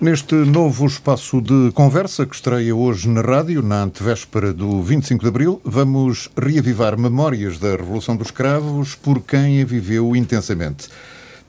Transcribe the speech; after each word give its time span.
Neste 0.00 0.36
novo 0.36 0.86
espaço 0.86 1.40
de 1.40 1.72
conversa 1.72 2.24
que 2.24 2.32
estreia 2.32 2.74
hoje 2.74 3.08
na 3.08 3.20
rádio, 3.20 3.62
na 3.62 3.82
antevéspera 3.82 4.52
do 4.52 4.80
25 4.80 5.24
de 5.24 5.28
Abril, 5.28 5.60
vamos 5.64 6.30
reavivar 6.40 6.96
memórias 6.96 7.58
da 7.58 7.70
Revolução 7.72 8.16
dos 8.16 8.30
Cravos 8.30 8.94
por 8.94 9.20
quem 9.20 9.60
a 9.60 9.64
viveu 9.64 10.14
intensamente. 10.14 10.88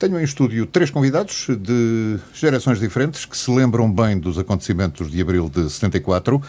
Tenho 0.00 0.18
em 0.18 0.24
estúdio 0.24 0.66
três 0.66 0.90
convidados 0.90 1.46
de 1.60 2.18
gerações 2.34 2.80
diferentes 2.80 3.24
que 3.24 3.36
se 3.36 3.48
lembram 3.52 3.88
bem 3.90 4.18
dos 4.18 4.36
acontecimentos 4.36 5.08
de 5.12 5.22
abril 5.22 5.48
de 5.48 5.70
74. 5.70 6.42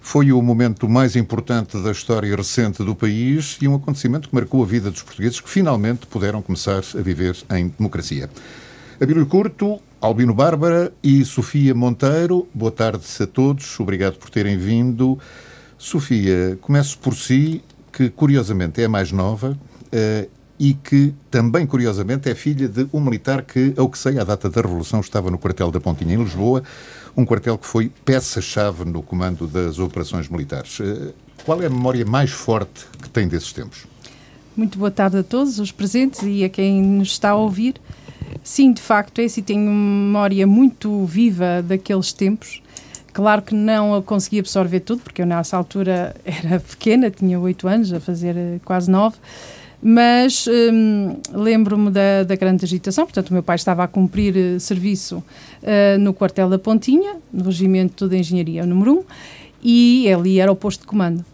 Foi 0.00 0.30
o 0.30 0.40
momento 0.40 0.88
mais 0.88 1.16
importante 1.16 1.76
da 1.82 1.90
história 1.90 2.36
recente 2.36 2.84
do 2.84 2.94
país 2.94 3.58
e 3.60 3.66
um 3.66 3.74
acontecimento 3.74 4.28
que 4.28 4.34
marcou 4.34 4.62
a 4.62 4.66
vida 4.66 4.92
dos 4.92 5.02
portugueses 5.02 5.40
que 5.40 5.50
finalmente 5.50 6.06
puderam 6.06 6.40
começar 6.40 6.84
a 6.94 7.02
viver 7.02 7.36
em 7.50 7.66
democracia. 7.66 8.30
Abílio 9.00 9.26
Curto, 9.26 9.78
Albino 10.00 10.34
Bárbara 10.34 10.92
e 11.00 11.24
Sofia 11.24 11.72
Monteiro. 11.72 12.48
Boa 12.52 12.72
tarde 12.72 13.04
a 13.20 13.26
todos, 13.28 13.78
obrigado 13.78 14.16
por 14.16 14.28
terem 14.28 14.58
vindo. 14.58 15.16
Sofia, 15.78 16.58
começo 16.60 16.98
por 16.98 17.14
si, 17.14 17.62
que 17.92 18.10
curiosamente 18.10 18.82
é 18.82 18.86
a 18.86 18.88
mais 18.88 19.12
nova 19.12 19.56
uh, 19.84 20.30
e 20.58 20.74
que 20.74 21.14
também 21.30 21.64
curiosamente 21.64 22.28
é 22.28 22.34
filha 22.34 22.68
de 22.68 22.88
um 22.92 23.00
militar 23.00 23.42
que, 23.42 23.72
ao 23.76 23.88
que 23.88 23.96
sei, 23.96 24.18
à 24.18 24.24
data 24.24 24.50
da 24.50 24.60
Revolução 24.60 24.98
estava 24.98 25.30
no 25.30 25.38
quartel 25.38 25.70
da 25.70 25.78
Pontinha 25.78 26.14
em 26.14 26.24
Lisboa, 26.24 26.64
um 27.16 27.24
quartel 27.24 27.56
que 27.56 27.68
foi 27.68 27.92
peça-chave 28.04 28.84
no 28.84 29.00
comando 29.00 29.46
das 29.46 29.78
operações 29.78 30.28
militares. 30.28 30.80
Uh, 30.80 31.14
qual 31.44 31.62
é 31.62 31.66
a 31.66 31.70
memória 31.70 32.04
mais 32.04 32.32
forte 32.32 32.84
que 33.00 33.08
tem 33.08 33.28
desses 33.28 33.52
tempos? 33.52 33.86
Muito 34.56 34.76
boa 34.76 34.90
tarde 34.90 35.18
a 35.18 35.22
todos 35.22 35.60
os 35.60 35.70
presentes 35.70 36.20
e 36.24 36.42
a 36.42 36.48
quem 36.48 36.82
nos 36.82 37.12
está 37.12 37.30
a 37.30 37.36
ouvir. 37.36 37.76
Sim, 38.42 38.72
de 38.72 38.82
facto, 38.82 39.20
é 39.20 39.24
assim, 39.24 39.42
tenho 39.42 39.62
uma 39.62 39.72
memória 39.72 40.46
muito 40.46 41.04
viva 41.04 41.62
daqueles 41.62 42.12
tempos. 42.12 42.62
Claro 43.12 43.42
que 43.42 43.54
não 43.54 44.00
consegui 44.02 44.38
absorver 44.38 44.80
tudo, 44.80 45.02
porque 45.02 45.22
eu 45.22 45.26
nessa 45.26 45.56
altura 45.56 46.14
era 46.24 46.60
pequena, 46.60 47.10
tinha 47.10 47.38
oito 47.38 47.66
anos, 47.66 47.92
a 47.92 48.00
fazer 48.00 48.36
eh, 48.36 48.60
quase 48.64 48.90
nove, 48.90 49.16
mas 49.82 50.46
hum, 50.46 51.16
lembro-me 51.32 51.90
da, 51.90 52.22
da, 52.24 52.36
grande 52.36 52.64
agitação. 52.64 53.04
Portanto, 53.04 53.30
o 53.30 53.32
meu 53.32 53.42
pai 53.42 53.56
estava 53.56 53.84
a 53.84 53.88
cumprir 53.88 54.34
uh, 54.36 54.60
serviço 54.60 55.18
uh, 55.18 55.98
no 55.98 56.12
quartel 56.12 56.48
da 56.48 56.58
Pontinha, 56.58 57.16
no 57.32 57.44
Regimento 57.44 58.08
de 58.08 58.18
Engenharia 58.18 58.66
número 58.66 59.00
1, 59.00 59.04
e 59.62 60.12
ali 60.12 60.40
era 60.40 60.50
o 60.50 60.56
posto 60.56 60.80
de 60.82 60.86
comando 60.86 61.24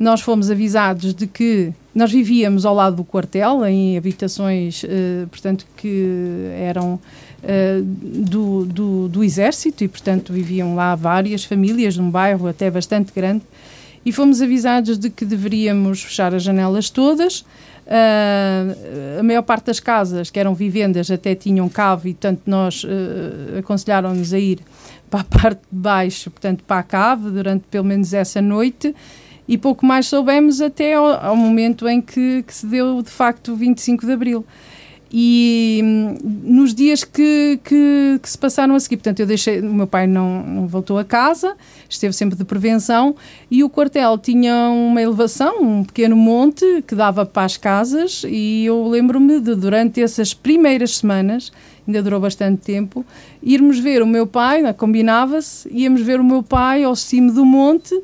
nós 0.00 0.22
fomos 0.22 0.50
avisados 0.50 1.14
de 1.14 1.26
que 1.26 1.74
nós 1.94 2.12
vivíamos 2.12 2.64
ao 2.64 2.74
lado 2.74 2.96
do 2.96 3.04
quartel, 3.04 3.64
em 3.66 3.98
habitações, 3.98 4.84
uh, 4.84 5.26
portanto, 5.28 5.66
que 5.76 6.48
eram 6.56 6.94
uh, 6.94 7.82
do, 7.82 8.64
do, 8.64 9.08
do, 9.08 9.24
Exército 9.24 9.82
e, 9.82 9.88
portanto, 9.88 10.32
viviam 10.32 10.74
lá 10.74 10.94
várias 10.94 11.44
famílias, 11.44 11.96
num 11.96 12.10
bairro 12.10 12.46
até 12.46 12.70
bastante 12.70 13.12
grande, 13.12 13.42
e 14.04 14.12
fomos 14.12 14.40
avisados 14.40 14.98
de 14.98 15.10
que 15.10 15.24
deveríamos 15.24 16.02
fechar 16.02 16.34
as 16.34 16.42
janelas 16.42 16.90
todas. 16.90 17.40
Uh, 17.86 19.18
a 19.18 19.22
maior 19.24 19.42
parte 19.42 19.66
das 19.66 19.80
casas, 19.80 20.30
que 20.30 20.38
eram 20.38 20.54
vivendas, 20.54 21.10
até 21.10 21.34
tinham 21.34 21.68
cave 21.68 22.10
e, 22.10 22.14
portanto, 22.14 22.42
nós 22.46 22.86
aconselharam-nos 23.58 24.32
a 24.32 24.38
ir 24.38 24.60
para 25.10 25.22
a 25.22 25.24
parte 25.40 25.60
de 25.72 25.78
baixo, 25.78 26.30
portanto, 26.30 26.62
para 26.64 26.78
a 26.78 26.82
cave, 26.84 27.30
durante 27.30 27.64
pelo 27.68 27.84
menos 27.84 28.14
essa 28.14 28.40
noite 28.40 28.94
e 29.50 29.58
pouco 29.58 29.84
mais 29.84 30.06
soubemos 30.06 30.60
até 30.60 30.94
ao, 30.94 31.06
ao 31.06 31.34
momento 31.34 31.88
em 31.88 32.00
que, 32.00 32.44
que, 32.44 32.54
se 32.54 32.64
deu 32.64 33.02
de 33.02 33.10
facto 33.10 33.50
o 33.50 33.56
25 33.56 34.06
de 34.06 34.12
Abril. 34.12 34.46
E 35.12 35.80
hum, 35.82 36.14
nos 36.44 36.72
dias 36.72 37.02
que, 37.02 37.58
que, 37.64 38.20
que, 38.22 38.30
se 38.30 38.38
passaram 38.38 38.76
a 38.76 38.78
seguir, 38.78 38.98
portanto, 38.98 39.18
eu 39.18 39.26
deixei, 39.26 39.60
o 39.60 39.74
meu 39.74 39.88
pai 39.88 40.06
não, 40.06 40.44
não, 40.44 40.68
voltou 40.68 40.98
a 40.98 41.04
casa, 41.04 41.56
esteve 41.88 42.12
sempre 42.12 42.38
de 42.38 42.44
prevenção, 42.44 43.16
e 43.50 43.64
o 43.64 43.68
quartel 43.68 44.16
tinha 44.18 44.68
uma 44.68 45.02
elevação, 45.02 45.60
um 45.60 45.82
pequeno 45.82 46.14
monte 46.14 46.64
que 46.86 46.94
dava 46.94 47.26
para 47.26 47.42
as 47.44 47.56
casas, 47.56 48.22
e 48.24 48.66
eu 48.66 48.86
lembro-me 48.86 49.40
de, 49.40 49.56
durante 49.56 50.00
essas 50.00 50.32
primeiras 50.32 50.98
semanas, 50.98 51.50
ainda 51.88 52.00
durou 52.04 52.20
bastante 52.20 52.62
tempo, 52.62 53.04
irmos 53.42 53.80
ver 53.80 54.00
o 54.00 54.06
meu 54.06 54.28
pai, 54.28 54.72
combinava-se, 54.74 55.68
íamos 55.72 56.02
ver 56.02 56.20
o 56.20 56.24
meu 56.24 56.40
pai 56.40 56.84
ao 56.84 56.94
cimo 56.94 57.32
do 57.32 57.44
monte 57.44 58.00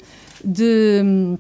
de, 0.47 1.37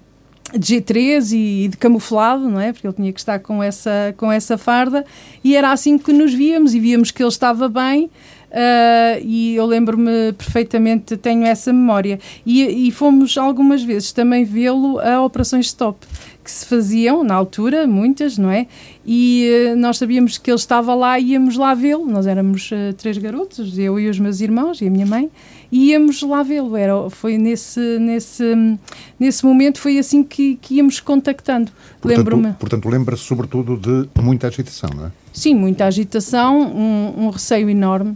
de 0.52 0.76
G3 0.76 1.32
e 1.32 1.68
de 1.68 1.76
camuflado, 1.76 2.48
não 2.48 2.60
é? 2.60 2.72
Porque 2.72 2.86
ele 2.86 2.94
tinha 2.94 3.12
que 3.12 3.18
estar 3.18 3.38
com 3.40 3.62
essa, 3.62 4.14
com 4.16 4.30
essa 4.30 4.56
farda 4.56 5.04
e 5.42 5.56
era 5.56 5.72
assim 5.72 5.98
que 5.98 6.12
nos 6.12 6.32
víamos 6.32 6.74
e 6.74 6.80
víamos 6.80 7.10
que 7.10 7.22
ele 7.22 7.28
estava 7.28 7.68
bem. 7.68 8.10
Uh, 8.46 9.20
e 9.22 9.56
eu 9.56 9.66
lembro-me 9.66 10.32
perfeitamente, 10.32 11.16
tenho 11.16 11.44
essa 11.44 11.72
memória. 11.72 12.18
E, 12.44 12.88
e 12.88 12.90
fomos 12.90 13.36
algumas 13.36 13.82
vezes 13.82 14.12
também 14.12 14.44
vê-lo 14.44 14.98
a 15.00 15.22
operações 15.22 15.66
stop 15.66 16.06
que 16.42 16.50
se 16.50 16.64
faziam 16.64 17.24
na 17.24 17.34
altura, 17.34 17.88
muitas, 17.88 18.38
não 18.38 18.48
é? 18.48 18.68
E 19.04 19.72
uh, 19.72 19.76
nós 19.76 19.98
sabíamos 19.98 20.38
que 20.38 20.48
ele 20.48 20.56
estava 20.56 20.94
lá 20.94 21.18
e 21.18 21.32
íamos 21.32 21.56
lá 21.56 21.74
vê-lo. 21.74 22.06
Nós 22.06 22.26
éramos 22.26 22.70
uh, 22.70 22.94
três 22.96 23.18
garotos, 23.18 23.76
eu 23.76 23.98
e 23.98 24.08
os 24.08 24.18
meus 24.20 24.40
irmãos 24.40 24.80
e 24.80 24.86
a 24.86 24.90
minha 24.90 25.06
mãe 25.06 25.28
e 25.70 25.90
íamos 25.90 26.22
lá 26.22 26.42
vê-lo. 26.42 26.76
Era, 26.76 27.10
foi 27.10 27.38
nesse, 27.38 27.80
nesse, 27.98 28.78
nesse 29.18 29.44
momento, 29.44 29.78
foi 29.78 29.98
assim 29.98 30.22
que, 30.22 30.56
que 30.56 30.74
íamos 30.76 31.00
contactando. 31.00 31.70
Lembro-me. 32.04 32.52
Portanto, 32.54 32.88
lembra-se 32.88 33.22
sobretudo 33.22 33.76
de 33.76 34.22
muita 34.22 34.46
agitação, 34.46 34.90
não 34.94 35.06
é? 35.06 35.12
Sim, 35.32 35.54
muita 35.54 35.84
agitação, 35.84 36.60
um, 36.60 37.26
um 37.26 37.30
receio 37.30 37.68
enorme 37.68 38.10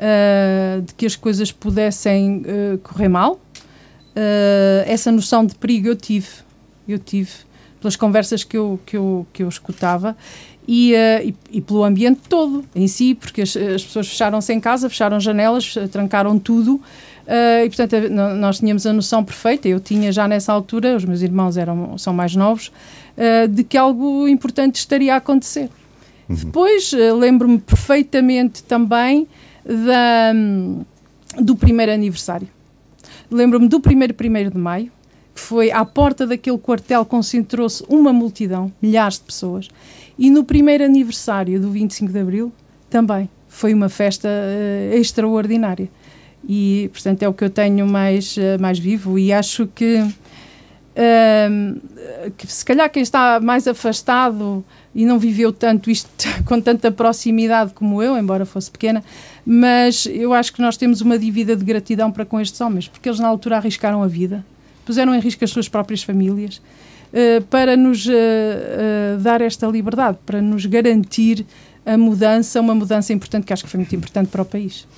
uh, 0.00 0.82
de 0.82 0.94
que 0.94 1.06
as 1.06 1.16
coisas 1.16 1.52
pudessem 1.52 2.42
uh, 2.42 2.78
correr 2.78 3.08
mal. 3.08 3.34
Uh, 4.10 4.84
essa 4.86 5.12
noção 5.12 5.46
de 5.46 5.54
perigo 5.54 5.88
eu 5.88 5.96
tive, 5.96 6.28
eu 6.88 6.98
tive 6.98 7.30
pelas 7.80 7.96
conversas 7.96 8.44
que 8.44 8.56
eu, 8.56 8.78
que 8.84 8.96
eu, 8.96 9.26
que 9.32 9.42
eu 9.42 9.48
escutava 9.48 10.16
e, 10.72 10.92
uh, 10.92 11.26
e, 11.26 11.58
e, 11.58 11.60
pelo 11.60 11.82
ambiente 11.82 12.20
todo 12.28 12.64
em 12.76 12.86
si, 12.86 13.16
porque 13.16 13.42
as, 13.42 13.56
as 13.56 13.82
pessoas 13.82 14.06
fecharam-se 14.06 14.52
em 14.52 14.60
casa, 14.60 14.88
fecharam 14.88 15.18
janelas, 15.18 15.74
trancaram 15.90 16.38
tudo. 16.38 16.74
Uh, 16.74 17.64
e 17.64 17.68
portanto 17.68 18.08
nós 18.08 18.60
tínhamos 18.60 18.86
a 18.86 18.92
noção 18.92 19.24
perfeita, 19.24 19.68
eu 19.68 19.80
tinha 19.80 20.12
já 20.12 20.28
nessa 20.28 20.52
altura, 20.52 20.94
os 20.94 21.04
meus 21.04 21.22
irmãos 21.22 21.56
eram, 21.56 21.98
são 21.98 22.12
mais 22.14 22.36
novos, 22.36 22.68
uh, 22.68 23.48
de 23.48 23.64
que 23.64 23.76
algo 23.76 24.28
importante 24.28 24.76
estaria 24.76 25.14
a 25.14 25.16
acontecer. 25.16 25.68
Uhum. 26.28 26.36
Depois 26.36 26.92
lembro-me 26.92 27.58
perfeitamente 27.58 28.62
também 28.62 29.26
da, 29.64 30.32
do 31.42 31.56
primeiro 31.56 31.90
aniversário. 31.90 32.46
Lembro-me 33.28 33.66
do 33.66 33.80
primeiro 33.80 34.14
primeiro 34.14 34.50
de 34.52 34.58
maio, 34.58 34.92
foi 35.40 35.70
à 35.70 35.84
porta 35.84 36.26
daquele 36.26 36.58
quartel 36.58 37.04
concentrou-se 37.04 37.84
uma 37.88 38.12
multidão, 38.12 38.70
milhares 38.80 39.14
de 39.14 39.24
pessoas, 39.24 39.68
e 40.18 40.30
no 40.30 40.44
primeiro 40.44 40.84
aniversário 40.84 41.58
do 41.58 41.70
25 41.70 42.12
de 42.12 42.18
Abril, 42.18 42.52
também 42.88 43.28
foi 43.48 43.74
uma 43.74 43.88
festa 43.88 44.28
uh, 44.28 44.94
extraordinária. 44.94 45.88
E, 46.46 46.88
portanto, 46.92 47.22
é 47.22 47.28
o 47.28 47.34
que 47.34 47.44
eu 47.44 47.50
tenho 47.50 47.86
mais, 47.86 48.36
uh, 48.36 48.60
mais 48.60 48.78
vivo 48.78 49.18
e 49.18 49.32
acho 49.32 49.66
que, 49.66 49.96
uh, 49.96 50.10
que, 52.36 52.46
se 52.46 52.64
calhar, 52.64 52.88
quem 52.90 53.02
está 53.02 53.40
mais 53.40 53.66
afastado 53.66 54.64
e 54.94 55.04
não 55.04 55.18
viveu 55.18 55.52
tanto 55.52 55.90
isto 55.90 56.08
com 56.44 56.60
tanta 56.60 56.92
proximidade 56.92 57.72
como 57.74 58.02
eu, 58.02 58.16
embora 58.16 58.44
fosse 58.44 58.70
pequena, 58.70 59.02
mas 59.44 60.06
eu 60.06 60.32
acho 60.32 60.52
que 60.52 60.60
nós 60.60 60.76
temos 60.76 61.00
uma 61.00 61.18
dívida 61.18 61.56
de 61.56 61.64
gratidão 61.64 62.12
para 62.12 62.24
com 62.24 62.40
estes 62.40 62.60
homens, 62.60 62.88
porque 62.88 63.08
eles 63.08 63.18
na 63.18 63.28
altura 63.28 63.56
arriscaram 63.56 64.02
a 64.02 64.06
vida, 64.06 64.44
puseram 64.90 65.14
em 65.14 65.20
risco 65.20 65.44
as 65.44 65.50
suas 65.50 65.68
próprias 65.68 66.02
famílias, 66.02 66.56
uh, 66.56 67.42
para 67.44 67.76
nos 67.76 68.04
uh, 68.06 68.10
dar 69.20 69.40
esta 69.40 69.68
liberdade, 69.68 70.18
para 70.26 70.42
nos 70.42 70.66
garantir 70.66 71.46
a 71.86 71.96
mudança, 71.96 72.60
uma 72.60 72.74
mudança 72.74 73.12
importante 73.12 73.44
que 73.44 73.52
acho 73.52 73.62
que 73.62 73.70
foi 73.70 73.78
muito 73.78 73.94
importante 73.94 74.28
para 74.28 74.42
o 74.42 74.44
país. 74.44 74.88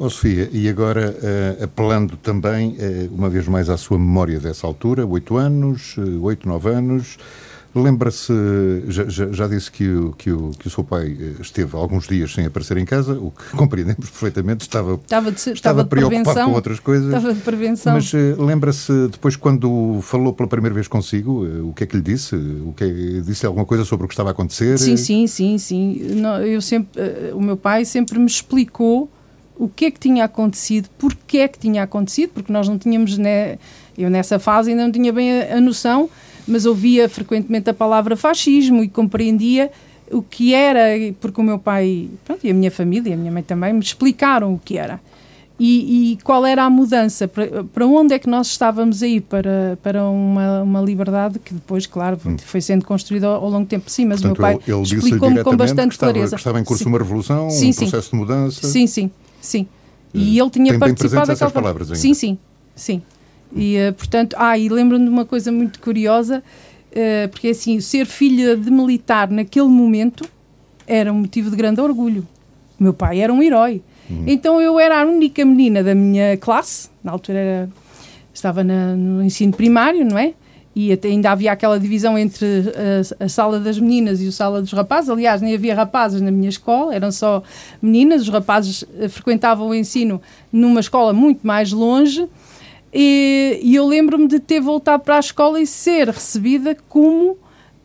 Oh 0.00 0.08
Sofia, 0.08 0.48
e 0.50 0.66
agora 0.70 1.14
uh, 1.14 1.64
apelando 1.64 2.16
também, 2.16 2.70
uh, 2.70 3.14
uma 3.14 3.28
vez 3.28 3.46
mais, 3.46 3.68
à 3.68 3.76
sua 3.76 3.98
memória 3.98 4.40
dessa 4.40 4.66
altura, 4.66 5.04
oito 5.04 5.36
anos, 5.36 5.96
oito, 6.22 6.48
nove 6.48 6.70
anos, 6.70 7.18
Lembra-se, 7.76 8.32
já, 8.88 9.04
já, 9.30 9.46
disse 9.46 9.70
que 9.70 9.86
o, 9.86 10.12
que, 10.12 10.30
o, 10.30 10.50
que 10.58 10.66
o 10.66 10.70
seu 10.70 10.82
pai 10.82 11.14
eh, 11.20 11.34
esteve 11.42 11.76
alguns 11.76 12.08
dias 12.08 12.32
sem 12.32 12.46
aparecer 12.46 12.78
em 12.78 12.86
casa, 12.86 13.12
o 13.12 13.30
que 13.30 13.50
compreendemos 13.54 14.08
perfeitamente, 14.08 14.62
estava, 14.62 14.94
estava, 14.94 15.30
de, 15.30 15.36
estava, 15.36 15.54
estava 15.54 15.84
preocupado 15.84 16.44
com 16.46 16.52
outras 16.52 16.80
coisas. 16.80 17.06
Estava 17.06 17.34
de 17.34 17.40
prevenção. 17.40 17.92
Mas 17.92 18.10
uh, 18.14 18.42
lembra-se 18.42 19.08
depois 19.08 19.36
quando 19.36 20.00
falou 20.00 20.32
pela 20.32 20.48
primeira 20.48 20.74
vez 20.74 20.88
consigo, 20.88 21.44
uh, 21.44 21.68
o 21.68 21.74
que 21.74 21.84
é 21.84 21.86
que 21.86 21.96
lhe 21.96 22.02
disse? 22.02 22.34
O 22.34 22.72
que 22.74 22.84
é, 22.84 23.20
disse 23.20 23.44
alguma 23.44 23.66
coisa 23.66 23.84
sobre 23.84 24.06
o 24.06 24.08
que 24.08 24.14
estava 24.14 24.30
a 24.30 24.32
acontecer? 24.32 24.78
Sim, 24.78 24.96
sim, 24.96 25.26
sim, 25.26 25.58
sim. 25.58 26.00
eu 26.46 26.62
sempre, 26.62 27.02
o 27.34 27.42
meu 27.42 27.58
pai 27.58 27.84
sempre 27.84 28.18
me 28.18 28.26
explicou 28.26 29.10
o 29.58 29.68
que 29.68 29.86
é 29.86 29.90
que 29.90 29.98
tinha 29.98 30.24
acontecido, 30.24 30.88
porque 30.98 31.38
é 31.38 31.48
que 31.48 31.58
tinha 31.58 31.82
acontecido, 31.82 32.30
porque 32.34 32.52
nós 32.52 32.68
não 32.68 32.78
tínhamos, 32.78 33.16
né, 33.16 33.58
eu 33.96 34.10
nessa 34.10 34.38
fase 34.38 34.70
ainda 34.70 34.84
não 34.84 34.92
tinha 34.92 35.12
bem 35.12 35.42
a, 35.42 35.56
a 35.56 35.60
noção 35.60 36.08
mas 36.46 36.66
ouvia 36.66 37.08
frequentemente 37.08 37.68
a 37.70 37.74
palavra 37.74 38.16
fascismo 38.16 38.82
e 38.82 38.88
compreendia 38.88 39.70
o 40.10 40.22
que 40.22 40.54
era, 40.54 40.80
porque 41.20 41.40
o 41.40 41.44
meu 41.44 41.58
pai 41.58 42.08
pronto, 42.24 42.46
e 42.46 42.50
a 42.50 42.54
minha 42.54 42.70
família, 42.70 43.14
a 43.14 43.16
minha 43.16 43.32
mãe 43.32 43.42
também, 43.42 43.72
me 43.72 43.80
explicaram 43.80 44.54
o 44.54 44.58
que 44.58 44.78
era. 44.78 45.00
E, 45.58 46.12
e, 46.12 46.18
qual 46.22 46.44
era 46.44 46.64
a 46.64 46.70
mudança? 46.70 47.26
Para, 47.26 47.64
para 47.64 47.86
onde 47.86 48.12
é 48.12 48.18
que 48.18 48.28
nós 48.28 48.48
estávamos 48.48 49.02
aí 49.02 49.22
para, 49.22 49.78
para 49.82 50.04
uma, 50.04 50.62
uma 50.62 50.80
liberdade 50.82 51.38
que 51.38 51.54
depois, 51.54 51.86
claro, 51.86 52.18
hum. 52.26 52.36
foi 52.44 52.60
sendo 52.60 52.84
construída 52.84 53.26
ao, 53.26 53.42
ao, 53.42 53.50
longo 53.50 53.64
do 53.64 53.68
tempo? 53.68 53.90
Sim, 53.90 54.04
mas 54.04 54.20
Portanto, 54.20 54.38
o 54.38 54.42
meu 54.42 54.58
pai 54.58 54.82
explicou-me 54.82 55.42
com 55.42 55.56
bastante 55.56 55.88
que 55.88 55.94
estava, 55.94 56.12
clareza. 56.12 56.36
Que 56.36 56.40
estava 56.40 56.60
em 56.60 56.64
curso 56.64 56.84
sim. 56.84 56.90
uma 56.90 56.98
revolução, 56.98 57.48
sim, 57.48 57.70
um 57.70 57.72
sim. 57.72 57.80
processo 57.80 58.10
de 58.10 58.16
mudança. 58.16 58.66
Sim, 58.66 58.86
sim, 58.86 59.10
sim. 59.40 59.66
E 60.12 60.38
ele 60.38 60.50
tinha 60.50 60.72
Tem 60.72 60.78
participado 60.78 61.26
daquela 61.26 61.50
palavras 61.50 61.88
ainda. 61.88 62.00
Sim, 62.00 62.12
sim, 62.12 62.38
sim. 62.74 63.02
E, 63.54 63.76
uh, 63.78 63.92
portanto, 63.92 64.34
ah, 64.38 64.58
e 64.58 64.68
lembro-me 64.68 65.04
de 65.04 65.10
uma 65.10 65.24
coisa 65.24 65.52
muito 65.52 65.80
curiosa, 65.80 66.42
uh, 66.90 67.28
porque 67.28 67.48
assim, 67.48 67.80
ser 67.80 68.06
filha 68.06 68.56
de 68.56 68.70
militar 68.70 69.30
naquele 69.30 69.68
momento 69.68 70.28
era 70.86 71.12
um 71.12 71.20
motivo 71.20 71.50
de 71.50 71.56
grande 71.56 71.80
orgulho. 71.80 72.26
O 72.78 72.82
meu 72.82 72.94
pai 72.94 73.20
era 73.20 73.32
um 73.32 73.42
herói. 73.42 73.82
Uhum. 74.08 74.24
Então 74.26 74.60
eu 74.60 74.78
era 74.78 75.02
a 75.02 75.04
única 75.04 75.44
menina 75.44 75.82
da 75.82 75.94
minha 75.94 76.36
classe, 76.36 76.88
na 77.02 77.12
altura 77.12 77.38
era, 77.38 77.68
estava 78.32 78.62
na, 78.62 78.94
no 78.94 79.22
ensino 79.22 79.52
primário, 79.52 80.04
não 80.04 80.18
é? 80.18 80.34
E 80.78 80.92
até 80.92 81.08
ainda 81.08 81.30
havia 81.30 81.52
aquela 81.52 81.80
divisão 81.80 82.18
entre 82.18 82.46
a, 83.18 83.24
a, 83.24 83.28
sala 83.30 83.58
das 83.58 83.78
meninas 83.78 84.20
e 84.20 84.28
a 84.28 84.32
sala 84.32 84.60
dos 84.60 84.72
rapazes. 84.72 85.08
Aliás, 85.08 85.40
nem 85.40 85.54
havia 85.54 85.74
rapazes 85.74 86.20
na 86.20 86.30
minha 86.30 86.50
escola, 86.50 86.94
eram 86.94 87.10
só 87.10 87.42
meninas. 87.80 88.20
Os 88.20 88.28
rapazes 88.28 88.84
frequentavam 89.08 89.68
o 89.68 89.74
ensino 89.74 90.20
numa 90.52 90.80
escola 90.80 91.14
muito 91.14 91.46
mais 91.46 91.72
longe. 91.72 92.28
E, 92.98 93.60
e 93.62 93.74
eu 93.74 93.86
lembro-me 93.86 94.26
de 94.26 94.40
ter 94.40 94.58
voltado 94.58 95.02
para 95.02 95.16
a 95.16 95.20
escola 95.20 95.60
e 95.60 95.66
ser 95.66 96.08
recebida 96.08 96.74
como 96.88 97.36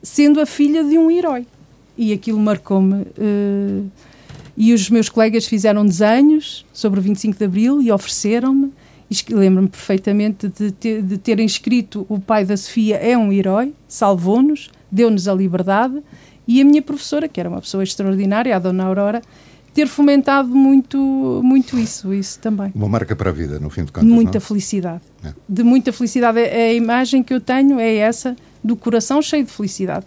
sendo 0.01 0.39
a 0.39 0.45
filha 0.45 0.85
de 0.85 0.97
um 0.97 1.11
herói. 1.11 1.45
E 1.97 2.13
aquilo 2.13 2.39
marcou-me. 2.39 3.01
Uh, 3.01 3.91
e 4.55 4.73
os 4.73 4.89
meus 4.89 5.09
colegas 5.09 5.45
fizeram 5.45 5.85
desenhos 5.85 6.65
sobre 6.71 7.01
o 7.01 7.03
25 7.03 7.37
de 7.37 7.43
Abril 7.43 7.81
e 7.81 7.91
ofereceram-me. 7.91 8.71
Lembro-me 9.29 9.67
perfeitamente 9.67 10.47
de, 10.47 10.71
ter, 10.71 11.01
de 11.01 11.17
terem 11.17 11.45
escrito 11.45 12.05
o 12.07 12.17
pai 12.17 12.45
da 12.45 12.55
Sofia 12.55 12.95
é 12.95 13.17
um 13.17 13.33
herói, 13.33 13.73
salvou-nos, 13.89 14.71
deu-nos 14.89 15.27
a 15.27 15.33
liberdade. 15.33 16.01
E 16.47 16.61
a 16.61 16.65
minha 16.65 16.81
professora, 16.81 17.27
que 17.27 17.37
era 17.37 17.49
uma 17.49 17.59
pessoa 17.59 17.83
extraordinária, 17.83 18.55
a 18.55 18.59
Dona 18.59 18.85
Aurora, 18.85 19.21
ter 19.73 19.87
fomentado 19.87 20.49
muito, 20.49 21.41
muito 21.43 21.77
isso, 21.77 22.13
isso 22.13 22.39
também. 22.39 22.71
Uma 22.75 22.89
marca 22.89 23.15
para 23.15 23.29
a 23.29 23.33
vida, 23.33 23.59
no 23.59 23.69
fim 23.69 23.85
de 23.85 23.91
contas. 23.91 24.09
Muita 24.09 24.39
não? 24.39 24.41
felicidade. 24.41 25.01
É. 25.23 25.33
De 25.47 25.63
muita 25.63 25.93
felicidade. 25.93 26.39
A 26.39 26.73
imagem 26.73 27.23
que 27.23 27.33
eu 27.33 27.39
tenho 27.39 27.79
é 27.79 27.95
essa, 27.95 28.35
do 28.63 28.75
coração 28.75 29.21
cheio 29.21 29.45
de 29.45 29.51
felicidade 29.51 30.05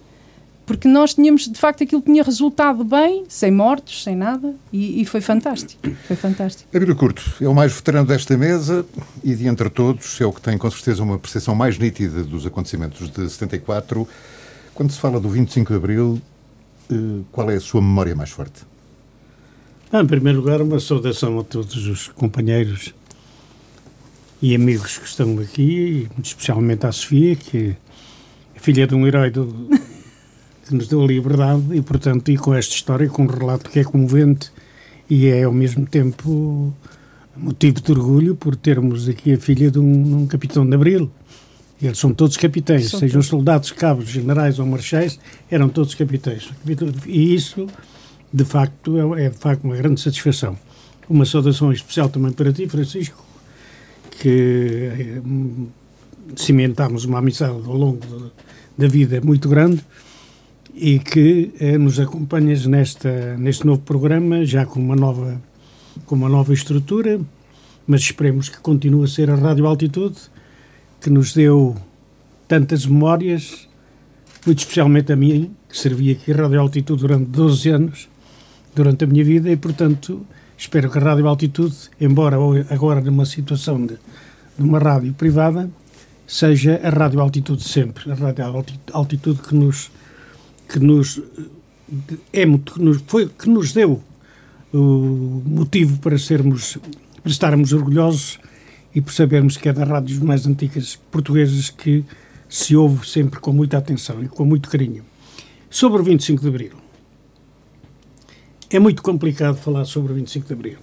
porque 0.66 0.88
nós 0.88 1.14
tínhamos, 1.14 1.46
de 1.46 1.58
facto, 1.58 1.84
aquilo 1.84 2.00
tinha 2.00 2.22
resultado 2.22 2.84
bem, 2.84 3.24
sem 3.28 3.50
mortos, 3.50 4.02
sem 4.02 4.16
nada, 4.16 4.54
e, 4.72 5.02
e 5.02 5.04
foi 5.04 5.20
fantástico. 5.20 5.80
Foi 6.06 6.16
fantástico. 6.16 6.68
Abílio 6.74 6.96
Curto 6.96 7.22
é 7.40 7.46
o 7.46 7.54
mais 7.54 7.72
veterano 7.72 8.06
desta 8.06 8.36
mesa 8.36 8.84
e, 9.22 9.34
de 9.34 9.46
entre 9.46 9.68
todos, 9.68 10.20
é 10.20 10.26
o 10.26 10.32
que 10.32 10.40
tem, 10.40 10.56
com 10.56 10.70
certeza, 10.70 11.02
uma 11.02 11.18
percepção 11.18 11.54
mais 11.54 11.78
nítida 11.78 12.22
dos 12.22 12.46
acontecimentos 12.46 13.10
de 13.10 13.28
74. 13.28 14.08
Quando 14.74 14.90
se 14.90 14.98
fala 14.98 15.20
do 15.20 15.28
25 15.28 15.70
de 15.70 15.76
Abril, 15.76 16.22
eh, 16.90 16.94
qual 17.30 17.50
é 17.50 17.56
a 17.56 17.60
sua 17.60 17.82
memória 17.82 18.14
mais 18.14 18.30
forte? 18.30 18.62
Ah, 19.92 20.00
em 20.00 20.06
primeiro 20.06 20.38
lugar, 20.38 20.60
uma 20.60 20.80
saudação 20.80 21.38
a 21.38 21.44
todos 21.44 21.86
os 21.86 22.08
companheiros 22.08 22.92
e 24.42 24.54
amigos 24.54 24.98
que 24.98 25.06
estão 25.06 25.38
aqui, 25.38 26.08
especialmente 26.22 26.86
à 26.86 26.92
Sofia, 26.92 27.36
que 27.36 27.76
é 28.54 28.58
filha 28.58 28.86
de 28.86 28.94
um 28.94 29.06
herói 29.06 29.30
do 29.30 29.46
que 30.66 30.74
nos 30.74 30.88
deu 30.88 31.02
a 31.02 31.06
liberdade 31.06 31.62
e, 31.72 31.82
portanto, 31.82 32.30
e 32.30 32.36
com 32.36 32.54
esta 32.54 32.74
história, 32.74 33.08
com 33.08 33.22
um 33.22 33.26
relato 33.26 33.70
que 33.70 33.78
é 33.78 33.84
comovente 33.84 34.50
e 35.08 35.26
é, 35.26 35.44
ao 35.44 35.52
mesmo 35.52 35.86
tempo, 35.86 36.74
motivo 37.36 37.80
de 37.80 37.92
orgulho 37.92 38.34
por 38.34 38.56
termos 38.56 39.08
aqui 39.08 39.34
a 39.34 39.38
filha 39.38 39.70
de 39.70 39.78
um, 39.78 40.22
um 40.22 40.26
capitão 40.26 40.66
de 40.66 40.74
Abril. 40.74 41.10
Eles 41.80 41.98
são 41.98 42.14
todos 42.14 42.36
capitães, 42.36 42.90
são 42.90 43.00
sejam 43.00 43.20
todos. 43.20 43.26
soldados, 43.26 43.70
cabos, 43.70 44.08
generais 44.08 44.58
ou 44.58 44.66
marchais, 44.66 45.20
eram 45.50 45.68
todos 45.68 45.94
capitães. 45.94 46.48
E 47.06 47.34
isso, 47.34 47.66
de 48.34 48.44
facto, 48.44 49.14
é, 49.14 49.26
é 49.26 49.30
de 49.30 49.36
facto 49.36 49.62
uma 49.62 49.76
grande 49.76 50.00
satisfação. 50.00 50.58
Uma 51.08 51.24
saudação 51.24 51.70
especial 51.70 52.08
também 52.08 52.32
para 52.32 52.52
ti, 52.52 52.68
Francisco, 52.68 53.24
que 54.10 54.90
eh, 54.92 55.22
cimentámos 56.34 57.04
uma 57.04 57.18
amizade 57.18 57.52
ao 57.52 57.76
longo 57.76 58.32
da 58.76 58.88
vida 58.88 59.20
muito 59.20 59.48
grande 59.48 59.84
e 60.74 60.98
que 60.98 61.52
eh, 61.60 61.78
nos 61.78 62.00
acompanhas 62.00 62.66
nesta, 62.66 63.36
neste 63.36 63.64
novo 63.64 63.82
programa, 63.82 64.44
já 64.44 64.66
com 64.66 64.80
uma 64.80 64.96
nova, 64.96 65.40
com 66.04 66.16
uma 66.16 66.28
nova 66.28 66.52
estrutura, 66.52 67.20
mas 67.86 68.00
esperemos 68.00 68.48
que 68.48 68.58
continue 68.58 69.04
a 69.04 69.08
ser 69.08 69.30
a 69.30 69.36
Rádio 69.36 69.64
Altitude, 69.66 70.16
que 71.00 71.08
nos 71.08 71.32
deu 71.32 71.76
tantas 72.48 72.84
memórias, 72.84 73.68
muito 74.44 74.58
especialmente 74.58 75.12
a 75.12 75.16
mim, 75.16 75.54
que 75.68 75.78
servi 75.78 76.10
aqui 76.10 76.32
a 76.32 76.36
Rádio 76.36 76.60
Altitude 76.60 77.00
durante 77.02 77.26
12 77.26 77.68
anos, 77.68 78.13
durante 78.74 79.04
a 79.04 79.06
minha 79.06 79.24
vida, 79.24 79.50
e 79.50 79.56
portanto 79.56 80.26
espero 80.56 80.90
que 80.90 80.98
a 80.98 81.00
Rádio 81.00 81.26
Altitude, 81.26 81.74
embora 82.00 82.36
agora 82.70 83.00
numa 83.00 83.24
situação 83.24 83.84
de, 83.84 83.94
de 84.56 84.62
uma 84.62 84.78
rádio 84.78 85.12
privada, 85.14 85.70
seja 86.26 86.80
a 86.82 86.90
Rádio 86.90 87.20
Altitude 87.20 87.62
sempre, 87.62 88.10
a 88.10 88.14
Rádio 88.14 88.44
Altitude 88.92 89.40
que 89.40 89.54
nos 89.54 89.90
que 90.68 90.78
nos 90.78 91.20
é 92.32 92.44
que 92.44 92.80
nos, 92.82 93.02
foi 93.06 93.28
que 93.28 93.48
nos 93.48 93.72
deu 93.72 94.02
o 94.72 95.42
motivo 95.44 95.98
para 95.98 96.18
sermos 96.18 96.78
para 97.22 97.30
estarmos 97.30 97.72
orgulhosos 97.72 98.38
e 98.94 99.00
por 99.00 99.12
sabermos 99.12 99.56
que 99.56 99.68
é 99.68 99.72
das 99.72 99.88
rádios 99.88 100.18
mais 100.18 100.46
antigas 100.46 100.96
portuguesas 101.10 101.70
que 101.70 102.04
se 102.48 102.76
ouve 102.76 103.06
sempre 103.08 103.40
com 103.40 103.52
muita 103.52 103.78
atenção 103.78 104.22
e 104.22 104.28
com 104.28 104.44
muito 104.44 104.68
carinho. 104.68 105.04
Sobre 105.68 106.00
o 106.00 106.04
25 106.04 106.40
de 106.42 106.48
Abril. 106.48 106.83
É 108.70 108.78
muito 108.78 109.02
complicado 109.02 109.56
falar 109.56 109.84
sobre 109.84 110.12
o 110.12 110.14
25 110.14 110.46
de 110.46 110.52
Abril. 110.52 110.78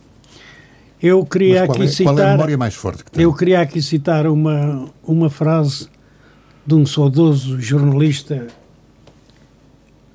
Eu 1.01 1.25
queria 1.25 1.63
aqui 1.63 1.81
é, 1.81 1.87
citar. 1.87 2.13
Qual 2.13 2.19
é 2.19 2.27
a 2.27 2.31
memória 2.33 2.57
mais 2.57 2.75
forte 2.75 3.03
que 3.03 3.11
tem? 3.11 3.23
Eu 3.23 3.33
queria 3.33 3.59
aqui 3.61 3.81
citar 3.81 4.27
uma, 4.27 4.87
uma 5.03 5.29
frase 5.29 5.89
de 6.65 6.75
um 6.75 6.85
saudoso 6.85 7.59
jornalista 7.59 8.47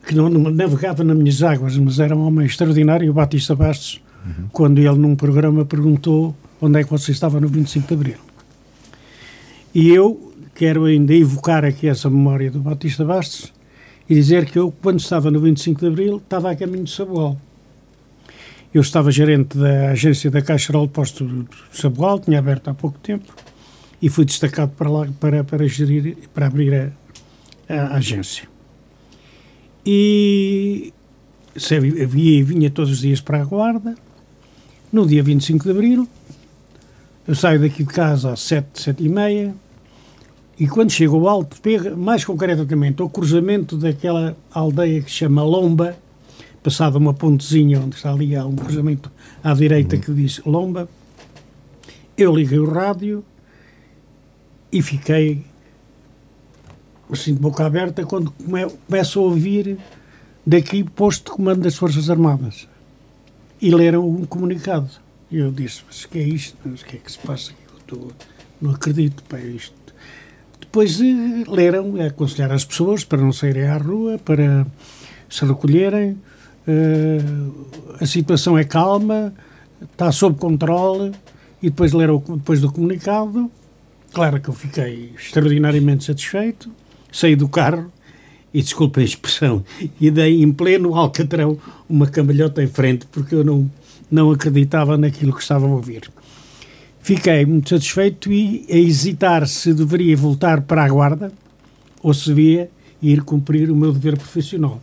que 0.07 0.15
não 0.15 0.29
navegava 0.29 1.03
nas 1.03 1.17
minhas 1.17 1.43
águas, 1.43 1.77
mas 1.77 1.99
era 1.99 2.15
um 2.15 2.25
homem 2.25 2.47
extraordinário, 2.47 3.11
o 3.11 3.15
Batista 3.15 3.57
Bastos, 3.57 4.01
uhum. 4.25 4.49
quando 4.53 4.79
ele 4.79 4.89
num 4.93 5.17
programa 5.17 5.65
perguntou 5.65 6.35
onde 6.61 6.81
é 6.81 6.85
que 6.85 6.91
você 6.91 7.11
estava 7.11 7.41
no 7.41 7.49
25 7.49 7.89
de 7.89 7.95
Abril. 7.95 8.19
E 9.75 9.91
eu 9.91 10.33
quero 10.55 10.85
ainda 10.85 11.13
evocar 11.13 11.65
aqui 11.65 11.89
essa 11.89 12.09
memória 12.09 12.51
do 12.51 12.61
Batista 12.61 13.05
Bastos 13.05 13.53
e 14.09 14.15
dizer 14.15 14.47
que 14.47 14.57
eu, 14.57 14.73
quando 14.81 15.01
estava 15.01 15.31
no 15.31 15.41
25 15.41 15.81
de 15.81 15.87
Abril, 15.89 16.17
estava 16.19 16.53
a 16.53 16.57
caminho 16.57 16.85
de 16.85 16.93
Saboal. 16.93 17.37
Eu 18.77 18.83
estava 18.83 19.11
gerente 19.11 19.57
da 19.57 19.93
agência 19.93 20.31
da 20.31 20.43
Caixa 20.43 20.67
Geral 20.67 20.87
de 20.87 20.93
Posto 20.93 21.27
de 21.27 21.47
Saboal, 21.73 22.19
tinha 22.19 22.39
aberto 22.39 22.69
há 22.69 22.75
pouco 22.75 22.99
tempo, 22.99 23.35
e 24.03 24.11
fui 24.11 24.27
destacado 24.27 24.73
para 24.77 24.91
lá 24.91 25.09
para, 25.19 25.43
para 25.43 25.67
gerir, 25.67 26.15
para 26.35 26.47
abrir 26.47 26.93
a, 27.71 27.75
a 27.75 27.97
agência. 27.97 28.47
E 29.87 30.93
havia, 32.05 32.45
vinha 32.45 32.69
todos 32.69 32.91
os 32.91 32.99
dias 32.99 33.19
para 33.19 33.41
a 33.41 33.45
Guarda. 33.47 33.95
No 34.93 35.07
dia 35.07 35.23
25 35.23 35.65
de 35.65 35.71
Abril, 35.71 36.09
eu 37.27 37.35
saio 37.35 37.59
daqui 37.59 37.83
de 37.83 37.89
casa 37.89 38.35
às 38.35 38.41
7, 38.41 38.79
7 38.79 39.03
e 39.03 39.09
meia, 39.09 39.55
e 40.61 40.69
quando 40.69 40.91
chego 40.91 41.17
ao 41.17 41.29
Alto 41.29 41.63
Pega, 41.63 41.97
mais 41.97 42.27
concretamente 42.27 43.01
ao 43.01 43.09
cruzamento 43.09 43.79
daquela 43.79 44.37
aldeia 44.53 45.01
que 45.01 45.11
se 45.11 45.17
chama 45.17 45.43
Lomba, 45.43 45.97
passada 46.67 46.99
uma 46.99 47.15
pontezinha 47.15 47.79
onde 47.79 47.95
está 47.95 48.11
ali, 48.11 48.35
há 48.35 48.45
um 48.45 48.57
cruzamento 48.57 49.09
à 49.41 49.55
direita 49.55 49.97
que 49.97 50.13
diz 50.13 50.41
Lomba, 50.45 50.89
eu 52.19 52.35
liguei 52.35 52.59
o 52.59 52.69
rádio 52.69 53.25
e 54.73 54.83
fiquei 54.83 55.45
assim 57.09 57.35
de 57.35 57.41
boca 57.41 57.65
aberta 57.65 58.05
quando 58.05 58.33
come, 58.33 58.67
começo 58.89 59.21
a 59.21 59.23
ouvir 59.23 59.79
daqui 60.45 60.83
posto 60.83 61.31
de 61.31 61.37
comando 61.37 61.61
das 61.61 61.77
Forças 61.77 62.11
Armadas 62.11 62.67
e 63.63 63.71
leram 63.71 64.05
um 64.05 64.25
comunicado. 64.25 64.91
E 65.31 65.39
eu 65.39 65.53
disse, 65.53 65.85
mas 65.87 66.03
o 66.03 66.09
que 66.09 66.19
é 66.19 66.23
isto? 66.25 66.59
Mas 66.65 66.81
o 66.81 66.85
que 66.85 66.97
é 66.97 66.99
que 66.99 67.13
se 67.13 67.19
passa? 67.21 67.53
Eu 67.71 67.79
estou, 67.79 68.11
não 68.61 68.73
acredito, 68.73 69.23
para 69.23 69.39
é 69.39 69.47
isto. 69.47 69.73
Depois 70.59 71.01
eh, 71.01 71.45
leram, 71.47 71.97
é 71.97 72.09
aconselhar 72.09 72.51
as 72.51 72.65
pessoas 72.65 73.05
para 73.05 73.23
não 73.23 73.33
saírem 73.33 73.69
à 73.69 73.79
rua, 73.79 74.19
para 74.19 74.67
se 75.31 75.45
recolherem, 75.45 76.19
eh, 76.67 77.19
a 78.01 78.07
situação 78.07 78.59
é 78.59 78.65
calma, 78.65 79.33
está 79.83 80.11
sob 80.11 80.39
controle, 80.39 81.13
e 81.63 81.71
depois 81.71 81.93
leram 81.93 82.23
depois 82.27 82.61
do 82.61 82.71
comunicado. 82.71 83.51
Claro 84.13 84.41
que 84.41 84.49
eu 84.49 84.55
fiquei 84.55 85.13
extraordinariamente 85.17 86.05
satisfeito, 86.05 86.71
saí 87.13 87.37
do 87.37 87.49
carro 87.49 87.91
e 88.53 88.63
desculpa 88.63 89.01
a 89.01 89.05
expressão, 89.05 89.65
e 90.01 90.11
dei 90.11 90.43
em 90.43 90.53
pleno 90.53 90.95
alcatrão 90.95 91.59
uma 91.89 92.07
cambalhota 92.07 92.63
em 92.63 92.67
frente 92.67 93.07
porque 93.07 93.35
eu 93.35 93.45
não, 93.45 93.71
não 94.11 94.31
acreditava 94.31 94.97
naquilo 94.97 95.35
que 95.35 95.43
estava 95.43 95.67
a 95.67 95.71
ouvir. 95.71 96.11
fiquei 97.01 97.45
muito 97.45 97.69
satisfeito 97.69 98.33
e 98.33 98.67
a 98.71 98.77
hesitar 98.77 99.47
se 99.47 99.75
deveria 99.75 100.17
voltar 100.17 100.63
para 100.63 100.85
a 100.85 100.89
guarda 100.89 101.33
ou 102.03 102.15
se 102.15 102.27
devia 102.27 102.71
ir 103.03 103.23
cumprir 103.23 103.71
o 103.71 103.77
meu 103.77 103.93
dever 103.93 104.17
profissional. 104.17 104.81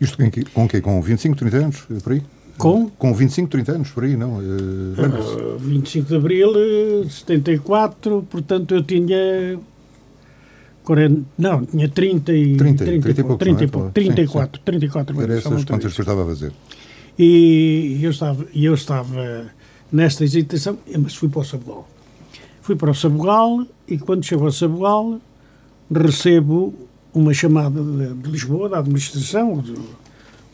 Isto 0.00 0.18
com 0.54 0.66
quê? 0.66 0.80
Com 0.80 1.02
25, 1.02 1.36
30 1.36 1.56
anos, 1.56 1.86
por 2.02 2.12
aí? 2.12 2.22
Com? 2.56 2.88
Com 2.90 3.14
25, 3.14 3.50
30 3.50 3.72
anos, 3.72 3.90
por 3.90 4.04
aí, 4.04 4.16
não? 4.16 4.38
Uh, 4.38 5.56
uh, 5.56 5.58
25 5.58 6.08
de 6.08 6.16
Abril 6.16 6.52
de 6.52 7.10
74, 7.10 8.26
portanto 8.30 8.74
eu 8.74 8.82
tinha 8.82 9.58
40, 10.84 11.22
não, 11.38 11.64
tinha 11.64 11.88
30 11.88 12.32
e 12.32 12.56
30, 12.56 12.84
30, 12.84 13.02
30 13.02 13.20
e 13.20 13.24
pouco, 13.24 13.38
30 13.38 13.64
e 13.64 13.68
pouco, 13.68 13.90
34, 13.90 14.48
sim, 14.48 14.58
sim. 14.58 14.64
34 14.64 15.22
Era 15.22 15.34
essas 15.34 15.64
contas 15.64 15.92
que 15.92 16.00
eu 16.00 16.02
estava 16.02 16.22
a 16.22 16.26
fazer. 16.26 16.52
E 17.18 18.00
eu 18.02 18.10
estava, 18.10 18.46
eu 18.54 18.74
estava 18.74 19.50
nesta 19.92 20.24
hesitação, 20.24 20.78
mas 20.98 21.14
fui 21.14 21.28
para 21.28 21.40
o 21.40 21.44
Sabugal. 21.44 21.88
Fui 22.62 22.76
para 22.76 22.90
o 22.90 22.94
Sabugal 22.94 23.66
e 23.88 23.98
quando 23.98 24.24
chego 24.24 24.44
ao 24.44 24.52
Sabugal 24.52 25.18
recebo 25.90 26.74
uma 27.12 27.34
chamada 27.34 27.82
de, 27.82 28.14
de 28.14 28.30
Lisboa, 28.30 28.68
da 28.68 28.78
administração, 28.78 29.52
ou 29.52 29.62
do, 29.62 29.84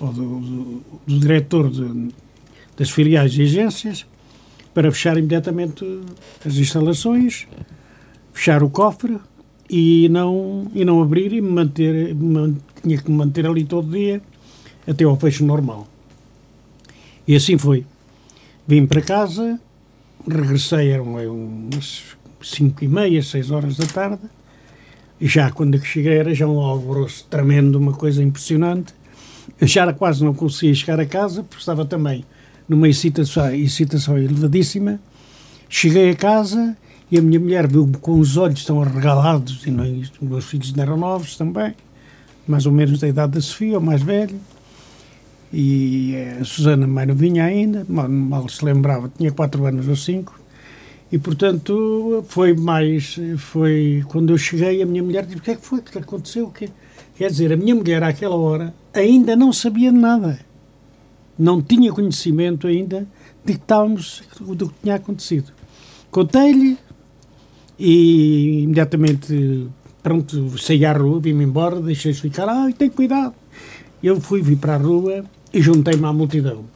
ou 0.00 0.12
do, 0.12 0.40
do, 0.40 0.82
do 1.06 1.18
diretor 1.18 1.70
de, 1.70 2.08
das 2.76 2.90
filiais 2.90 3.36
e 3.36 3.42
agências, 3.42 4.06
para 4.74 4.90
fechar 4.92 5.16
imediatamente 5.16 5.84
as 6.44 6.56
instalações, 6.56 7.46
fechar 8.32 8.62
o 8.62 8.68
cofre 8.68 9.18
e 9.68 10.08
não, 10.10 10.70
e 10.74 10.84
não 10.84 11.02
abrir 11.02 11.32
e 11.32 11.40
manter, 11.40 12.14
me, 12.14 12.56
tinha 12.82 12.98
que 12.98 13.10
me 13.10 13.16
manter 13.16 13.46
ali 13.46 13.64
todo 13.64 13.90
dia 13.90 14.20
até 14.86 15.04
ao 15.04 15.16
fecho 15.16 15.44
normal. 15.44 15.88
E 17.26 17.34
assim 17.34 17.58
foi. 17.58 17.84
Vim 18.68 18.86
para 18.86 19.00
casa, 19.00 19.58
regressei, 20.28 20.90
eram 20.90 21.04
umas 21.04 22.16
5 22.42 22.84
e 22.84 22.88
meia, 22.88 23.22
6 23.22 23.50
horas 23.50 23.76
da 23.76 23.86
tarde, 23.86 24.22
e 25.20 25.26
já 25.26 25.50
quando 25.50 25.78
cheguei 25.84 26.18
era 26.18 26.34
já 26.34 26.46
um 26.46 26.60
alvoroço 26.60 27.26
tremendo, 27.30 27.76
uma 27.76 27.92
coisa 27.92 28.22
impressionante. 28.22 28.94
Eu 29.60 29.66
já 29.66 29.90
quase 29.92 30.24
não 30.24 30.34
conseguia 30.34 30.74
chegar 30.74 31.00
a 31.00 31.06
casa, 31.06 31.42
porque 31.42 31.60
estava 31.60 31.84
também 31.84 32.24
numa 32.68 32.88
excitação, 32.88 33.54
excitação 33.54 34.18
elevadíssima. 34.18 35.00
Cheguei 35.68 36.10
a 36.10 36.14
casa 36.16 36.76
e 37.10 37.18
a 37.18 37.22
minha 37.22 37.40
mulher 37.40 37.66
viu-me 37.66 37.96
com 37.96 38.18
os 38.18 38.36
olhos 38.36 38.64
tão 38.64 38.82
arregalados, 38.82 39.64
e 39.66 39.70
não, 39.70 39.84
os 39.84 40.12
meus 40.20 40.44
filhos 40.44 40.72
não 40.74 40.82
eram 40.82 40.96
novos 40.96 41.36
também, 41.36 41.74
mais 42.46 42.66
ou 42.66 42.72
menos 42.72 42.98
da 42.98 43.08
idade 43.08 43.32
da 43.32 43.40
Sofia, 43.40 43.78
o 43.78 43.80
mais 43.80 44.02
velho. 44.02 44.38
E 45.52 46.14
a 46.40 46.44
Susana 46.44 46.86
mais 46.86 47.06
novinha 47.06 47.44
ainda, 47.44 47.86
mal, 47.88 48.08
mal 48.08 48.48
se 48.48 48.64
lembrava, 48.64 49.10
tinha 49.16 49.30
quatro 49.30 49.64
anos 49.64 49.86
ou 49.86 49.96
cinco. 49.96 50.38
E, 51.10 51.18
portanto, 51.18 52.24
foi 52.28 52.52
mais. 52.52 53.16
Foi 53.38 54.04
quando 54.08 54.32
eu 54.32 54.38
cheguei, 54.38 54.82
a 54.82 54.86
minha 54.86 55.02
mulher 55.02 55.24
disse: 55.24 55.38
O 55.38 55.42
que 55.42 55.52
é 55.52 55.54
que 55.54 55.64
foi? 55.64 55.80
Que 55.80 55.98
aconteceu? 55.98 56.46
O 56.46 56.50
que 56.50 56.68
Quer 57.16 57.30
dizer, 57.30 57.50
a 57.50 57.56
minha 57.56 57.74
mulher, 57.74 58.02
àquela 58.02 58.36
hora, 58.36 58.74
ainda 58.92 59.34
não 59.34 59.50
sabia 59.50 59.90
nada. 59.90 60.38
Não 61.38 61.62
tinha 61.62 61.90
conhecimento 61.90 62.66
ainda 62.66 63.06
de 63.42 63.54
que 63.54 63.58
estávamos, 63.58 64.22
do 64.38 64.68
que 64.68 64.74
tinha 64.82 64.96
acontecido. 64.96 65.50
Contei-lhe 66.10 66.76
e 67.78 68.62
imediatamente, 68.64 69.66
pronto, 70.02 70.58
saí 70.58 70.84
à 70.84 70.92
rua, 70.92 71.20
vim-me 71.20 71.44
embora, 71.44 71.80
deixei-se 71.80 72.20
ficar. 72.20 72.48
Ah, 72.50 72.70
tem 72.76 72.90
cuidado. 72.90 73.34
Eu 74.02 74.20
fui, 74.20 74.42
vi 74.42 74.56
para 74.56 74.74
a 74.74 74.78
rua 74.78 75.24
e 75.54 75.62
juntei-me 75.62 76.04
à 76.04 76.12
multidão. 76.12 76.66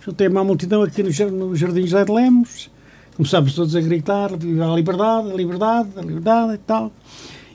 Juntei-me 0.00 0.38
à 0.38 0.44
multidão 0.44 0.82
aqui 0.82 1.02
no 1.02 1.10
Jardim 1.56 1.82
José 1.82 2.04
de 2.04 2.12
Lemos 2.12 2.70
começámos 3.18 3.52
todos 3.52 3.74
a 3.74 3.80
gritar 3.80 4.30
a 4.32 4.76
liberdade, 4.76 5.32
a 5.32 5.34
liberdade, 5.34 5.88
a 5.96 6.02
liberdade 6.02 6.54
e 6.54 6.58
tal. 6.58 6.92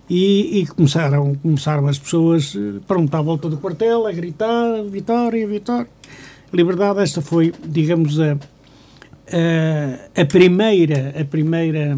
E, 0.09 0.59
e, 0.59 0.67
começaram, 0.67 1.35
começaram 1.35 1.87
as 1.87 1.97
pessoas, 1.97 2.53
eh, 2.53 2.81
pronto, 2.85 3.15
à 3.15 3.21
volta 3.21 3.49
do 3.49 3.55
quartel, 3.55 4.05
a 4.05 4.11
gritar, 4.11 4.83
vitória, 4.83 5.47
vitória. 5.47 5.87
Liberdade, 6.51 6.99
esta 6.99 7.21
foi, 7.21 7.53
digamos, 7.65 8.19
a, 8.19 8.33
a, 8.33 10.21
a 10.21 10.25
primeira, 10.25 11.15
a 11.17 11.23
primeira, 11.23 11.97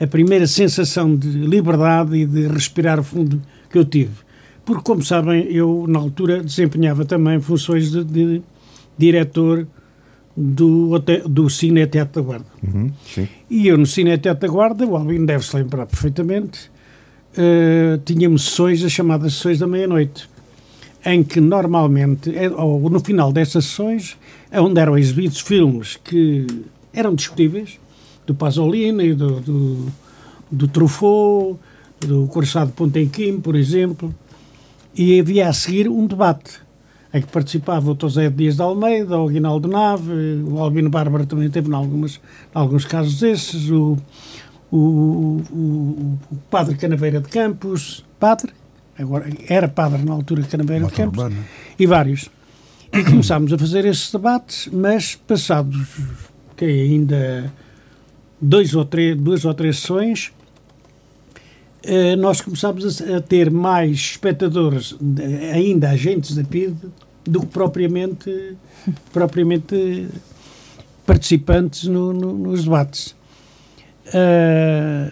a 0.00 0.06
primeira 0.06 0.46
sensação 0.46 1.16
de 1.16 1.28
liberdade 1.28 2.16
e 2.16 2.24
de 2.24 2.46
respirar 2.46 3.02
fundo 3.02 3.42
que 3.68 3.76
eu 3.76 3.84
tive. 3.84 4.14
Porque, 4.64 4.82
como 4.84 5.02
sabem, 5.02 5.42
eu, 5.50 5.86
na 5.88 5.98
altura, 5.98 6.40
desempenhava 6.40 7.04
também 7.04 7.40
funções 7.40 7.90
de, 7.90 8.04
de 8.04 8.42
diretor 8.96 9.66
do, 10.36 10.98
do 10.98 11.48
Cine 11.48 11.86
Teatro 11.86 12.22
da 12.22 12.26
Guarda. 12.26 12.46
Uhum, 12.62 12.90
e 13.48 13.68
eu 13.68 13.78
no 13.78 13.86
Cine 13.86 14.18
Teatro 14.18 14.46
da 14.46 14.52
Guarda, 14.52 14.86
o 14.86 14.96
Albino 14.96 15.26
deve-se 15.26 15.56
lembrar 15.56 15.86
perfeitamente, 15.86 16.70
uh, 17.38 17.98
tínhamos 18.04 18.44
sessões, 18.44 18.82
as 18.82 18.92
chamadas 18.92 19.34
sessões 19.34 19.58
da 19.58 19.66
meia-noite, 19.66 20.28
em 21.06 21.22
que 21.22 21.40
normalmente, 21.40 22.34
é, 22.36 22.50
ou 22.50 22.88
no 22.88 22.98
final 22.98 23.32
dessas 23.32 23.66
sessões, 23.66 24.16
é 24.50 24.60
onde 24.60 24.80
eram 24.80 24.96
exibidos 24.96 25.40
filmes 25.40 25.98
que 26.02 26.46
eram 26.92 27.14
discutíveis, 27.14 27.78
do 28.26 28.34
Pasolini, 28.34 29.12
do, 29.12 29.40
do, 29.40 29.86
do 30.50 30.68
Truffaut, 30.68 31.58
do 32.00 32.26
Coraçado 32.28 32.72
Pontenquim, 32.72 33.38
por 33.38 33.54
exemplo, 33.54 34.14
e 34.96 35.20
havia 35.20 35.48
a 35.48 35.52
seguir 35.52 35.88
um 35.88 36.06
debate 36.06 36.63
em 37.14 37.20
que 37.22 37.28
participava 37.28 37.92
o 37.92 37.96
José 37.98 38.28
Dias 38.28 38.56
de 38.56 38.62
Almeida, 38.62 39.16
o 39.16 39.28
Aguinaldo 39.28 39.68
Nave, 39.68 40.42
o 40.48 40.58
Albino 40.58 40.90
Bárbara 40.90 41.24
também 41.24 41.48
teve 41.48 41.70
em, 41.70 41.74
algumas, 41.74 42.16
em 42.16 42.58
alguns 42.58 42.84
casos 42.84 43.20
desses, 43.20 43.70
o, 43.70 43.96
o, 44.68 44.76
o, 44.76 46.18
o, 46.32 46.36
Padre 46.50 46.74
Canaveira 46.74 47.20
de 47.20 47.28
Campos, 47.28 48.04
padre, 48.18 48.52
agora 48.98 49.30
era 49.48 49.68
padre 49.68 50.02
na 50.04 50.12
altura 50.12 50.42
Canaveira 50.42 50.86
de 50.86 50.92
Campos, 50.92 51.22
urbana. 51.22 51.40
e 51.78 51.86
vários. 51.86 52.28
E 52.92 53.04
começámos 53.04 53.52
a 53.52 53.58
fazer 53.58 53.84
esses 53.84 54.10
debates, 54.10 54.68
mas 54.72 55.14
passados 55.14 55.86
que 56.56 56.64
ainda 56.64 57.52
dois 58.40 58.74
ou 58.74 58.84
três, 58.84 59.16
duas 59.16 59.44
ou 59.44 59.54
três 59.54 59.78
sessões, 59.78 60.32
eh, 61.84 62.16
nós 62.16 62.40
começámos 62.40 63.00
a, 63.02 63.20
ter 63.20 63.50
mais 63.50 63.92
espectadores, 63.92 64.96
ainda 65.52 65.90
agentes 65.90 66.34
da 66.34 66.42
PID, 66.42 66.76
do 67.26 67.40
que 67.40 67.46
propriamente, 67.46 68.56
propriamente 69.12 70.08
participantes 71.06 71.84
no, 71.84 72.12
no, 72.12 72.34
nos 72.34 72.64
debates. 72.64 73.14
Uh, 74.08 75.10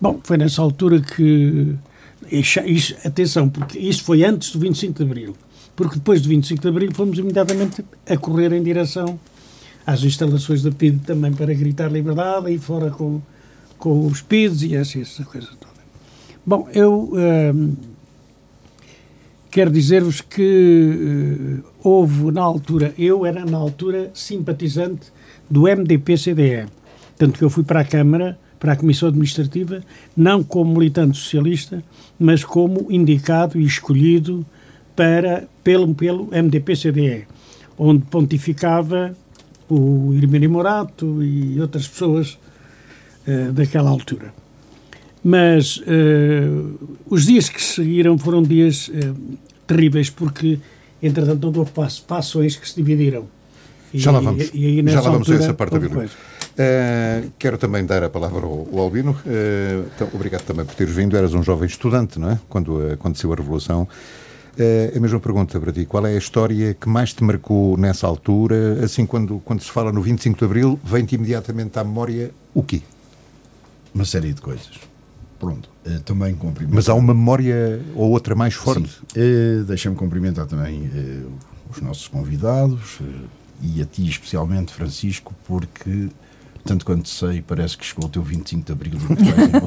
bom, 0.00 0.20
foi 0.22 0.36
nessa 0.36 0.62
altura 0.62 1.00
que. 1.00 1.74
Isso, 2.30 2.96
atenção, 3.04 3.48
porque 3.48 3.78
isso 3.78 4.02
foi 4.02 4.24
antes 4.24 4.50
do 4.50 4.58
25 4.58 4.94
de 4.94 5.02
Abril. 5.02 5.36
Porque 5.76 5.96
depois 5.96 6.22
do 6.22 6.28
25 6.28 6.62
de 6.62 6.68
Abril 6.68 6.94
fomos 6.94 7.18
imediatamente 7.18 7.84
a 8.08 8.16
correr 8.16 8.52
em 8.52 8.62
direção 8.62 9.18
às 9.86 10.02
instalações 10.02 10.62
da 10.62 10.70
PID 10.70 11.00
também 11.04 11.32
para 11.32 11.52
gritar 11.52 11.92
liberdade 11.92 12.50
e 12.50 12.58
fora 12.58 12.90
com, 12.90 13.20
com 13.78 14.06
os 14.06 14.22
PIDs 14.22 14.62
e 14.62 14.74
essa, 14.74 14.98
essa 14.98 15.24
coisa 15.24 15.48
toda. 15.60 15.74
Bom, 16.46 16.68
eu. 16.72 17.10
Uh, 17.12 17.93
Quero 19.54 19.70
dizer-vos 19.70 20.20
que 20.20 21.62
uh, 21.62 21.64
houve 21.80 22.32
na 22.32 22.42
altura, 22.42 22.92
eu 22.98 23.24
era 23.24 23.44
na 23.44 23.56
altura 23.56 24.10
simpatizante 24.12 25.12
do 25.48 25.68
MDP-CDE, 25.68 26.66
tanto 27.16 27.38
que 27.38 27.44
eu 27.44 27.48
fui 27.48 27.62
para 27.62 27.78
a 27.78 27.84
Câmara, 27.84 28.36
para 28.58 28.72
a 28.72 28.76
Comissão 28.76 29.08
Administrativa, 29.08 29.80
não 30.16 30.42
como 30.42 30.76
militante 30.76 31.16
socialista, 31.16 31.84
mas 32.18 32.42
como 32.42 32.90
indicado 32.90 33.56
e 33.56 33.64
escolhido 33.64 34.44
para, 34.96 35.46
pelo, 35.62 35.94
pelo 35.94 36.26
MDP-CDE, 36.32 37.28
onde 37.78 38.04
pontificava 38.06 39.14
o 39.70 40.12
Irmini 40.14 40.48
Morato 40.48 41.22
e 41.22 41.60
outras 41.60 41.86
pessoas 41.86 42.36
uh, 43.28 43.52
daquela 43.52 43.88
altura. 43.88 44.34
Mas 45.24 45.78
uh, 45.78 46.98
os 47.08 47.24
dias 47.24 47.48
que 47.48 47.62
seguiram 47.62 48.18
foram 48.18 48.42
dias 48.42 48.88
uh, 48.88 49.16
terríveis, 49.66 50.10
porque, 50.10 50.58
entretanto, 51.02 51.46
houve 51.46 51.70
fações 52.06 52.56
que 52.56 52.68
se 52.68 52.76
dividiram. 52.76 53.26
E, 53.92 53.98
já 53.98 54.10
lá 54.10 54.20
vamos. 54.20 54.50
E, 54.52 54.80
e 54.80 54.90
Já 54.90 55.00
lá 55.00 55.10
vamos 55.10 55.30
a 55.30 55.34
essa 55.36 55.54
parte 55.54 55.72
da 55.72 55.78
vida. 55.78 56.10
Uh, 56.54 57.32
quero 57.38 57.56
também 57.56 57.84
dar 57.86 58.04
a 58.04 58.10
palavra 58.10 58.44
ao, 58.44 58.68
ao 58.72 58.78
Albino. 58.80 59.12
Uh, 59.12 59.88
então, 59.94 60.08
obrigado 60.12 60.42
também 60.42 60.64
por 60.66 60.74
teres 60.74 60.94
vindo. 60.94 61.16
Eras 61.16 61.32
um 61.32 61.42
jovem 61.42 61.66
estudante, 61.66 62.18
não 62.18 62.30
é? 62.30 62.38
Quando 62.48 62.92
aconteceu 62.92 63.32
a 63.32 63.36
Revolução. 63.36 63.88
Uh, 64.58 64.96
a 64.96 65.00
mesma 65.00 65.18
pergunta 65.18 65.58
para 65.58 65.72
ti. 65.72 65.86
Qual 65.86 66.06
é 66.06 66.14
a 66.14 66.18
história 66.18 66.74
que 66.74 66.88
mais 66.88 67.14
te 67.14 67.24
marcou 67.24 67.76
nessa 67.76 68.06
altura? 68.06 68.84
Assim, 68.84 69.06
quando, 69.06 69.40
quando 69.44 69.62
se 69.62 69.70
fala 69.70 69.90
no 69.90 70.02
25 70.02 70.38
de 70.38 70.44
Abril, 70.44 70.78
vem-te 70.84 71.14
imediatamente 71.14 71.78
à 71.78 71.82
memória 71.82 72.30
o 72.52 72.62
quê? 72.62 72.82
Uma 73.94 74.04
série 74.04 74.32
de 74.32 74.40
coisas. 74.40 74.93
Pronto, 75.44 75.68
uh, 75.86 76.00
também 76.00 76.34
cumprimento. 76.34 76.74
Mas 76.74 76.88
há 76.88 76.94
uma 76.94 77.12
memória 77.12 77.80
ou 77.94 78.10
outra 78.10 78.34
mais 78.34 78.54
forte? 78.54 79.00
Uh, 79.16 79.64
Deixa-me 79.64 79.94
cumprimentar 79.94 80.46
também 80.46 80.82
uh, 80.82 81.32
os 81.70 81.80
nossos 81.80 82.08
convidados 82.08 83.00
e 83.62 83.82
a 83.82 83.84
ti 83.84 84.08
especialmente, 84.08 84.72
Francisco, 84.72 85.34
porque 85.46 86.08
tanto 86.64 86.84
quanto 86.86 87.08
sei, 87.08 87.42
parece 87.42 87.76
que 87.76 87.84
chegou 87.84 88.06
o 88.06 88.08
teu 88.08 88.22
25 88.22 88.64
de 88.64 88.72
Abril. 88.72 88.98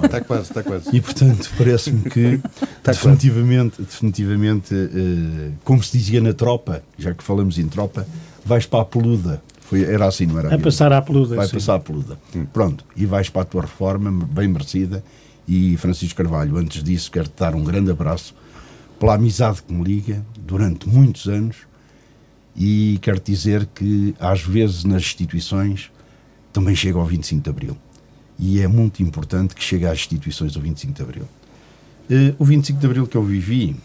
está 0.03 0.19
quase, 0.25 0.43
está 0.43 0.63
quase. 0.63 0.95
E, 0.95 0.99
portanto, 0.99 1.49
parece-me 1.55 2.09
que, 2.09 2.41
definitivamente, 2.83 3.81
definitivamente 3.81 4.73
uh, 4.73 5.53
como 5.63 5.83
se 5.83 5.95
dizia 5.95 6.19
na 6.19 6.33
tropa, 6.33 6.81
já 6.97 7.13
que 7.13 7.23
falamos 7.23 7.59
em 7.59 7.67
tropa, 7.67 8.07
vais 8.43 8.65
para 8.65 8.81
a 8.81 8.85
peluda. 8.85 9.41
Foi, 9.61 9.83
era 9.83 10.07
assim, 10.07 10.25
não 10.25 10.39
era? 10.39 10.49
Vai 10.49 10.57
passar 10.57 10.91
à 10.91 11.01
peluda. 11.01 11.35
Vai 11.35 11.45
sim. 11.45 11.53
passar 11.53 11.75
à 11.75 11.79
peluda. 11.79 12.17
Hum. 12.35 12.45
Pronto, 12.51 12.83
e 12.95 13.05
vais 13.05 13.29
para 13.29 13.43
a 13.43 13.45
tua 13.45 13.61
reforma, 13.61 14.11
bem 14.11 14.47
merecida. 14.47 15.03
E, 15.47 15.77
Francisco 15.77 16.17
Carvalho, 16.17 16.57
antes 16.57 16.83
disso, 16.83 17.09
quero-te 17.09 17.39
dar 17.39 17.55
um 17.55 17.63
grande 17.63 17.89
abraço 17.89 18.35
pela 18.99 19.15
amizade 19.15 19.63
que 19.63 19.71
me 19.71 19.83
liga 19.83 20.25
durante 20.39 20.89
muitos 20.89 21.27
anos 21.27 21.57
e 22.55 22.97
quero 23.01 23.19
dizer 23.19 23.67
que, 23.67 24.15
às 24.19 24.41
vezes, 24.41 24.83
nas 24.83 25.03
instituições 25.03 25.91
também 26.51 26.75
chega 26.75 26.97
ao 26.97 27.05
25 27.05 27.43
de 27.43 27.49
Abril. 27.49 27.77
E 28.39 28.59
é 28.59 28.67
muito 28.67 29.01
importante 29.03 29.55
que 29.55 29.63
chegue 29.63 29.85
às 29.85 29.99
instituições 29.99 30.55
o 30.55 30.61
25 30.61 30.93
de 30.93 31.01
Abril. 31.01 31.23
Uh, 32.09 32.35
o 32.39 32.45
25 32.45 32.79
de 32.79 32.85
Abril 32.85 33.07
que 33.07 33.15
eu 33.15 33.23
vivi 33.23 33.75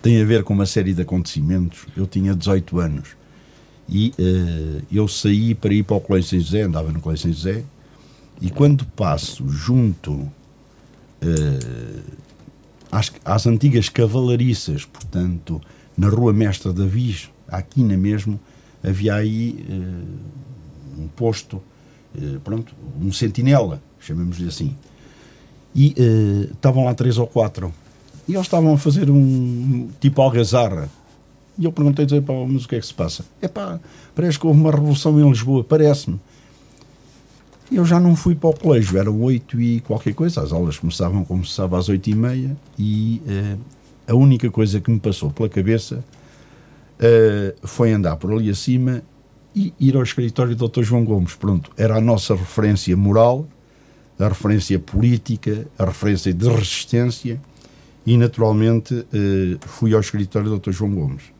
tem 0.00 0.20
a 0.20 0.24
ver 0.24 0.42
com 0.42 0.54
uma 0.54 0.66
série 0.66 0.94
de 0.94 1.02
acontecimentos. 1.02 1.86
Eu 1.96 2.06
tinha 2.06 2.34
18 2.34 2.78
anos 2.78 3.08
e 3.88 4.14
uh, 4.18 4.82
eu 4.90 5.06
saí 5.06 5.54
para 5.54 5.72
ir 5.72 5.82
para 5.82 5.96
o 5.96 6.00
Colégio 6.00 6.30
São 6.30 6.40
José, 6.40 6.62
andava 6.62 6.90
no 6.90 7.00
Colégio 7.00 7.24
São 7.24 7.32
José, 7.32 7.64
e 8.40 8.50
quando 8.50 8.84
passo 8.84 9.48
junto 9.48 10.30
uh, 11.26 12.02
às, 12.90 13.12
às, 13.24 13.46
antigas 13.46 13.88
cavalariças, 13.88 14.84
portanto, 14.84 15.60
na 15.96 16.08
Rua 16.08 16.32
Mestra 16.32 16.72
da 16.72 16.84
Viz, 16.84 17.30
aqui 17.48 17.82
na 17.82 17.96
mesmo, 17.96 18.38
havia 18.82 19.14
aí 19.14 19.64
um 20.98 21.08
posto, 21.08 21.62
uh, 22.14 22.40
pronto, 22.40 22.74
um 23.00 23.12
sentinela, 23.12 23.82
chamemos-lhe 24.00 24.48
assim. 24.48 24.74
E 25.74 25.94
uh, 25.98 26.52
estavam 26.54 26.84
lá 26.84 26.94
três 26.94 27.18
ou 27.18 27.26
quatro. 27.26 27.72
E 28.26 28.32
eles 28.32 28.46
estavam 28.46 28.74
a 28.74 28.78
fazer 28.78 29.10
um 29.10 29.88
tipo 30.00 30.20
algazarra. 30.20 30.88
E 31.58 31.64
eu 31.64 31.72
perguntei, 31.72 32.04
dizer, 32.04 32.22
pá, 32.22 32.32
mas 32.46 32.64
o 32.64 32.68
que 32.68 32.76
é 32.76 32.80
que 32.80 32.86
se 32.86 32.94
passa? 32.94 33.24
É 33.40 33.48
pá, 33.48 33.78
parece 34.14 34.38
que 34.38 34.46
houve 34.46 34.60
uma 34.60 34.70
revolução 34.70 35.18
em 35.20 35.28
Lisboa, 35.28 35.62
parece-me. 35.62 36.18
Eu 37.70 37.84
já 37.84 37.98
não 37.98 38.14
fui 38.14 38.34
para 38.34 38.50
o 38.50 38.52
colégio, 38.52 38.98
eram 38.98 39.20
oito 39.22 39.60
e 39.60 39.80
qualquer 39.80 40.14
coisa, 40.14 40.40
as 40.40 40.52
aulas 40.52 40.78
começavam, 40.78 41.24
começava 41.24 41.78
às 41.78 41.88
oito 41.88 42.08
e 42.08 42.14
meia, 42.14 42.56
e 42.78 43.20
uh, 43.26 43.58
a 44.06 44.14
única 44.14 44.48
coisa 44.50 44.80
que 44.80 44.90
me 44.90 45.00
passou 45.00 45.30
pela 45.30 45.48
cabeça 45.48 46.04
uh, 47.00 47.66
foi 47.66 47.92
andar 47.92 48.16
por 48.16 48.32
ali 48.32 48.50
acima 48.50 49.02
e 49.54 49.72
ir 49.80 49.96
ao 49.96 50.02
escritório 50.02 50.54
do 50.54 50.68
Dr. 50.68 50.82
João 50.82 51.04
Gomes. 51.04 51.34
Pronto, 51.34 51.72
era 51.76 51.96
a 51.96 52.00
nossa 52.00 52.36
referência 52.36 52.96
moral, 52.96 53.48
a 54.18 54.28
referência 54.28 54.78
política, 54.78 55.66
a 55.78 55.86
referência 55.86 56.32
de 56.32 56.48
resistência 56.48 57.40
e, 58.04 58.16
naturalmente, 58.16 59.06
eh, 59.12 59.56
fui 59.60 59.94
ao 59.94 60.00
escritório 60.00 60.50
do 60.50 60.58
Dr. 60.58 60.72
João 60.72 60.94
Gomes. 60.94 61.35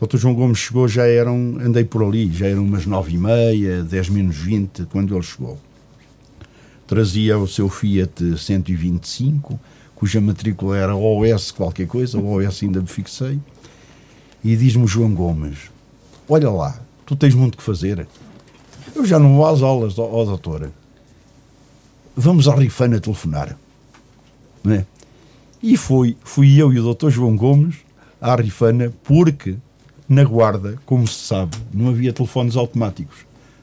Dr. 0.00 0.16
João 0.16 0.34
Gomes 0.34 0.58
chegou, 0.58 0.88
já 0.88 1.06
eram, 1.06 1.58
andei 1.60 1.84
por 1.84 2.02
ali, 2.02 2.32
já 2.32 2.46
eram 2.46 2.64
umas 2.64 2.86
nove 2.86 3.12
e 3.12 3.18
meia, 3.18 3.82
dez 3.82 4.08
menos 4.08 4.34
vinte, 4.36 4.86
quando 4.90 5.14
ele 5.14 5.22
chegou. 5.22 5.58
Trazia 6.86 7.38
o 7.38 7.46
seu 7.46 7.68
Fiat 7.68 8.38
125, 8.38 9.60
cuja 9.94 10.18
matrícula 10.18 10.78
era 10.78 10.96
OS 10.96 11.50
qualquer 11.50 11.86
coisa, 11.86 12.18
o 12.18 12.32
OS 12.32 12.62
ainda 12.62 12.80
me 12.80 12.86
fixei, 12.86 13.38
e 14.42 14.56
diz-me 14.56 14.86
João 14.86 15.14
Gomes, 15.14 15.70
olha 16.26 16.50
lá, 16.50 16.80
tu 17.04 17.14
tens 17.14 17.34
muito 17.34 17.58
que 17.58 17.62
fazer. 17.62 18.08
Eu 18.94 19.04
já 19.04 19.18
não 19.18 19.36
vou 19.36 19.46
às 19.46 19.60
aulas, 19.60 19.98
ó, 19.98 20.08
ó 20.10 20.24
doutora. 20.24 20.72
Vamos 22.16 22.48
à 22.48 22.54
Rifana 22.54 22.98
telefonar. 22.98 23.56
Não 24.64 24.72
é? 24.72 24.86
E 25.62 25.76
foi, 25.76 26.16
fui 26.24 26.60
eu 26.60 26.72
e 26.72 26.80
o 26.80 26.82
doutor 26.82 27.10
João 27.10 27.36
Gomes 27.36 27.76
à 28.18 28.34
Rifana 28.34 28.90
porque 29.04 29.56
na 30.10 30.24
Guarda, 30.24 30.76
como 30.84 31.06
se 31.06 31.26
sabe, 31.26 31.56
não 31.72 31.88
havia 31.88 32.12
telefones 32.12 32.56
automáticos. 32.56 33.18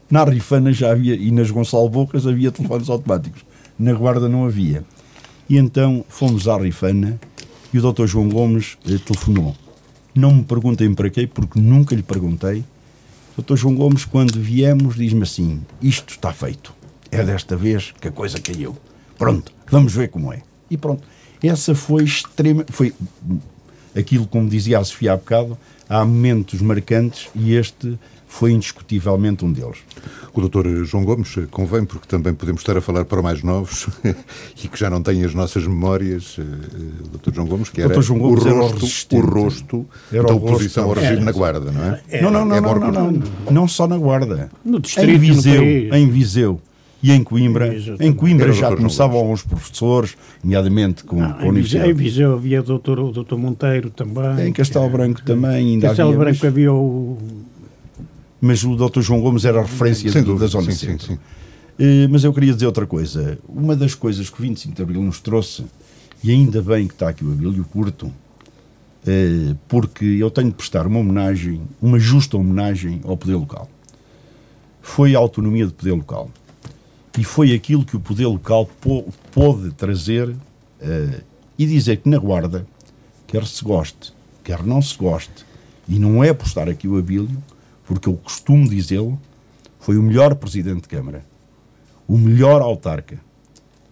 Na 0.10 0.24
Rifana 0.24 0.72
já 0.72 0.92
havia, 0.92 1.14
e 1.14 1.30
nas 1.30 1.52
Gonçalo 1.52 1.90
Bocas 1.90 2.26
havia 2.26 2.52
telefones 2.52 2.90
automáticos. 2.90 3.46
Na 3.78 3.94
Guarda 3.94 4.28
não 4.28 4.46
havia. 4.46 4.84
E 5.48 5.58
então 5.58 6.04
fomos 6.10 6.48
à 6.48 6.58
Rifana 6.58 7.20
e 7.72 7.78
o 7.78 7.82
doutor 7.82 8.08
João 8.08 8.30
Gomes 8.30 8.78
eh, 8.90 8.98
telefonou. 8.98 9.56
Não 10.16 10.34
me 10.34 10.44
perguntem 10.44 10.94
para 10.96 11.10
quê, 11.10 11.28
porque 11.28 11.60
nunca 11.60 11.94
lhe 11.94 12.02
perguntei 12.02 12.64
Doutor 13.38 13.56
João 13.56 13.76
Gomes, 13.76 14.04
quando 14.04 14.42
viemos, 14.42 14.96
diz-me 14.96 15.22
assim: 15.22 15.62
isto 15.80 16.10
está 16.10 16.34
feito. 16.34 16.74
É 17.12 17.24
desta 17.24 17.56
vez 17.56 17.94
que 18.02 18.08
a 18.08 18.12
coisa 18.12 18.40
caiu. 18.40 18.76
Pronto, 19.16 19.52
vamos 19.70 19.94
ver 19.94 20.08
como 20.08 20.34
é. 20.34 20.42
E 20.72 20.76
pronto. 20.76 21.04
Essa 21.42 21.76
foi 21.76 22.04
extrema. 22.04 22.66
Foi 22.68 22.96
aquilo, 23.98 24.28
como 24.28 24.50
dizia 24.50 24.80
a 24.80 24.84
Sofia 24.84 25.14
há 25.14 25.18
bocado, 25.18 25.58
há 25.90 26.04
momentos 26.06 26.62
marcantes 26.62 27.30
e 27.36 27.56
este 27.56 27.98
foi 28.28 28.52
indiscutivelmente 28.52 29.44
um 29.44 29.52
deles. 29.52 29.78
O 30.34 30.42
doutor 30.42 30.68
João 30.86 31.04
Gomes 31.04 31.34
convém, 31.50 31.86
porque 31.86 32.06
também 32.06 32.34
podemos 32.34 32.62
estar 32.62 32.78
a 32.78 32.82
falar 32.82 33.06
para 33.06 33.22
mais 33.22 33.42
novos 33.42 33.88
e 34.64 34.68
que 34.68 34.78
já 34.78 34.90
não 34.90 35.02
têm 35.02 35.24
as 35.24 35.34
nossas 35.34 35.66
memórias. 35.66 36.36
Eh, 36.38 36.42
o 37.06 37.08
doutor 37.08 37.34
João 37.34 37.48
Gomes, 37.48 37.70
que 37.70 37.82
era 37.82 38.00
João 38.02 38.20
Gomes 38.20 38.46
o 38.46 38.50
rosto, 38.50 39.16
o 39.16 39.22
rosto 39.22 39.86
era 40.12 40.28
da 40.28 40.36
oposição 40.36 40.84
ao 40.84 40.94
regime 40.94 41.16
era. 41.16 41.26
na 41.26 41.32
Guarda, 41.32 41.72
não 41.72 41.84
é? 41.84 42.22
Não, 42.22 42.30
não, 42.30 42.46
não, 42.46 42.56
É 42.56 42.62
não, 42.62 42.80
não, 42.80 43.12
não, 43.12 43.24
não 43.50 43.68
só 43.68 43.88
na 43.88 43.98
Guarda. 43.98 44.52
No 44.64 44.80
distrito, 44.80 45.10
em 45.10 45.18
Viseu, 45.18 45.54
no 45.54 45.90
país. 45.90 45.94
em 45.94 46.10
Viseu 46.10 46.62
e 47.02 47.12
em 47.12 47.24
Coimbra. 47.24 47.76
Em. 48.00 48.12
Coimbra 48.14 48.52
já 48.52 48.76
começavam 48.76 49.32
os 49.32 49.44
professores, 49.44 50.16
nomeadamente 50.44 51.04
com, 51.04 51.22
Ah, 51.24 51.34
com 51.34 51.46
a 51.46 51.48
em, 51.48 51.62
Viseu, 51.62 51.82
em 51.82 51.84
Universidade. 51.84 51.94
Viseu 51.94 52.34
havia 52.34 52.60
o 52.60 52.64
doutor, 52.64 53.00
o 53.00 53.12
doutor 53.12 53.38
Monteiro 53.38 53.90
também. 53.90 54.48
Em 54.48 54.52
Castelo 54.52 54.90
Branco 54.90 55.22
também 55.24 55.68
Em 55.68 55.74
ainda 55.74 55.88
Castelo 55.90 56.10
havia, 56.10 56.20
Branco 56.20 56.40
mas, 56.42 56.52
havia 56.52 56.74
o. 56.74 57.18
mas 58.42 58.64
o 58.64 58.76
Dr. 58.76 59.02
João 59.02 59.22
Gomes 59.22 59.46
era 59.46 59.60
a 59.60 59.64
referência 59.64 60.12
dúvida, 60.24 60.40
da 60.40 60.48
zona 60.48 60.72
sim, 60.72 60.78
sim, 60.78 60.86
centro. 60.88 61.08
sim. 61.08 61.20
Eh, 61.80 62.08
Mas 62.10 62.24
eu 62.24 62.34
queria 62.34 62.52
dizer 62.54 62.66
outra 62.66 62.88
coisa. 62.88 63.38
Uma 63.48 63.76
das 63.76 63.94
coisas 63.94 64.30
que 64.32 64.40
o 64.40 64.42
25 64.42 64.76
de 64.76 64.82
Abril 64.82 65.02
nos 65.04 65.20
trouxe, 65.20 65.64
e 66.24 66.32
ainda 66.32 66.60
bem 66.60 66.88
que 66.88 66.94
está 66.96 67.10
aqui 67.10 67.24
o 67.24 67.32
Abílio 67.32 67.64
Curto, 67.66 68.12
eh, 69.06 69.54
porque 69.68 70.04
eu 70.04 70.32
tenho 70.32 70.48
de 70.50 70.56
prestar 70.56 70.88
uma 70.88 70.98
homenagem, 71.00 71.62
uma 71.80 72.00
justa 72.00 72.36
homenagem 72.36 73.00
ao 73.04 73.16
poder 73.16 73.36
local. 73.36 73.70
Foi 74.82 75.14
a 75.16 75.20
autonomia 75.20 75.68
do 75.68 75.74
poder 75.74 75.92
local. 75.92 76.32
E 77.17 77.23
foi 77.23 77.53
aquilo 77.53 77.84
que 77.84 77.95
o 77.95 77.99
poder 77.99 78.27
local 78.27 78.65
pô- 78.80 79.06
pôde 79.32 79.71
trazer 79.71 80.36
eh, 80.80 81.21
e 81.58 81.65
dizer 81.65 81.97
que 81.97 82.10
na 82.10 82.17
Guarda, 82.17 82.67
quer 83.25 83.45
se 83.45 83.63
goste, 83.63 84.13
quer 84.43 84.63
não 84.63 84.82
se 84.82 84.95
goste, 84.97 85.45
e 85.89 85.97
não 85.97 86.23
é 86.23 86.32
por 86.34 86.45
estar 86.45 86.69
aqui 86.69 86.88
o 86.88 86.97
Abílio, 86.97 87.41
porque 87.86 88.08
eu 88.08 88.13
costumo 88.13 88.69
dizê-lo, 88.69 89.19
foi 89.80 89.97
o 89.97 90.03
melhor 90.03 90.36
presidente 90.36 90.82
de 90.82 90.88
Câmara, 90.89 91.25
o 92.08 92.17
melhor 92.17 92.62
autarca 92.62 93.19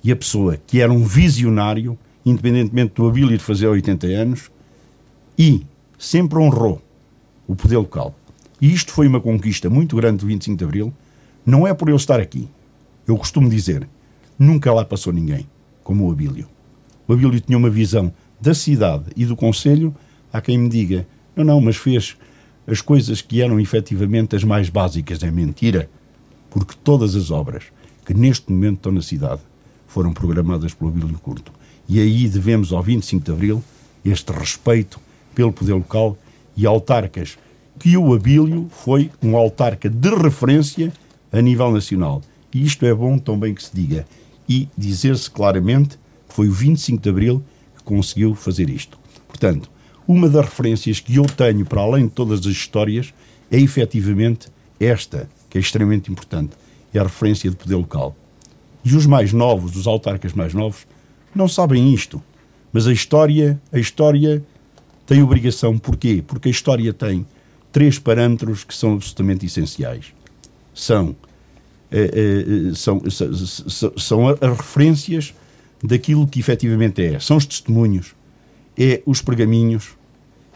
e 0.04 0.12
a 0.12 0.16
pessoa 0.16 0.58
que 0.68 0.80
era 0.80 0.92
um 0.92 1.04
visionário, 1.04 1.98
independentemente 2.26 2.94
do 2.96 3.08
Abílio 3.08 3.36
de 3.38 3.44
fazer 3.44 3.68
80 3.68 4.06
anos, 4.08 4.52
e 5.38 5.66
sempre 5.98 6.38
honrou 6.38 6.82
o 7.48 7.56
poder 7.56 7.78
local. 7.78 8.14
E 8.62 8.72
isto 8.72 8.92
foi 8.92 9.08
uma 9.08 9.20
conquista 9.20 9.70
muito 9.70 9.96
grande 9.96 10.18
do 10.18 10.28
25 10.28 10.58
de 10.58 10.64
Abril, 10.64 10.94
não 11.46 11.66
é 11.66 11.74
por 11.74 11.88
ele 11.90 11.98
estar 11.98 12.20
aqui. 12.20 12.48
Eu 13.08 13.18
costumo 13.18 13.50
dizer, 13.50 13.88
nunca 14.38 14.74
lá 14.74 14.84
passou 14.84 15.14
ninguém, 15.14 15.48
como 15.84 16.08
o 16.08 16.12
Abílio. 16.12 16.48
O 17.08 17.14
Abílio 17.14 17.40
tinha 17.40 17.58
uma 17.58 17.70
visão 17.70 18.12
da 18.42 18.54
cidade 18.54 19.06
e 19.16 19.26
do 19.26 19.36
Conselho, 19.36 19.96
há 20.32 20.42
quem 20.42 20.58
me 20.58 20.70
diga, 20.70 21.08
não, 21.36 21.44
não, 21.44 21.62
mas 21.62 21.76
fez 21.76 22.18
as 22.68 22.82
coisas 22.82 23.22
que 23.22 23.42
eram 23.42 23.60
efetivamente 23.60 24.36
as 24.36 24.44
mais 24.44 24.70
básicas. 24.70 25.22
É 25.22 25.30
mentira, 25.30 25.90
porque 26.50 26.74
todas 26.84 27.16
as 27.16 27.30
obras 27.30 27.66
que 28.06 28.14
neste 28.14 28.52
momento 28.52 28.78
estão 28.78 28.92
na 28.92 29.02
cidade 29.02 29.42
foram 29.88 30.14
programadas 30.14 30.74
pelo 30.74 30.90
Abílio 30.90 31.20
Curto. 31.20 31.52
E 31.88 32.00
aí 32.00 32.28
devemos 32.28 32.74
ao 32.74 32.82
25 32.82 33.24
de 33.24 33.32
Abril 33.32 33.64
este 34.04 34.32
respeito 34.32 35.00
pelo 35.34 35.52
poder 35.52 35.74
local 35.74 36.18
e 36.56 36.66
autarcas, 36.66 37.38
que 37.78 37.98
o 37.98 38.14
Abílio 38.14 38.68
foi 38.70 39.12
um 39.22 39.36
autarca 39.36 39.90
de 39.90 40.10
referência 40.16 40.92
a 41.32 41.42
nível 41.42 41.72
nacional. 41.72 42.22
E 42.56 42.64
isto 42.64 42.86
é 42.86 42.94
bom 42.94 43.18
também 43.18 43.54
que 43.54 43.62
se 43.62 43.76
diga. 43.76 44.08
E 44.48 44.70
dizer-se 44.78 45.30
claramente 45.30 46.00
que 46.26 46.34
foi 46.34 46.48
o 46.48 46.54
25 46.54 47.04
de 47.04 47.10
Abril 47.10 47.44
que 47.76 47.84
conseguiu 47.84 48.34
fazer 48.34 48.70
isto. 48.70 48.98
Portanto, 49.28 49.70
uma 50.08 50.30
das 50.30 50.46
referências 50.46 51.02
que 51.02 51.18
eu 51.18 51.26
tenho 51.26 51.66
para 51.66 51.82
além 51.82 52.06
de 52.06 52.14
todas 52.14 52.40
as 52.40 52.46
histórias 52.46 53.14
é 53.52 53.60
efetivamente 53.60 54.48
esta, 54.80 55.30
que 55.50 55.58
é 55.58 55.62
extremamente 55.62 56.10
importante. 56.10 56.56
É 56.94 57.00
a 57.00 57.04
referência 57.04 57.50
de 57.50 57.58
poder 57.58 57.76
local. 57.76 58.16
E 58.86 58.96
os 58.96 59.06
mais 59.06 59.34
novos, 59.34 59.76
os 59.76 59.86
autarcas 59.86 60.32
mais 60.32 60.54
novos, 60.54 60.88
não 61.36 61.50
sabem 61.50 61.94
isto. 61.94 62.24
Mas 62.72 62.88
a 62.88 62.94
história, 62.94 63.62
a 63.70 63.80
história 63.80 64.42
tem 65.06 65.22
obrigação. 65.22 65.78
Porquê? 65.78 66.24
Porque 66.26 66.48
a 66.48 66.52
história 66.52 66.94
tem 66.94 67.28
três 67.70 68.00
parâmetros 68.00 68.64
que 68.64 68.74
são 68.74 68.94
absolutamente 68.94 69.46
essenciais. 69.46 70.14
São 70.74 71.14
são, 72.76 73.02
são, 73.10 73.94
são 73.98 74.28
as 74.30 74.58
referências 74.58 75.34
daquilo 75.84 76.28
que 76.28 76.40
efetivamente 76.40 77.04
é. 77.04 77.20
São 77.20 77.38
os 77.38 77.46
testemunhos, 77.46 78.14
é 78.78 79.02
os 79.06 79.22
pergaminhos 79.22 79.90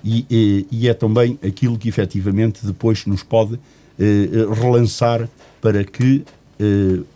e, 0.03 0.25
e, 0.29 0.67
e 0.71 0.87
é 0.87 0.93
também 0.93 1.37
aquilo 1.45 1.77
que 1.77 1.87
efetivamente 1.89 2.65
depois 2.65 3.05
nos 3.05 3.23
pode 3.23 3.59
relançar 4.61 5.29
para 5.61 5.83
que 5.83 6.23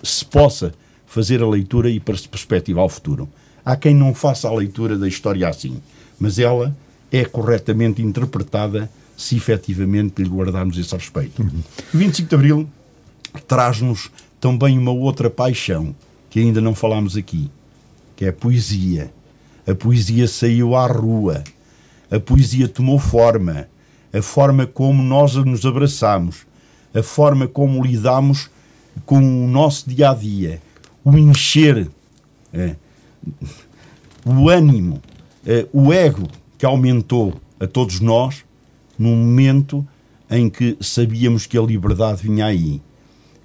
se 0.04 0.26
possa 0.26 0.74
fazer 1.06 1.42
a 1.42 1.48
leitura 1.48 1.90
e 1.90 2.00
para 2.00 2.18
se 2.18 2.28
perspectivar 2.28 2.86
o 2.86 2.90
futuro. 2.90 3.30
Há 3.64 3.76
quem 3.76 3.96
não 3.96 4.14
faça 4.14 4.48
a 4.48 4.54
leitura 4.54 4.98
da 4.98 5.08
história 5.08 5.48
assim, 5.48 5.78
mas 6.20 6.40
ela 6.40 6.76
é 7.12 7.24
corretamente 7.24 8.02
interpretada 8.02 8.90
se 9.16 9.36
efetivamente 9.36 10.24
lhe 10.24 10.28
guardarmos 10.28 10.78
esse 10.78 10.94
respeito. 10.96 11.42
Uhum. 11.42 11.62
O 11.94 11.98
25 11.98 12.30
de 12.30 12.36
Abril 12.36 12.68
traz-nos 13.42 14.12
também 14.40 14.78
uma 14.78 14.92
outra 14.92 15.30
paixão 15.30 15.96
que 16.30 16.40
ainda 16.40 16.60
não 16.60 16.74
falámos 16.74 17.16
aqui, 17.16 17.50
que 18.16 18.26
é 18.26 18.30
a 18.30 18.34
poesia. 18.34 19.14
A 19.66 19.74
poesia 19.74 20.28
saiu 20.28 20.76
à 20.76 20.86
rua, 20.88 21.44
a 22.12 22.20
poesia 22.20 22.68
tomou 22.68 23.00
forma, 23.00 23.68
a 24.12 24.22
forma 24.22 24.66
como 24.66 25.02
nós 25.02 25.36
nos 25.36 25.66
abraçamos, 25.66 26.46
a 26.94 27.02
forma 27.02 27.48
como 27.48 27.84
lidamos 27.84 28.50
com 29.06 29.18
o 29.18 29.48
nosso 29.48 29.90
dia 29.90 30.12
a 30.12 30.14
dia, 30.14 30.62
o 31.04 31.18
encher, 31.18 31.90
é, 32.52 32.76
o 34.26 34.50
ânimo, 34.50 35.02
é, 35.46 35.68
o 35.72 35.92
ego 35.92 36.28
que 36.58 36.66
aumentou 36.66 37.34
a 37.60 37.68
todos 37.68 38.00
nós 38.00 38.44
num 38.98 39.16
momento 39.16 39.86
em 40.30 40.50
que 40.50 40.78
sabíamos 40.82 41.46
que 41.46 41.58
a 41.58 41.62
liberdade 41.62 42.22
vinha 42.24 42.46
aí, 42.46 42.82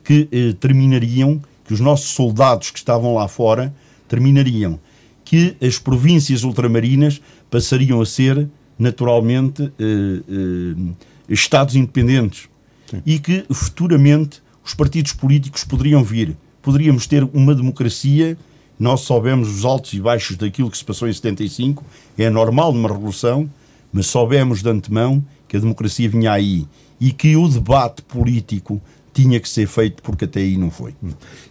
que 0.08 0.26
eh, 0.32 0.54
terminariam, 0.58 1.38
que 1.66 1.74
os 1.74 1.80
nossos 1.80 2.08
soldados 2.12 2.70
que 2.70 2.78
estavam 2.78 3.12
lá 3.12 3.28
fora 3.28 3.74
terminariam, 4.08 4.80
que 5.22 5.54
as 5.60 5.78
províncias 5.78 6.44
ultramarinas 6.44 7.20
passariam 7.50 8.00
a 8.00 8.06
ser 8.06 8.48
naturalmente 8.78 9.64
eh, 9.78 10.22
eh, 10.26 10.92
estados 11.28 11.76
independentes 11.76 12.48
Sim. 12.86 13.02
e 13.04 13.18
que 13.18 13.44
futuramente 13.50 14.42
os 14.64 14.72
partidos 14.72 15.12
políticos 15.12 15.62
poderiam 15.62 16.02
vir, 16.02 16.34
poderíamos 16.62 17.06
ter 17.06 17.22
uma 17.34 17.54
democracia. 17.54 18.34
Nós 18.78 19.00
soubemos 19.00 19.50
os 19.50 19.66
altos 19.66 19.92
e 19.92 20.00
baixos 20.00 20.38
daquilo 20.38 20.70
que 20.70 20.78
se 20.78 20.84
passou 20.86 21.06
em 21.06 21.12
75, 21.12 21.84
é 22.16 22.30
normal 22.30 22.72
numa 22.72 22.88
revolução, 22.88 23.46
mas 23.92 24.06
soubemos 24.06 24.62
de 24.62 24.70
antemão 24.70 25.22
que 25.46 25.58
a 25.58 25.60
democracia 25.60 26.08
vinha 26.08 26.32
aí 26.32 26.66
e 26.98 27.12
que 27.12 27.36
o 27.36 27.46
debate 27.46 28.00
político 28.00 28.80
tinha 29.22 29.40
que 29.40 29.48
ser 29.48 29.66
feito 29.66 30.00
porque 30.00 30.26
até 30.26 30.38
aí 30.38 30.56
não 30.56 30.70
foi. 30.70 30.94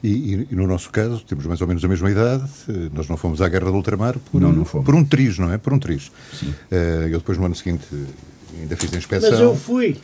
E, 0.01 0.07
e, 0.07 0.47
e, 0.51 0.55
no 0.55 0.65
nosso 0.65 0.89
caso, 0.89 1.21
temos 1.25 1.45
mais 1.45 1.59
ou 1.59 1.67
menos 1.67 1.83
a 1.83 1.87
mesma 1.87 2.09
idade, 2.09 2.43
eh, 2.69 2.89
nós 2.93 3.09
não 3.09 3.17
fomos 3.17 3.41
à 3.41 3.49
Guerra 3.49 3.69
do 3.69 3.75
Ultramar 3.75 4.15
por, 4.31 4.39
não, 4.39 4.53
não 4.53 4.63
por 4.63 4.95
um 4.95 5.03
triz, 5.03 5.37
não 5.37 5.51
é? 5.51 5.57
Por 5.57 5.73
um 5.73 5.79
triz. 5.79 6.09
Sim. 6.33 6.47
Uh, 6.71 7.07
eu 7.09 7.19
depois 7.19 7.37
no 7.37 7.45
ano 7.45 7.55
seguinte 7.55 7.85
ainda 8.57 8.77
fiz 8.77 8.93
a 8.93 8.97
inspeção. 8.97 9.31
Mas 9.31 9.39
eu 9.41 9.53
fui. 9.53 9.97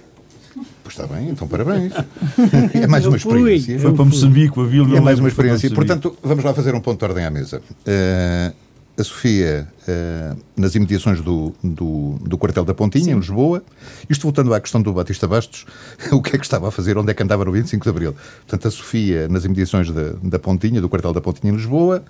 Pois 0.84 0.93
está 0.95 1.08
bem, 1.08 1.30
então 1.30 1.47
parabéns. 1.47 1.93
É 2.76 2.86
mais 2.86 3.06
eu 3.06 3.12
uma 3.12 3.17
experiência. 3.17 3.80
Fui, 3.80 3.88
foi 3.88 3.93
para 3.93 4.06
Moçambique, 4.06 4.60
a 4.60 4.63
Vila. 4.63 4.97
É 4.97 4.99
mais 4.99 5.19
uma 5.19 5.30
experiência. 5.30 5.69
Portanto, 5.71 6.17
vamos 6.21 6.43
lá 6.43 6.54
fazer 6.54 6.76
um 6.76 6.82
ponto 6.82 6.99
de 6.99 7.06
ordem 7.06 7.26
à 7.26 7.30
mesa. 7.30 7.62
Uh, 7.88 8.54
a 8.97 9.03
Sofia 9.03 9.67
uh, 9.88 10.38
nas 10.56 10.75
imediações 10.75 11.19
do, 11.19 11.53
do, 11.63 12.19
do, 12.21 12.38
quartel 12.38 12.63
da 12.63 12.73
Pontinha, 12.73 13.06
Sim. 13.06 13.12
em 13.12 13.15
Lisboa. 13.15 13.63
Isto 14.08 14.21
voltando 14.23 14.53
à 14.53 14.60
questão 14.60 14.82
do 14.82 14.93
Batista 14.93 15.27
Bastos, 15.27 15.65
o 16.12 16.21
que 16.21 16.36
é 16.36 16.39
que 16.39 16.45
estava 16.45 16.67
a 16.67 16.71
fazer, 16.71 16.97
onde 16.97 17.10
é 17.10 17.13
que 17.13 17.23
andava 17.23 17.43
no 17.43 17.51
25 17.51 17.84
de 17.84 17.89
Abril? 17.89 18.15
Portanto, 18.41 18.67
a 18.67 18.71
Sofia 18.71 19.27
nas 19.27 19.45
imediações 19.45 19.89
da, 19.89 20.13
da 20.21 20.38
Pontinha, 20.38 20.79
do 20.79 20.88
quartel 20.88 21.12
da 21.12 21.21
Pontinha 21.21 21.51
em 21.51 21.56
Lisboa. 21.56 22.03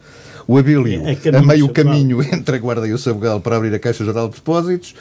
O 0.46 0.58
Abílio 0.58 1.08
é, 1.08 1.13
é 1.13 1.38
a 1.38 1.41
meio 1.41 1.69
caminho 1.69 2.22
entre 2.34 2.58
a 2.58 2.60
Guarda 2.60 2.86
e 2.86 2.91
o 2.91 2.98
Sabugal 2.98 3.39
para 3.39 3.56
abrir 3.56 3.74
a 3.74 3.80
Caixa 3.80 4.04
Geral 4.04 4.28
de 4.28 4.36
Depósitos 4.36 4.93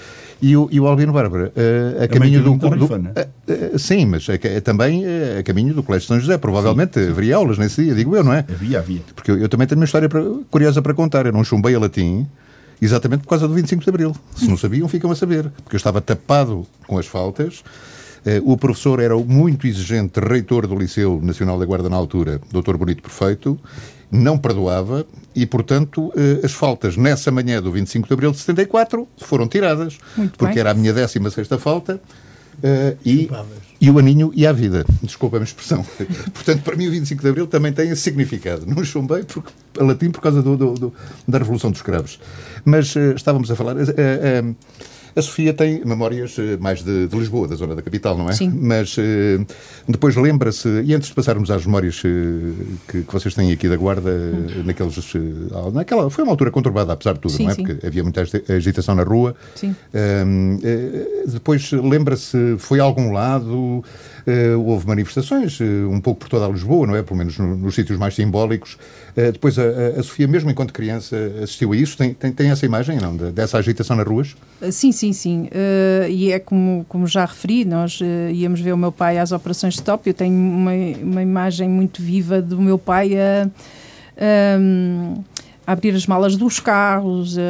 e 0.42 0.56
o, 0.56 0.68
e 0.72 0.80
o 0.80 0.88
Albino 0.88 1.12
Bárbara, 1.12 1.52
uh, 1.56 2.02
a 2.02 2.08
caminho 2.08 2.42
do. 2.42 2.56
do, 2.56 2.70
do 2.70 2.84
uh, 2.86 3.74
uh, 3.74 3.78
sim, 3.78 4.04
mas 4.04 4.28
é, 4.28 4.60
também 4.60 5.04
a 5.38 5.42
caminho 5.44 5.72
do 5.72 5.84
Colégio 5.84 6.02
de 6.02 6.08
São 6.08 6.18
José. 6.18 6.36
Provavelmente 6.36 6.98
sim, 6.98 7.06
sim. 7.06 7.12
haveria 7.12 7.36
aulas 7.36 7.58
nesse 7.58 7.84
dia, 7.84 7.94
digo 7.94 8.16
eu, 8.16 8.24
não 8.24 8.32
é? 8.32 8.40
Havia, 8.40 8.80
havia. 8.80 9.02
Porque 9.14 9.30
eu, 9.30 9.38
eu 9.38 9.48
também 9.48 9.68
tenho 9.68 9.80
uma 9.80 9.84
história 9.84 10.08
para, 10.08 10.20
curiosa 10.50 10.82
para 10.82 10.92
contar. 10.94 11.26
Eu 11.26 11.32
não 11.32 11.44
chumbei 11.44 11.76
a 11.76 11.78
latim 11.78 12.26
exatamente 12.80 13.20
por 13.20 13.28
causa 13.28 13.46
do 13.46 13.54
25 13.54 13.84
de 13.84 13.88
Abril. 13.88 14.16
Se 14.34 14.48
não 14.48 14.56
sabiam, 14.56 14.88
ficam 14.88 15.12
a 15.12 15.14
saber. 15.14 15.48
Porque 15.62 15.76
eu 15.76 15.78
estava 15.78 16.00
tapado 16.00 16.66
com 16.88 16.98
as 16.98 17.06
faltas. 17.06 17.62
O 18.44 18.56
professor 18.56 19.00
era 19.00 19.16
muito 19.16 19.66
exigente, 19.66 20.20
reitor 20.20 20.68
do 20.68 20.76
Liceu 20.76 21.20
Nacional 21.20 21.58
da 21.58 21.66
Guarda 21.66 21.88
na 21.88 21.96
altura, 21.96 22.40
doutor 22.52 22.76
Bonito 22.76 23.02
Perfeito, 23.02 23.58
não 24.12 24.36
perdoava 24.36 25.06
e, 25.34 25.46
portanto, 25.46 26.12
eh, 26.14 26.44
as 26.44 26.52
faltas 26.52 26.98
nessa 26.98 27.30
manhã 27.30 27.62
do 27.62 27.72
25 27.72 28.06
de 28.06 28.12
abril 28.12 28.30
de 28.30 28.38
74 28.38 29.08
foram 29.16 29.48
tiradas, 29.48 29.96
Muito 30.14 30.36
porque 30.36 30.52
bem. 30.52 30.60
era 30.60 30.72
a 30.72 30.74
minha 30.74 30.92
16 30.92 31.48
falta. 31.58 31.98
Uh, 32.62 32.96
e, 33.04 33.28
e 33.80 33.90
o 33.90 33.98
aninho 33.98 34.30
e 34.36 34.46
a 34.46 34.52
vida. 34.52 34.84
Desculpa 35.02 35.38
a 35.38 35.42
expressão. 35.42 35.84
Portanto, 36.32 36.62
para 36.62 36.76
mim, 36.76 36.86
o 36.86 36.90
25 36.92 37.20
de 37.20 37.28
Abril 37.28 37.46
também 37.46 37.72
tem 37.72 37.90
esse 37.90 38.02
significado. 38.02 38.66
Não 38.66 38.84
chumbei 38.84 39.24
porque, 39.24 39.50
a 39.80 39.82
latim 39.82 40.10
por 40.10 40.20
causa 40.20 40.42
do, 40.42 40.56
do, 40.56 40.74
do, 40.74 40.94
da 41.26 41.38
Revolução 41.38 41.70
dos 41.70 41.80
Escravos. 41.80 42.20
Mas 42.64 42.94
uh, 42.94 43.14
estávamos 43.16 43.50
a 43.50 43.56
falar. 43.56 43.74
Uh, 43.76 44.54
a 45.14 45.22
Sofia 45.22 45.52
tem 45.52 45.84
memórias 45.84 46.36
eh, 46.38 46.56
mais 46.58 46.82
de, 46.82 47.06
de, 47.06 47.18
Lisboa, 47.18 47.46
da 47.46 47.54
zona 47.54 47.74
da 47.74 47.82
capital, 47.82 48.16
não 48.16 48.28
é? 48.28 48.32
Sim. 48.32 48.50
Mas 48.50 48.96
uh, 48.96 49.02
depois 49.86 50.16
lembra-se, 50.16 50.68
e 50.84 50.94
antes 50.94 51.08
de 51.08 51.14
passarmos 51.14 51.50
às 51.50 51.66
memórias 51.66 51.98
uh, 51.98 52.04
que, 52.88 53.02
que, 53.02 53.12
vocês 53.12 53.34
têm 53.34 53.52
aqui 53.52 53.68
da 53.68 53.76
Guarda, 53.76 54.10
hum. 54.10 54.62
naqueles, 54.64 55.12
naquela, 55.72 56.10
foi 56.10 56.24
uma 56.24 56.32
altura 56.32 56.50
conturbada, 56.50 56.92
apesar 56.92 57.14
de 57.14 57.20
tudo, 57.20 57.32
sim, 57.32 57.44
não 57.44 57.50
é? 57.50 57.54
Sim. 57.54 57.64
Porque 57.64 57.86
havia 57.86 58.02
muita 58.02 58.22
agitação 58.48 58.94
na 58.94 59.02
rua. 59.02 59.34
Sim. 59.54 59.74
depois 61.26 61.70
lembra-se, 61.72 62.56
foi 62.58 62.80
a 62.80 62.82
algum 62.82 63.12
lado, 63.12 63.84
houve 64.64 64.86
manifestações, 64.86 65.60
um 65.60 66.00
pouco 66.00 66.20
por 66.20 66.28
toda 66.28 66.46
a 66.46 66.48
Lisboa, 66.48 66.86
não 66.86 66.96
é? 66.96 67.02
Pelo 67.02 67.16
menos 67.16 67.38
no, 67.38 67.56
nos 67.56 67.74
sítios 67.74 67.98
mais 67.98 68.14
simbólicos. 68.14 68.78
depois 69.14 69.58
a, 69.58 69.62
a, 69.98 70.02
Sofia, 70.02 70.28
mesmo 70.28 70.50
enquanto 70.50 70.72
criança, 70.72 71.16
assistiu 71.42 71.72
a 71.72 71.76
isso. 71.76 71.96
Tem, 71.96 72.14
tem, 72.14 72.32
tem 72.32 72.50
essa 72.50 72.64
imagem, 72.64 72.98
não? 72.98 73.16
Dessa 73.16 73.58
agitação 73.58 73.96
nas 73.96 74.06
ruas? 74.06 74.36
Sim, 74.70 74.92
sim, 74.92 75.12
sim. 75.12 75.48
E 76.08 76.32
é 76.32 76.38
como, 76.38 76.84
como 76.88 77.06
já 77.06 77.24
referi, 77.24 77.64
nós 77.64 78.00
íamos 78.32 78.60
ver 78.60 78.72
o 78.72 78.76
meu 78.76 78.92
pai 78.92 79.18
às 79.18 79.32
operações 79.32 79.74
de 79.74 79.82
top. 79.82 80.08
Eu 80.08 80.14
tenho 80.14 80.34
uma, 80.34 80.72
uma 81.02 81.22
imagem 81.22 81.68
muito 81.68 82.02
viva 82.02 82.40
do 82.40 82.60
meu 82.60 82.78
pai 82.78 83.12
a. 83.18 83.48
Um, 84.60 85.24
a 85.72 85.74
abrir 85.74 85.94
as 85.94 86.06
malas 86.06 86.36
dos 86.36 86.60
carros, 86.60 87.36
a, 87.38 87.42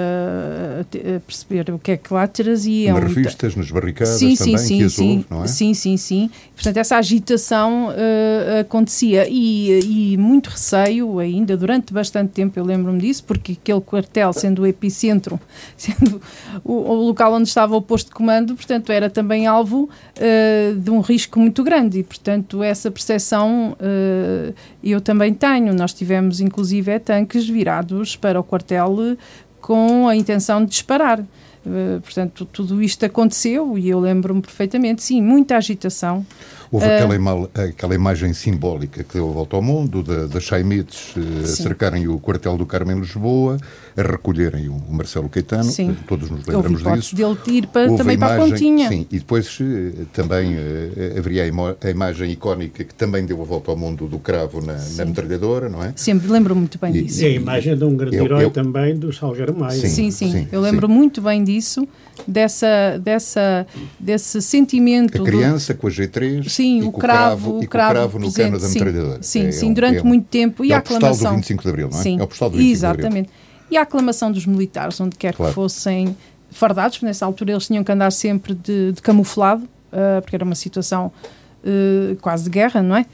a, 0.80 1.20
perceber 1.20 1.70
o 1.70 1.78
que 1.78 1.92
é 1.92 1.96
que 1.96 2.14
lá 2.14 2.26
traziam. 2.26 2.98
Nas 2.98 3.12
revistas, 3.12 3.56
nas 3.56 3.70
barricadas 3.70 4.14
sim, 4.14 4.36
também, 4.36 4.58
sim, 4.58 4.78
que 4.78 4.88
sim, 4.88 5.10
houve, 5.10 5.26
não 5.28 5.44
é? 5.44 5.48
Sim, 5.48 5.74
sim, 5.74 5.96
sim. 5.96 6.30
Portanto, 6.54 6.76
essa 6.76 6.96
agitação 6.96 7.88
uh, 7.88 8.60
acontecia 8.60 9.26
e, 9.28 10.12
e, 10.12 10.16
muito 10.16 10.50
receio 10.50 11.18
ainda 11.18 11.56
durante 11.56 11.92
bastante 11.92 12.30
tempo, 12.30 12.58
eu 12.58 12.64
lembro-me 12.64 13.00
disso, 13.00 13.24
porque 13.24 13.52
aquele 13.60 13.80
quartel, 13.80 14.32
sendo 14.32 14.62
o 14.62 14.66
epicentro, 14.66 15.40
sendo 15.76 16.22
o, 16.62 16.72
o, 16.72 16.94
local 17.06 17.34
onde 17.34 17.48
estava 17.48 17.76
o 17.76 17.82
posto 17.82 18.06
de 18.08 18.14
comando, 18.14 18.54
portanto, 18.54 18.92
era 18.92 19.10
também 19.10 19.46
alvo 19.46 19.90
uh, 19.90 20.78
de 20.78 20.90
um 20.90 21.00
risco 21.00 21.40
muito 21.40 21.64
grande 21.64 21.98
e, 21.98 22.02
portanto, 22.04 22.62
essa 22.62 22.90
percepção 22.90 23.72
uh, 23.72 24.54
eu 24.82 25.00
também 25.00 25.32
tenho. 25.32 25.74
Nós 25.74 25.92
tivemos, 25.92 26.40
inclusive, 26.40 26.98
tanques 27.00 27.48
virados 27.48 28.16
para 28.16 28.40
o 28.40 28.44
quartel 28.44 29.16
com 29.60 30.08
a 30.08 30.16
intenção 30.16 30.64
de 30.64 30.70
disparar. 30.70 31.20
Uh, 31.64 32.00
portanto, 32.00 32.44
tudo 32.44 32.82
isto 32.82 33.06
aconteceu 33.06 33.78
e 33.78 33.88
eu 33.88 34.00
lembro-me 34.00 34.42
perfeitamente, 34.42 35.00
sim, 35.00 35.22
muita 35.22 35.56
agitação. 35.56 36.26
Houve 36.72 36.86
uh, 36.86 36.90
aquela, 36.90 37.50
aquela, 37.68 37.94
imagem 37.94 38.32
simbólica 38.32 39.04
que 39.04 39.14
deu 39.14 39.28
a 39.28 39.32
volta 39.32 39.54
ao 39.54 39.62
mundo, 39.62 40.02
das 40.02 40.28
da 40.28 40.40
Chaimites 40.40 41.14
uh, 41.16 41.46
cercarem 41.46 42.08
o 42.08 42.18
quartel 42.18 42.56
do 42.56 42.66
Carmo 42.66 42.90
em 42.90 42.98
Lisboa, 42.98 43.58
a 43.96 44.02
recolherem 44.02 44.68
o 44.68 44.80
Marcelo 44.88 45.28
Caetano, 45.28 45.64
sim. 45.64 45.96
todos 46.06 46.30
nos 46.30 46.46
lembramos 46.46 46.84
Houve 46.84 47.00
disso. 47.00 47.16
dele 47.16 47.38
ir 47.46 47.66
para, 47.66 47.94
também 47.94 48.14
imagem, 48.14 48.36
para 48.36 48.44
a 48.44 48.48
Pontinha. 48.48 48.88
Sim, 48.88 49.06
e 49.10 49.18
depois 49.18 49.58
também 50.12 50.56
haveria 51.16 51.42
a, 51.44 51.86
a, 51.86 51.90
imagem 51.90 52.30
icónica 52.30 52.84
que 52.84 52.94
também 52.94 53.24
deu 53.26 53.40
a 53.40 53.44
volta 53.44 53.70
ao 53.70 53.76
mundo 53.76 54.06
do 54.06 54.18
cravo 54.18 54.64
na, 54.64 54.78
na 54.96 55.04
metralhadora, 55.04 55.68
não 55.68 55.82
é? 55.82 55.92
Sempre, 55.96 56.28
lembro 56.28 56.54
muito 56.56 56.78
bem 56.78 56.94
e, 56.96 57.02
disso. 57.02 57.22
E 57.22 57.26
a 57.26 57.30
imagem 57.30 57.76
de 57.76 57.84
um 57.84 57.96
grande 57.96 58.16
eu, 58.16 58.24
herói 58.24 58.44
eu, 58.44 58.50
também 58.50 58.96
do 58.96 59.12
Salgueiro 59.12 59.54
Maia. 59.54 59.72
Sim, 59.72 59.88
sim, 59.88 60.10
sim, 60.10 60.32
sim, 60.32 60.48
eu 60.50 60.60
lembro 60.60 60.86
sim. 60.86 60.92
muito 60.92 61.20
bem 61.20 61.44
disso, 61.44 61.86
dessa, 62.26 62.98
dessa, 63.02 63.66
desse 63.98 64.40
sentimento. 64.40 65.22
A 65.22 65.24
criança 65.24 65.74
do... 65.74 65.80
com 65.80 65.86
a 65.86 65.90
G3 65.90 66.48
sim, 66.48 66.82
o 66.82 66.92
cravo, 66.92 67.58
o 67.58 67.66
cravo, 67.66 67.92
cravo 67.92 68.18
no 68.18 68.32
cano 68.32 68.58
da 68.58 68.68
metralhadora. 68.68 69.22
Sim, 69.22 69.46
é, 69.46 69.52
sim, 69.52 69.70
é, 69.70 69.74
durante 69.74 69.98
é, 69.98 70.02
muito 70.02 70.26
tempo. 70.26 70.64
E 70.64 70.72
é 70.72 70.74
a 70.74 70.78
aclamação. 70.78 71.08
É 71.08 71.10
o 71.10 71.12
postal 71.12 71.32
do 71.32 71.36
25 71.36 71.62
de 71.62 71.68
Abril, 71.68 71.88
não 71.90 71.98
é? 71.98 72.02
Sim, 72.02 72.20
é 72.20 72.22
o 72.22 72.26
postal 72.26 72.50
do 72.50 72.56
25 72.58 72.72
exatamente. 72.72 73.30
E 73.72 73.76
a 73.76 73.82
aclamação 73.82 74.30
dos 74.30 74.46
militares, 74.46 75.00
onde 75.00 75.16
quer 75.16 75.34
claro. 75.34 75.50
que 75.50 75.54
fossem 75.54 76.16
fardados, 76.50 76.98
porque 76.98 77.06
nessa 77.06 77.24
altura 77.24 77.52
eles 77.52 77.66
tinham 77.66 77.82
que 77.82 77.90
andar 77.90 78.12
sempre 78.12 78.54
de, 78.54 78.92
de 78.92 79.02
camuflado, 79.02 79.64
uh, 79.64 80.20
porque 80.20 80.36
era 80.36 80.44
uma 80.44 80.54
situação 80.54 81.10
uh, 81.64 82.14
quase 82.20 82.44
de 82.44 82.50
guerra, 82.50 82.82
não 82.82 82.96
é? 82.96 83.06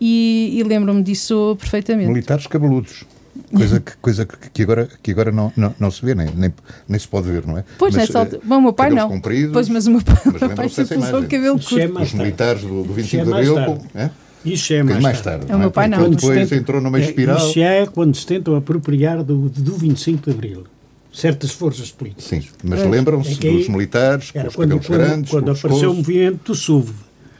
e, 0.00 0.58
e 0.58 0.62
lembro-me 0.62 1.02
disso 1.02 1.56
perfeitamente. 1.58 2.08
Militares 2.08 2.46
cabeludos. 2.46 3.04
Coisa 3.52 3.80
que, 3.80 3.96
coisa 3.96 4.26
que, 4.26 4.50
que 4.50 4.62
agora, 4.62 4.88
que 5.02 5.10
agora 5.10 5.32
não, 5.32 5.52
não, 5.56 5.74
não 5.78 5.90
se 5.90 6.04
vê, 6.04 6.14
nem, 6.14 6.28
nem, 6.36 6.54
nem 6.88 6.98
se 6.98 7.08
pode 7.08 7.28
ver, 7.30 7.44
não 7.44 7.58
é? 7.58 7.64
Pois, 7.78 7.94
mas, 7.94 8.06
nessa 8.06 8.20
altura. 8.20 8.40
Bom, 8.44 8.58
o 8.58 8.62
meu 8.62 8.72
pai 8.72 8.90
não. 8.90 9.20
Pois, 9.52 9.68
mas 9.68 9.86
o 9.86 9.90
meu 9.90 10.02
pai, 10.02 10.16
mas 10.24 10.40
meu 10.40 10.50
pai 10.50 10.68
sempre 10.68 10.98
usou 10.98 11.20
o 11.20 11.22
cabelo 11.22 11.58
é 11.58 11.62
curto. 11.62 11.94
mais 11.94 12.08
Os 12.08 12.14
militares 12.14 12.62
do, 12.62 12.84
do 12.84 12.92
25 12.92 13.02
Isso 13.02 13.16
é 13.16 13.24
de 13.24 13.50
Abril. 13.50 13.78
é? 13.94 14.10
Isso 14.44 14.72
é 14.74 14.82
Um 14.82 14.86
mais, 14.86 15.02
mais 15.02 15.20
tarde. 15.20 15.46
tarde. 15.46 15.52
É 15.52 15.56
o 15.56 15.58
meu 15.58 15.68
é? 15.68 15.72
pai 15.72 15.88
não. 15.88 15.98
Quando 15.98 16.16
Depois 16.16 16.52
entrou 16.52 16.80
numa 16.80 16.98
é, 16.98 17.02
espiral. 17.04 17.36
Isso 17.38 17.58
é 17.60 17.86
quando 17.86 18.14
se 18.16 18.26
tentam 18.26 18.54
apropriar 18.56 19.22
do, 19.22 19.48
do 19.48 19.72
25 19.76 20.22
de 20.24 20.30
Abril. 20.30 20.64
Certas 21.12 21.52
forças 21.52 21.90
políticas. 21.92 22.24
Sim, 22.24 22.42
mas 22.64 22.80
É, 22.80 22.88
lembram-se 22.88 23.34
é 23.46 23.52
dos 23.52 23.68
militares, 23.68 24.30
com 24.32 24.38
os 24.46 24.54
quando, 24.56 24.68
cabelos 24.70 24.86
quando, 24.86 24.98
grandes, 24.98 25.30
quando 25.30 25.44
com 25.44 25.50
o 25.50 25.54
apareceu 25.54 25.90
o 25.92 25.94
movimento 25.94 26.40
do 26.46 26.54
SUV. 26.56 26.92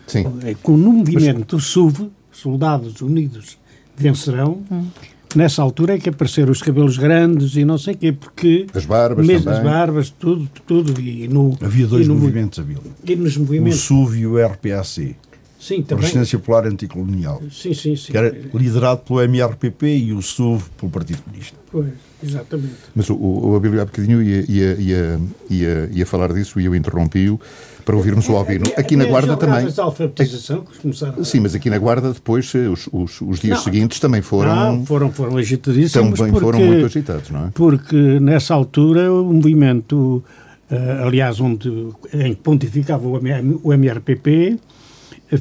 Sim, 0.07 0.27
É, 0.45 0.55
Com 0.63 0.77
no 0.77 0.93
movimento 0.93 1.57
do 1.57 1.61
SUV, 1.61 2.09
Soldados 2.31 3.01
Unidos 3.01 3.59
Vencerão, 3.97 4.63
Hum. 4.71 4.87
nessa 5.35 5.61
altura 5.63 5.95
é 5.95 5.99
que 5.99 6.09
apareceram 6.09 6.53
os 6.53 6.61
cabelos 6.63 6.97
grandes 6.99 7.57
e 7.57 7.65
não 7.65 7.77
sei 7.79 7.95
o 7.95 7.97
quê, 7.97 8.13
porque 8.13 8.67
as 8.75 8.85
barbas 8.87 9.27
mesmo 9.27 9.51
as 9.51 9.57
também. 9.59 9.73
barbas, 9.73 10.11
tudo, 10.11 10.49
tudo, 10.67 11.01
e 11.01 11.27
no, 11.27 11.57
Havia 11.61 11.87
dois 11.87 12.07
e 12.07 12.09
no, 12.09 12.15
movimentos, 12.15 12.59
Abílio. 12.61 12.83
E 13.05 13.17
nos 13.17 13.37
O 13.37 13.41
movimentos, 13.41 13.81
SUV 13.81 14.19
e 14.21 14.27
o 14.27 14.37
RPAC, 14.47 15.17
sim, 15.65 15.83
também. 15.83 16.03
Resistência 16.05 16.39
Popular 16.39 16.67
Anticolonial, 16.67 17.43
Sim, 17.51 17.73
sim, 17.75 17.97
sim. 17.97 18.13
que 18.13 18.17
era 18.17 18.37
liderado 18.53 19.01
pelo 19.03 19.23
MRPP 19.23 19.87
e 19.87 20.13
o 20.13 20.21
SUV 20.21 20.65
pelo 20.79 20.91
Partido 20.93 21.23
Comunista. 21.23 21.57
Pois, 21.71 21.89
exatamente. 22.23 22.75
Mas 22.95 23.09
o, 23.11 23.17
o, 23.17 23.57
Abílio 23.57 23.81
há 23.81 23.85
bocadinho 23.85 24.23
ia, 24.23 24.45
ia, 24.49 24.75
ia, 24.75 25.21
ia, 25.51 25.91
ia 25.93 26.07
falar 26.07 26.33
disso 26.33 26.61
e 26.61 26.65
eu 26.67 26.75
interrompi-o 26.75 27.41
para 27.85 27.97
ouvirmos 27.97 28.29
o 28.29 28.37
Albino. 28.37 28.65
Aqui 28.77 28.97
na 28.97 29.05
Guarda 29.05 29.37
também. 29.37 29.67
de 29.67 29.81
alfabetização 29.81 30.63
que 30.63 30.79
começaram 30.79 31.23
Sim, 31.23 31.41
mas 31.41 31.55
aqui 31.55 31.69
na 31.69 31.79
Guarda 31.79 32.13
depois 32.13 32.51
eh, 32.55 32.69
os, 32.69 32.89
os, 32.93 33.21
os 33.21 33.41
dias 33.41 33.59
Não. 33.59 33.65
seguintes 33.65 34.01
também 34.01 34.23
foram, 34.23 34.51
Ah, 34.53 34.87
foram, 34.87 35.13
foram 35.13 35.37
agitadíssimos 35.37 36.19
também 36.19 36.33
porque, 36.33 36.45
foram 36.45 36.61
muito 36.61 36.87
agitados, 36.87 37.31
não 37.31 37.47
é? 37.47 37.51
porque 37.53 37.97
nessa 38.21 38.55
altura 38.55 39.13
o 39.13 39.25
movimento, 39.33 40.25
eh, 40.71 41.03
aliás, 41.05 41.41
onde, 41.41 41.69
em 42.15 42.35
que 42.35 42.41
pontificava 42.41 43.07
o, 43.07 43.73
MRPP, 43.75 44.59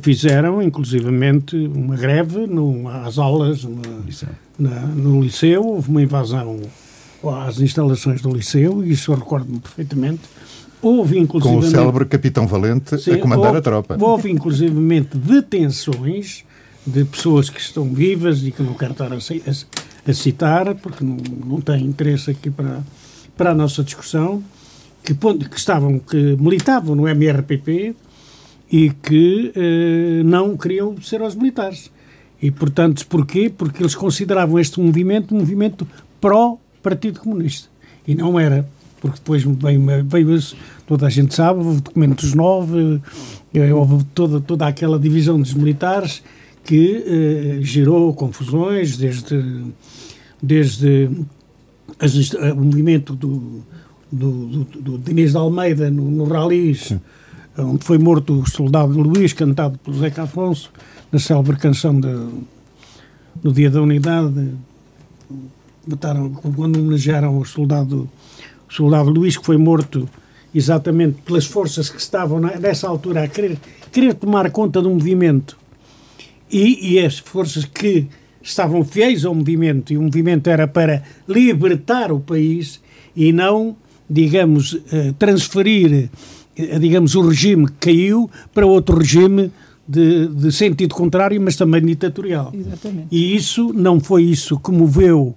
fizeram 0.02 0.62
inclusivamente 0.62 1.56
uma 1.56 1.96
greve 1.96 2.48
no, 2.48 2.88
às 2.88 3.18
aulas 3.18 3.64
na- 4.58 4.86
no 4.88 5.22
liceu, 5.22 5.64
houve 5.66 5.90
uma 5.90 6.02
invasão 6.02 6.60
às 7.46 7.60
instalações 7.60 8.22
do 8.22 8.34
liceu, 8.34 8.84
isso 8.86 9.12
eu 9.12 9.16
recordo-me 9.16 9.60
perfeitamente. 9.60 10.22
Houve 10.82 11.14
Com 11.16 11.20
o 11.20 11.24
inclusivamente... 11.24 11.72
célebre 11.72 12.06
Capitão 12.06 12.46
Valente 12.46 13.00
Sim, 13.02 13.12
a 13.14 13.18
comandar 13.20 13.46
houve, 13.48 13.58
a 13.60 13.62
tropa. 13.62 13.98
Houve 14.00 14.30
inclusivamente 14.32 15.18
detenções 15.18 16.44
de 16.86 17.06
pessoas 17.06 17.50
que 17.50 17.60
estão 17.62 17.86
vivas 17.94 18.44
e 18.44 18.52
que 18.52 18.62
não 18.62 18.74
quero 18.74 18.92
estar 18.92 19.12
a, 19.14 19.16
a- 19.16 20.10
a 20.12 20.14
citar, 20.14 20.76
porque 20.76 21.04
não, 21.04 21.16
não 21.46 21.62
tem 21.62 21.86
interesse 21.86 22.32
aqui 22.32 22.50
para, 22.50 22.82
para 23.38 23.52
a 23.52 23.56
nossa 23.56 23.82
discussão, 23.84 24.44
que, 25.02 25.14
que 25.14 25.58
estavam, 25.58 25.98
que 26.00 26.18
militavam 26.38 26.94
no 26.96 27.08
MRPP 27.08 27.96
e 28.76 28.90
que 28.90 29.52
eh, 29.56 30.24
não 30.26 30.58
queriam 30.58 31.00
ser 31.00 31.22
aos 31.22 31.36
militares. 31.36 31.92
E, 32.42 32.50
portanto, 32.50 33.06
porquê? 33.08 33.48
Porque 33.56 33.84
eles 33.84 33.94
consideravam 33.94 34.58
este 34.60 34.80
movimento 34.82 35.36
um 35.36 35.38
movimento 35.38 35.88
pró-Partido 36.20 37.20
Comunista. 37.20 37.70
E 38.08 38.16
não 38.16 38.40
era. 38.40 38.68
Porque 39.00 39.18
depois 39.20 39.44
veio, 39.44 39.82
veio 40.06 40.36
esse- 40.36 40.56
toda 40.88 41.06
a 41.06 41.10
gente 41.12 41.36
sabe, 41.36 41.60
houve 41.60 41.82
documentos 41.82 42.34
novos, 42.34 43.00
eh, 43.54 43.72
houve 43.72 44.04
toda, 44.16 44.42
toda 44.42 44.66
aquela 44.66 44.98
divisão 44.98 45.40
dos 45.40 45.54
militares 45.54 46.24
que 46.66 47.04
eh, 47.06 47.58
gerou 47.62 48.12
confusões, 48.14 48.98
desde, 48.98 49.66
desde 50.42 51.10
as 52.00 52.16
o 52.34 52.56
movimento 52.56 53.14
do, 53.16 53.62
do, 54.12 54.32
do, 54.48 54.64
do 54.82 54.98
Diniz 54.98 55.32
de 55.32 55.38
Almeida 55.38 55.92
no, 55.92 56.10
no 56.10 56.24
Ralis, 56.24 56.96
onde 57.58 57.84
foi 57.84 57.98
morto 57.98 58.42
o 58.42 58.50
soldado 58.50 59.00
Luís, 59.00 59.34
cantado 59.34 59.78
pelo 59.80 59.98
Zeca 59.98 60.24
Afonso, 60.24 60.72
na 61.12 61.20
célebre 61.20 61.58
canção 61.58 62.00
de, 62.00 62.08
no 63.44 63.52
Dia 63.52 63.70
da 63.70 63.82
Unidade, 63.82 64.52
mataram, 65.88 66.30
quando 66.32 66.80
homenagearam 66.80 67.38
o 67.38 67.46
soldado, 67.46 68.10
o 68.70 68.74
soldado 68.74 69.10
Luís, 69.10 69.38
que 69.38 69.46
foi 69.46 69.58
morto 69.58 70.10
exatamente 70.54 71.22
pelas 71.22 71.46
forças 71.46 71.90
que 71.90 72.00
estavam 72.00 72.40
nessa 72.40 72.88
altura 72.88 73.24
a 73.24 73.28
querer, 73.28 73.58
querer 73.92 74.14
tomar 74.14 74.50
conta 74.52 74.82
do 74.82 74.90
movimento. 74.90 75.58
E, 76.52 76.94
e 76.94 77.00
as 77.00 77.18
forças 77.18 77.66
que 77.66 78.08
estavam 78.42 78.84
fiéis 78.84 79.26
ao 79.26 79.34
movimento, 79.34 79.94
e 79.94 79.98
o 79.98 80.02
movimento 80.02 80.50
era 80.50 80.68
para 80.68 81.02
libertar 81.28 82.12
o 82.12 82.20
país 82.20 82.82
e 83.16 83.32
não, 83.32 83.76
digamos, 84.10 84.78
eh, 84.92 85.14
transferir, 85.18 86.10
digamos, 86.56 87.16
o 87.16 87.28
regime 87.28 87.66
que 87.68 87.92
caiu 87.92 88.30
para 88.54 88.66
outro 88.66 88.98
regime 88.98 89.52
de, 89.88 90.28
de 90.28 90.52
sentido 90.52 90.96
contrário, 90.96 91.40
mas 91.42 91.56
também 91.56 91.82
ditatorial. 91.86 92.52
Exatamente. 92.54 93.08
E 93.12 93.36
isso 93.36 93.74
não 93.74 94.00
foi 94.00 94.24
isso 94.24 94.60
que 94.60 94.72
moveu 94.72 95.36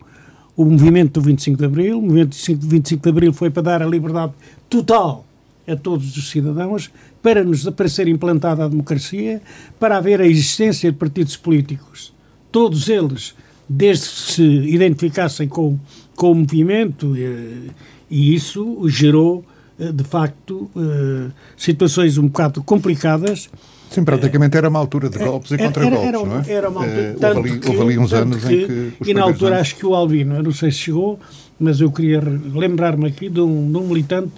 o 0.56 0.64
movimento 0.64 1.20
do 1.20 1.22
25 1.22 1.58
de 1.58 1.64
Abril. 1.64 1.98
O 1.98 2.02
movimento 2.02 2.36
do 2.54 2.68
25 2.68 3.02
de 3.02 3.08
Abril 3.08 3.32
foi 3.32 3.50
para 3.50 3.62
dar 3.62 3.82
a 3.82 3.86
liberdade 3.86 4.32
total 4.68 5.26
a 5.68 5.74
todos 5.74 6.16
os 6.16 6.30
cidadãos, 6.30 6.90
para, 7.20 7.42
nos, 7.42 7.68
para 7.70 7.88
ser 7.88 8.06
implantada 8.06 8.64
a 8.64 8.68
democracia, 8.68 9.42
para 9.80 9.96
haver 9.96 10.20
a 10.20 10.26
existência 10.26 10.92
de 10.92 10.96
partidos 10.96 11.36
políticos. 11.36 12.12
Todos 12.52 12.88
eles, 12.88 13.34
desde 13.68 14.04
que 14.04 14.32
se 14.32 14.42
identificassem 14.42 15.48
com, 15.48 15.76
com 16.14 16.30
o 16.30 16.34
movimento, 16.36 17.14
eh, 17.16 17.72
e 18.08 18.32
isso 18.32 18.88
gerou, 18.88 19.44
eh, 19.44 19.55
de 19.78 20.04
facto, 20.04 20.70
eh, 20.76 21.30
situações 21.56 22.16
um 22.18 22.26
bocado 22.28 22.62
complicadas, 22.62 23.50
Sim, 23.90 24.04
praticamente 24.04 24.56
era 24.56 24.68
uma 24.68 24.78
altura 24.78 25.08
de 25.08 25.18
golpes 25.18 25.50
e 25.50 25.54
era, 25.54 25.64
contra-golpes, 25.64 26.08
era, 26.08 26.18
não 26.24 26.40
é? 26.40 26.50
era 26.50 26.68
uma 26.70 26.80
altura, 26.80 27.00
Eh, 27.00 27.16
tanto 27.20 27.36
houve, 27.36 27.50
ali, 27.50 27.58
que- 27.60 27.68
houve 27.68 27.82
ali 27.82 27.98
uns 27.98 28.12
anos 28.12 28.44
que- 28.44 28.54
em 28.54 28.66
que... 28.66 28.92
os 29.00 29.08
E 29.08 29.14
na 29.14 29.22
altura 29.22 29.56
anos- 29.56 29.60
acho 29.60 29.76
que 29.76 29.86
o 29.86 29.94
Albino, 29.94 30.34
eu 30.36 30.42
não 30.42 30.52
sei 30.52 30.70
se 30.70 30.78
chegou, 30.78 31.20
mas 31.60 31.80
eu 31.80 31.90
queria 31.92 32.20
lembrar-me 32.54 33.06
aqui 33.06 33.28
de 33.28 33.40
um, 33.40 33.70
de 33.70 33.78
um 33.78 33.86
militante 33.86 34.32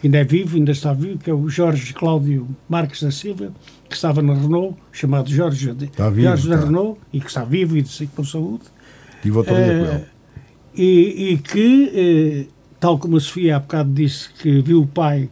que 0.00 0.06
ainda 0.06 0.18
é 0.18 0.24
vivo, 0.24 0.56
ainda 0.56 0.72
está 0.72 0.92
vivo, 0.92 1.18
que 1.18 1.30
é 1.30 1.34
o 1.34 1.48
Jorge 1.48 1.92
Cláudio 1.94 2.46
Marques 2.68 3.02
da 3.02 3.10
Silva, 3.10 3.50
que 3.88 3.94
estava 3.96 4.20
na 4.22 4.34
Renault, 4.34 4.76
chamado 4.92 5.30
Jorge, 5.30 5.70
Está 5.70 6.10
vivo, 6.10 6.28
Jorge 6.28 6.48
da. 6.50 6.56
Renault, 6.56 6.98
e 7.12 7.18
que 7.20 7.26
está 7.28 7.44
vivo 7.44 7.76
e 7.78 7.82
de- 7.82 8.06
com 8.08 8.22
saúde. 8.24 8.64
Tive 9.22 9.38
outro 9.38 9.54
dia 9.54 9.64
com 9.64 9.70
Eh, 9.70 9.94
ele. 9.94 10.04
e, 10.76 11.32
e 11.32 11.38
que, 11.38 12.46
eh, 12.48 12.55
tal 12.78 12.98
como 12.98 13.16
a 13.16 13.20
Sofia 13.20 13.56
há 13.56 13.60
bocado 13.60 13.92
disse, 13.92 14.28
que 14.30 14.60
viu 14.60 14.82
o 14.82 14.86
pai 14.86 15.28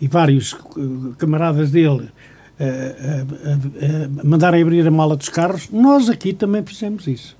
e 0.00 0.06
vários 0.06 0.54
eh, 0.54 1.14
camaradas 1.18 1.70
dele 1.70 2.10
eh, 2.60 2.96
eh, 2.98 3.26
eh, 3.80 4.08
mandarem 4.24 4.62
abrir 4.62 4.84
a 4.84 4.90
mala 4.90 5.16
dos 5.16 5.28
carros, 5.28 5.68
nós 5.70 6.08
aqui 6.08 6.32
também 6.32 6.64
fizemos 6.64 7.06
isso. 7.06 7.36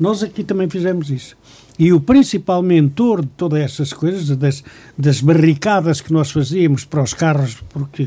Nós 0.00 0.22
aqui 0.22 0.42
também 0.42 0.70
fizemos 0.70 1.10
isso. 1.10 1.36
E 1.78 1.92
o 1.92 2.00
principal 2.00 2.62
mentor 2.62 3.20
de 3.20 3.28
todas 3.36 3.60
essas 3.60 3.92
coisas, 3.92 4.34
das, 4.36 4.64
das 4.96 5.20
barricadas 5.20 6.00
que 6.00 6.10
nós 6.12 6.30
fazíamos 6.30 6.84
para 6.86 7.02
os 7.02 7.12
carros, 7.12 7.58
porque 7.68 8.06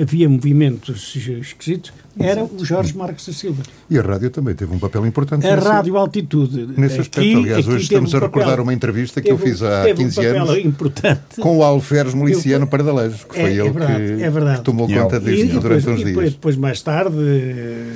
havia 0.00 0.28
movimentos 0.28 1.16
esquisitos, 1.16 1.92
era 2.16 2.44
o 2.44 2.64
Jorge 2.64 2.96
Marques 2.96 3.26
da 3.26 3.32
Silva. 3.32 3.62
E 3.90 3.98
a 3.98 4.02
rádio 4.02 4.30
também 4.30 4.54
teve 4.54 4.72
um 4.72 4.78
papel 4.78 5.04
importante 5.04 5.44
A 5.46 5.56
nesse, 5.56 5.66
rádio 5.68 5.96
altitude. 5.96 6.68
nesse 6.76 7.00
aspecto. 7.00 7.18
aqui- 7.20 7.34
Aliás, 7.34 7.58
aqui 7.58 7.68
hoje 7.74 7.82
estamos 7.84 8.14
um 8.14 8.16
a 8.16 8.20
recordar 8.20 8.50
papel- 8.50 8.62
uma 8.64 8.74
entrevista 8.74 9.20
que 9.20 9.30
eu 9.32 9.38
fiz 9.38 9.62
há 9.62 9.82
teve 9.82 10.02
15 10.04 10.20
um 10.20 10.22
papel 10.22 10.42
anos 10.42 10.64
importante. 10.64 11.40
com 11.40 11.58
o 11.58 11.62
Alferes 11.64 12.14
Miliciano 12.14 12.66
Pardalejo, 12.68 13.26
que 13.26 13.36
É- 13.38 13.42
foi 13.42 13.50
é 13.50 13.54
ele 13.54 13.70
verdade, 13.70 14.16
que, 14.16 14.22
é 14.22 14.30
verdade. 14.30 14.58
que 14.58 14.64
tomou 14.64 14.88
E 14.90 14.94
conta 14.94 15.16
eu- 15.16 15.20
disto 15.20 15.60
durante 15.60 15.80
depois, 15.84 15.86
uns 15.86 16.00
e 16.00 16.12
dias. 16.14 16.32
depois, 16.34 16.56
mais 16.56 16.82
tarde, 16.82 17.16
eh, 17.18 17.92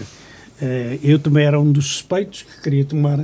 eh, 0.60 0.98
eu 1.02 1.18
também 1.18 1.44
era 1.44 1.60
um 1.60 1.70
dos 1.70 1.86
suspeitos 1.86 2.42
que 2.42 2.62
queria 2.62 2.84
tomar, 2.84 3.18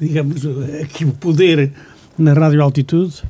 digamos, 0.00 0.42
aqui 0.82 1.04
o 1.04 1.12
poder 1.12 1.72
na 2.18 2.32
Rádio 2.32 2.62
Altitude. 2.62 3.22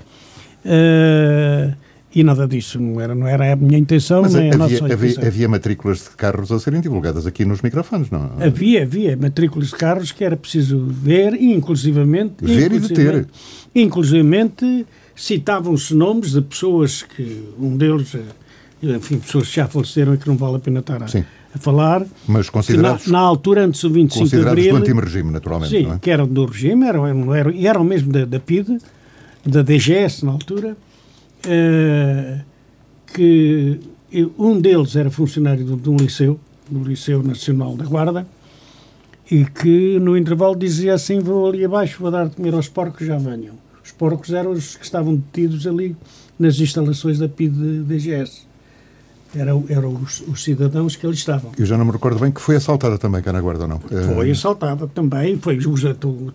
Eh, 0.65 1.73
e 2.15 2.25
nada 2.25 2.49
disso, 2.49 2.81
não 2.81 2.99
era, 3.01 3.15
não 3.15 3.27
era 3.29 3.53
a 3.53 3.57
minha 3.57 3.79
intenção, 3.79 4.23
Mas 4.23 4.33
nem 4.35 4.45
a 4.45 4.55
havia, 4.55 4.59
nossa 4.59 4.85
havia, 4.93 4.95
intenção. 5.11 5.27
havia 5.27 5.49
matrículas 5.49 5.99
de 6.05 6.11
carros 6.17 6.51
a 6.51 6.59
serem 6.59 6.81
divulgadas 6.81 7.27
aqui 7.27 7.45
nos 7.45 7.61
microfones, 7.61 8.11
não? 8.11 8.31
Havia, 8.41 8.83
havia 8.85 9.17
matrículas 9.17 9.69
de 9.69 9.75
carros 9.75 10.13
que 10.13 10.25
era 10.25 10.35
preciso 10.37 10.87
ver 10.89 11.35
e 11.35 11.53
inclusivamente... 11.53 12.37
Ver 12.43 12.73
e 12.73 12.77
inclusivamente- 12.77 13.29
Inclusivamente 13.75 14.87
citavam-se 15.15 15.95
nomes 15.95 16.33
de 16.33 16.41
pessoas 16.41 17.03
que, 17.03 17.45
um 17.59 17.77
deles, 17.77 18.15
eh, 18.15 18.97
enfim, 18.97 19.19
pessoas 19.19 19.49
que 19.49 19.57
já 19.57 19.69
faleceram 19.69 20.15
e 20.15 20.17
que 20.19 20.27
não 20.27 20.37
vale 20.37 20.57
a 20.57 20.59
pena 20.59 20.81
estar 20.81 21.03
a, 21.03 21.09
Sim. 21.09 21.25
A 21.57 21.59
falar, 21.59 22.07
Mas 22.27 22.49
que 22.49 22.57
na, 22.57 22.63
considerados, 22.63 23.07
na 23.09 23.19
altura, 23.19 23.65
antes 23.65 23.81
do 23.81 23.91
25 23.91 24.15
de 24.15 24.21
considerados 24.21 24.67
Abril... 24.67 24.73
do 24.73 24.77
anti-regime, 24.79 25.31
naturalmente, 25.31 25.71
Sim, 25.71 25.93
é? 25.93 25.99
que 25.99 26.11
eram 26.11 26.27
do 26.27 26.45
regime, 26.45 26.87
eram, 26.87 27.07
eram, 27.07 27.35
eram, 27.35 27.53
eram 27.53 27.85
mesmo 27.85 28.13
da, 28.13 28.25
da 28.25 28.41
PIDE, 28.41 28.79
da 29.45 29.63
DGS 29.63 30.25
na 30.25 30.33
altura, 30.33 30.77
eh, 31.47 32.41
que 33.15 33.81
um 34.39 34.61
deles 34.61 34.97
era 34.97 35.11
funcionário 35.11 35.65
de, 35.65 35.77
de 35.77 35.91
um 35.91 35.97
liceu, 35.97 36.39
do 36.71 36.83
Liceu 36.83 37.23
Nacional 37.23 37.77
da 37.77 37.85
Guarda, 37.85 38.27
e 39.31 39.45
que 39.45 39.99
no 39.99 40.17
intervalo 40.17 40.57
dizia 40.57 40.95
assim: 40.95 41.21
Vou 41.21 41.49
ali 41.49 41.65
abaixo, 41.65 41.99
vou 42.01 42.11
dar 42.11 42.29
de 42.29 42.37
comer 42.37 42.55
aos 42.55 42.69
porcos, 42.69 43.07
já 43.07 43.19
venham. 43.19 43.55
Os 43.85 43.93
porcos 43.93 44.33
eram 44.33 44.53
os 44.53 44.77
que 44.77 44.85
estavam 44.85 45.15
detidos 45.15 45.67
ali 45.67 45.97
nas 46.39 46.59
instalações 46.59 47.19
da 47.19 47.29
PID 47.29 47.83
DGS. 47.85 48.47
Eram, 49.37 49.65
eram 49.69 49.95
os, 49.95 50.23
os, 50.27 50.43
cidadãos 50.43 50.97
que 50.97 51.07
ali 51.07 51.15
estavam. 51.15 51.53
Eu 51.59 51.67
já 51.67 51.77
não 51.77 51.85
me 51.85 51.93
recordo 51.93 52.19
bem 52.19 52.33
que 52.33 52.41
foi 52.41 52.57
assaltada 52.57 52.97
também 52.97 53.23
cá 53.23 53.33
na 53.33 53.41
Guarda, 53.41 53.65
ou 53.65 53.69
não? 53.69 53.79
Foi 53.79 54.31
assaltada 54.31 54.87
também, 54.87 55.39
foi 55.39 55.59
os, 55.59 55.83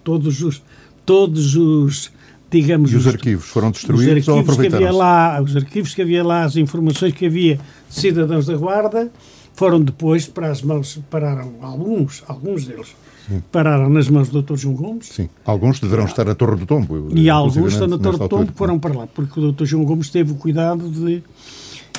todos 0.04 0.42
os 0.42 0.62
todos 1.04 1.56
os 1.56 2.12
digamos 2.52 2.92
e 2.92 2.96
os, 2.96 3.08
os 3.08 3.14
arquivos 3.14 3.46
foram 3.46 3.72
destruídos 3.72 4.06
os 4.06 4.12
arquivos 4.12 4.28
ou 4.28 4.40
aproveitaram 4.40 4.84
que 4.84 4.88
havia 4.88 4.98
lá 4.98 5.42
os 5.42 5.56
arquivos 5.56 5.96
que 5.96 6.02
havia 6.02 6.24
lá 6.24 6.44
as 6.44 6.56
informações 6.56 7.14
que 7.14 7.26
havia 7.26 7.56
de 7.56 7.96
cidadãos 7.96 8.46
da 8.46 8.56
guarda 8.56 9.12
foram 9.54 9.82
depois 9.82 10.28
para 10.28 10.50
as 10.50 10.62
mãos, 10.62 11.00
pararam 11.10 11.54
alguns, 11.62 12.24
alguns 12.28 12.66
deles, 12.66 12.96
Sim. 13.28 13.44
pararam 13.52 13.90
nas 13.90 14.10
mãos 14.10 14.30
do 14.30 14.42
Dr. 14.42 14.56
João 14.56 14.76
Gomes. 14.76 15.08
Sim, 15.08 15.30
alguns 15.46 15.80
deverão 15.80 16.06
estar 16.06 16.26
na 16.26 16.36
Torre 16.36 16.56
do 16.56 16.66
Tombo. 16.66 17.10
E 17.16 17.30
alguns 17.30 17.74
estão 17.74 17.88
na 17.88 17.98
Torre 17.98 18.18
do 18.18 18.30
Tombo 18.30 18.52
foram 18.56 18.80
para 18.80 18.98
lá, 18.98 19.08
porque 19.08 19.40
o 19.40 19.52
Dr. 19.52 19.66
João 19.66 19.86
Gomes 19.86 20.10
teve 20.10 20.32
o 20.32 20.36
cuidado 20.36 20.90
de, 20.90 21.18
eh, 21.18 21.22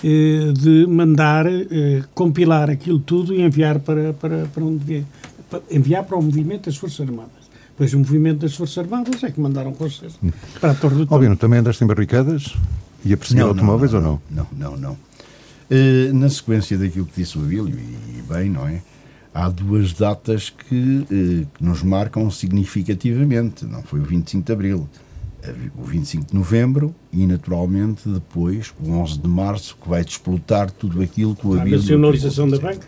de 0.02 0.86
mandar 0.86 1.46
eh, 1.46 2.02
compilar 2.14 2.68
aquilo 2.68 2.98
tudo 2.98 3.34
e 3.34 3.42
enviar 3.42 3.78
para, 3.78 4.12
para, 4.12 4.46
para 4.46 4.64
onde 4.64 4.78
devia, 4.78 5.04
enviar 5.70 6.04
para 6.04 6.16
o 6.16 6.22
movimento 6.22 6.66
das 6.66 6.76
Forças 6.76 7.00
Armadas. 7.06 7.42
Pois 7.76 7.94
o 7.94 7.98
movimento 7.98 8.40
das 8.40 8.54
Forças 8.54 8.78
Armadas 8.78 9.22
é 9.22 9.30
que 9.30 9.40
mandaram 9.40 9.72
com 9.72 9.88
vocês 9.88 10.18
para 10.60 10.72
a 10.72 10.74
Torre 10.74 10.96
do 10.96 11.00
Tombo. 11.06 11.14
Albino, 11.14 11.36
também 11.36 11.60
andaste 11.60 11.82
em 11.84 11.86
barricadas 11.86 12.54
e 13.04 13.12
a 13.12 13.16
perseguir 13.16 13.44
automóveis 13.44 13.92
não, 13.92 14.00
não, 14.00 14.10
ou 14.10 14.20
não? 14.30 14.46
Não, 14.58 14.70
não, 14.70 14.76
não. 14.76 14.96
Eh, 15.70 16.12
na 16.12 16.28
sequência 16.28 16.76
daquilo 16.76 17.06
que 17.06 17.22
disse 17.22 17.38
o 17.38 17.42
Abílio, 17.42 17.78
e 17.78 18.22
bem, 18.22 18.50
não 18.50 18.68
é? 18.68 18.82
Há 19.34 19.48
duas 19.48 19.94
datas 19.94 20.50
que, 20.50 20.74
uh, 20.74 21.06
que, 21.54 21.64
nos 21.64 21.82
marcam 21.82 22.30
significativamente. 22.30 23.64
Não 23.64 23.82
foi 23.82 24.00
o 24.00 24.02
25 24.02 24.44
de 24.44 24.52
Abril, 24.52 24.88
o 25.76 25.82
25 25.84 26.26
de 26.26 26.34
Novembro 26.34 26.94
e, 27.12 27.26
naturalmente, 27.26 28.08
depois, 28.08 28.72
o 28.80 28.90
11 28.90 29.18
de 29.18 29.28
Março, 29.28 29.76
que 29.80 29.88
vai 29.88 30.04
desplotar 30.04 30.70
tudo 30.70 31.02
aquilo 31.02 31.34
que 31.34 31.46
o 31.46 31.54
Abílio... 31.54 31.78
A 31.78 31.80
nacionalização 31.80 32.48
da 32.48 32.58
banca? 32.58 32.86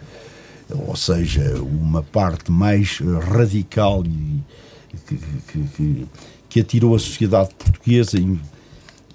Ou 0.70 0.96
seja, 0.96 1.60
uma 1.62 2.02
parte 2.02 2.50
mais 2.50 2.98
radical 3.30 4.02
e 4.06 4.40
que, 5.06 5.16
que, 5.16 5.68
que, 5.76 6.06
que 6.48 6.60
atirou 6.60 6.94
a 6.94 6.98
sociedade 6.98 7.50
portuguesa 7.54 8.18
e, 8.18 8.38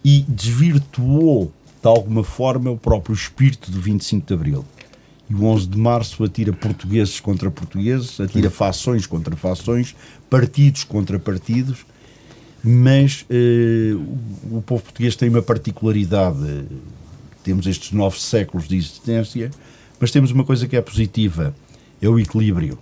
e 0.04 0.25
desvirtuou 0.28 1.52
de 1.82 1.88
alguma 1.88 2.23
forma, 2.23 2.69
o 2.69 2.78
próprio 2.78 3.13
espírito 3.13 3.71
do 3.71 3.80
25 3.80 4.28
de 4.28 4.34
Abril. 4.34 4.65
E 5.30 5.34
o 5.34 5.45
11 5.45 5.67
de 5.67 5.78
Março 5.78 6.23
atira 6.23 6.52
portugueses 6.52 7.19
contra 7.19 7.49
portugueses, 7.49 8.19
atira 8.19 8.49
fações 8.49 9.06
contra 9.06 9.36
fações, 9.36 9.95
partidos 10.30 10.84
contra 10.84 11.17
partidos, 11.17 11.86
mas 12.63 13.26
eh, 13.30 13.93
o 14.52 14.62
povo 14.62 14.84
português 14.84 15.15
tem 15.15 15.30
uma 15.30 15.41
particularidade. 15.41 16.65
Temos 17.43 17.65
estes 17.67 17.91
nove 17.91 18.19
séculos 18.19 18.67
de 18.67 18.76
existência, 18.76 19.50
mas 20.00 20.12
temos 20.12 20.32
uma 20.32 20.43
coisa 20.43 20.67
que 20.67 20.76
é 20.76 20.82
positiva, 20.82 21.56
é 22.02 22.10
o 22.10 22.19
equilíbrio. 22.19 22.78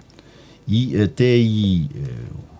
E 0.67 0.99
até 0.99 1.25
aí 1.25 1.89
eh, 1.95 2.09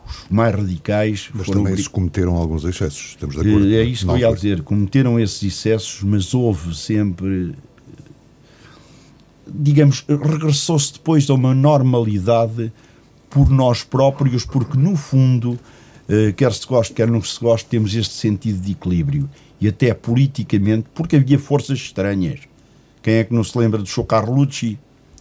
os 0.08 0.26
mais 0.30 0.56
radicais. 0.56 1.30
Mas 1.34 1.48
também 1.48 1.76
se 1.76 1.90
cometeram 1.90 2.36
alguns 2.36 2.64
excessos, 2.64 3.10
estamos 3.10 3.36
de 3.36 3.42
acordo? 3.42 3.74
É 3.74 3.84
isso 3.84 4.06
que 4.06 4.12
eu 4.12 4.18
ia 4.18 4.34
dizer, 4.34 4.62
cometeram 4.62 5.20
esses 5.20 5.44
excessos, 5.44 6.04
mas 6.04 6.34
houve 6.34 6.76
sempre. 6.76 7.54
Digamos, 9.48 10.06
regressou-se 10.08 10.94
depois 10.94 11.30
a 11.30 11.34
uma 11.34 11.56
normalidade 11.56 12.72
por 13.30 13.50
nós 13.50 13.84
próprios, 13.84 14.46
porque 14.46 14.78
no 14.78 14.96
fundo, 14.96 15.58
eh, 15.58 15.77
quer 16.36 16.54
se 16.54 16.66
goste, 16.66 16.94
quer 16.94 17.08
não 17.08 17.22
se 17.22 17.40
goste, 17.40 17.68
temos 17.68 17.94
este 17.96 18.14
sentido 18.14 18.60
de 18.60 18.72
equilíbrio. 18.72 19.30
E 19.60 19.68
até 19.68 19.94
politicamente, 19.94 20.88
porque 20.94 21.16
havia 21.16 21.40
forças 21.40 21.78
estranhas. 21.80 22.42
Quem 23.02 23.16
é 23.16 23.24
que 23.24 23.34
não 23.34 23.44
se 23.44 23.58
lembra 23.58 23.82
de 23.82 23.90
Chocarlucci? 23.90 24.78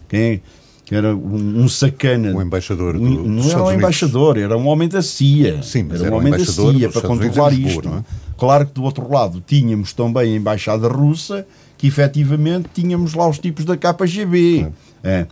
Quem 0.09 0.21
é? 0.21 0.41
que 0.87 0.95
era 0.95 1.15
um, 1.15 1.65
um 1.65 1.69
sacana. 1.69 2.33
Um 2.33 2.41
embaixador 2.41 2.97
do, 2.97 3.03
um, 3.03 3.29
Não 3.29 3.51
era 3.51 3.65
um 3.65 3.73
embaixador, 3.73 4.39
era 4.39 4.57
um 4.57 4.69
homem 4.69 4.89
da 4.89 5.03
CIA. 5.03 5.61
Sim, 5.61 5.83
mas 5.83 6.01
era, 6.01 6.15
um 6.15 6.19
homem 6.19 6.31
da 6.31 6.45
CIA 6.45 6.89
para 6.89 7.03
controlar 7.03 7.53
isto. 7.53 7.89
é? 7.89 8.05
Claro 8.39 8.67
que 8.67 8.73
do 8.73 8.85
outro 8.85 9.11
lado 9.13 9.43
tínhamos 9.45 9.93
também 9.93 10.33
a 10.33 10.37
embaixada 10.37 10.87
russa, 10.87 11.45
que 11.77 11.89
efetivamente 11.89 12.69
tínhamos 12.73 13.15
lá 13.15 13.29
os 13.29 13.41
tipos 13.41 13.65
da 13.65 13.77
KGB. 13.77 14.73
É. 15.03 15.11
É. 15.11 15.27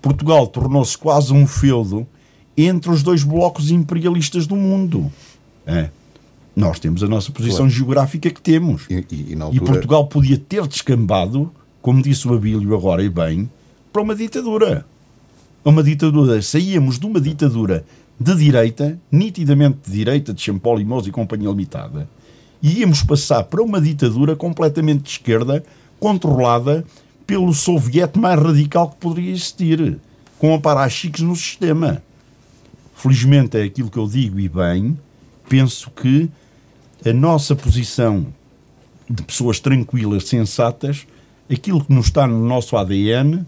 Portugal 0.00 0.46
tornou-se 0.46 0.96
quase 0.96 1.34
um 1.34 1.46
feudo 1.46 2.06
entre 2.56 2.90
os 2.90 3.02
dois 3.02 3.22
blocos 3.22 3.70
imperialistas 3.70 4.46
do 4.46 4.56
mundo. 4.56 5.10
É. 5.66 5.90
Nós 6.54 6.78
temos 6.78 7.02
a 7.02 7.08
nossa 7.08 7.32
posição 7.32 7.66
claro. 7.66 7.70
geográfica 7.70 8.30
que 8.30 8.40
temos. 8.40 8.86
E, 8.88 9.04
e, 9.10 9.32
e, 9.32 9.40
altura... 9.40 9.56
e 9.56 9.60
Portugal 9.60 10.06
podia 10.06 10.38
ter 10.38 10.66
descambado, 10.66 11.50
como 11.82 12.00
disse 12.00 12.28
o 12.28 12.34
Abílio 12.34 12.74
agora 12.76 13.02
e 13.02 13.08
bem, 13.08 13.50
para 13.92 14.02
uma 14.02 14.14
ditadura 14.14 14.86
uma 15.64 15.82
ditadura, 15.82 16.42
saíamos 16.42 16.98
de 16.98 17.06
uma 17.06 17.20
ditadura 17.20 17.84
de 18.20 18.34
direita, 18.34 18.98
nitidamente 19.10 19.78
de 19.86 19.92
direita, 19.92 20.34
de 20.34 20.42
Champollimos 20.42 21.06
e 21.06 21.10
Companhia 21.10 21.48
Limitada, 21.48 22.08
e 22.62 22.80
íamos 22.80 23.02
passar 23.02 23.44
para 23.44 23.62
uma 23.62 23.80
ditadura 23.80 24.36
completamente 24.36 25.02
de 25.02 25.10
esquerda, 25.10 25.64
controlada 25.98 26.84
pelo 27.26 27.52
soviete 27.54 28.18
mais 28.18 28.38
radical 28.38 28.90
que 28.90 28.96
poderia 28.96 29.32
existir, 29.32 29.98
com 30.38 30.54
aparachiques 30.54 31.22
no 31.22 31.34
sistema. 31.34 32.02
Felizmente 33.04 33.58
é 33.58 33.64
aquilo 33.64 33.90
que 33.90 33.98
eu 33.98 34.08
digo 34.08 34.40
e 34.40 34.48
bem, 34.48 34.98
penso 35.46 35.90
que 35.90 36.30
a 37.04 37.12
nossa 37.12 37.54
posição 37.54 38.28
de 39.10 39.22
pessoas 39.22 39.60
tranquilas, 39.60 40.26
sensatas, 40.26 41.06
aquilo 41.52 41.84
que 41.84 41.92
nos 41.92 42.06
está 42.06 42.26
no 42.26 42.42
nosso 42.46 42.78
ADN, 42.78 43.44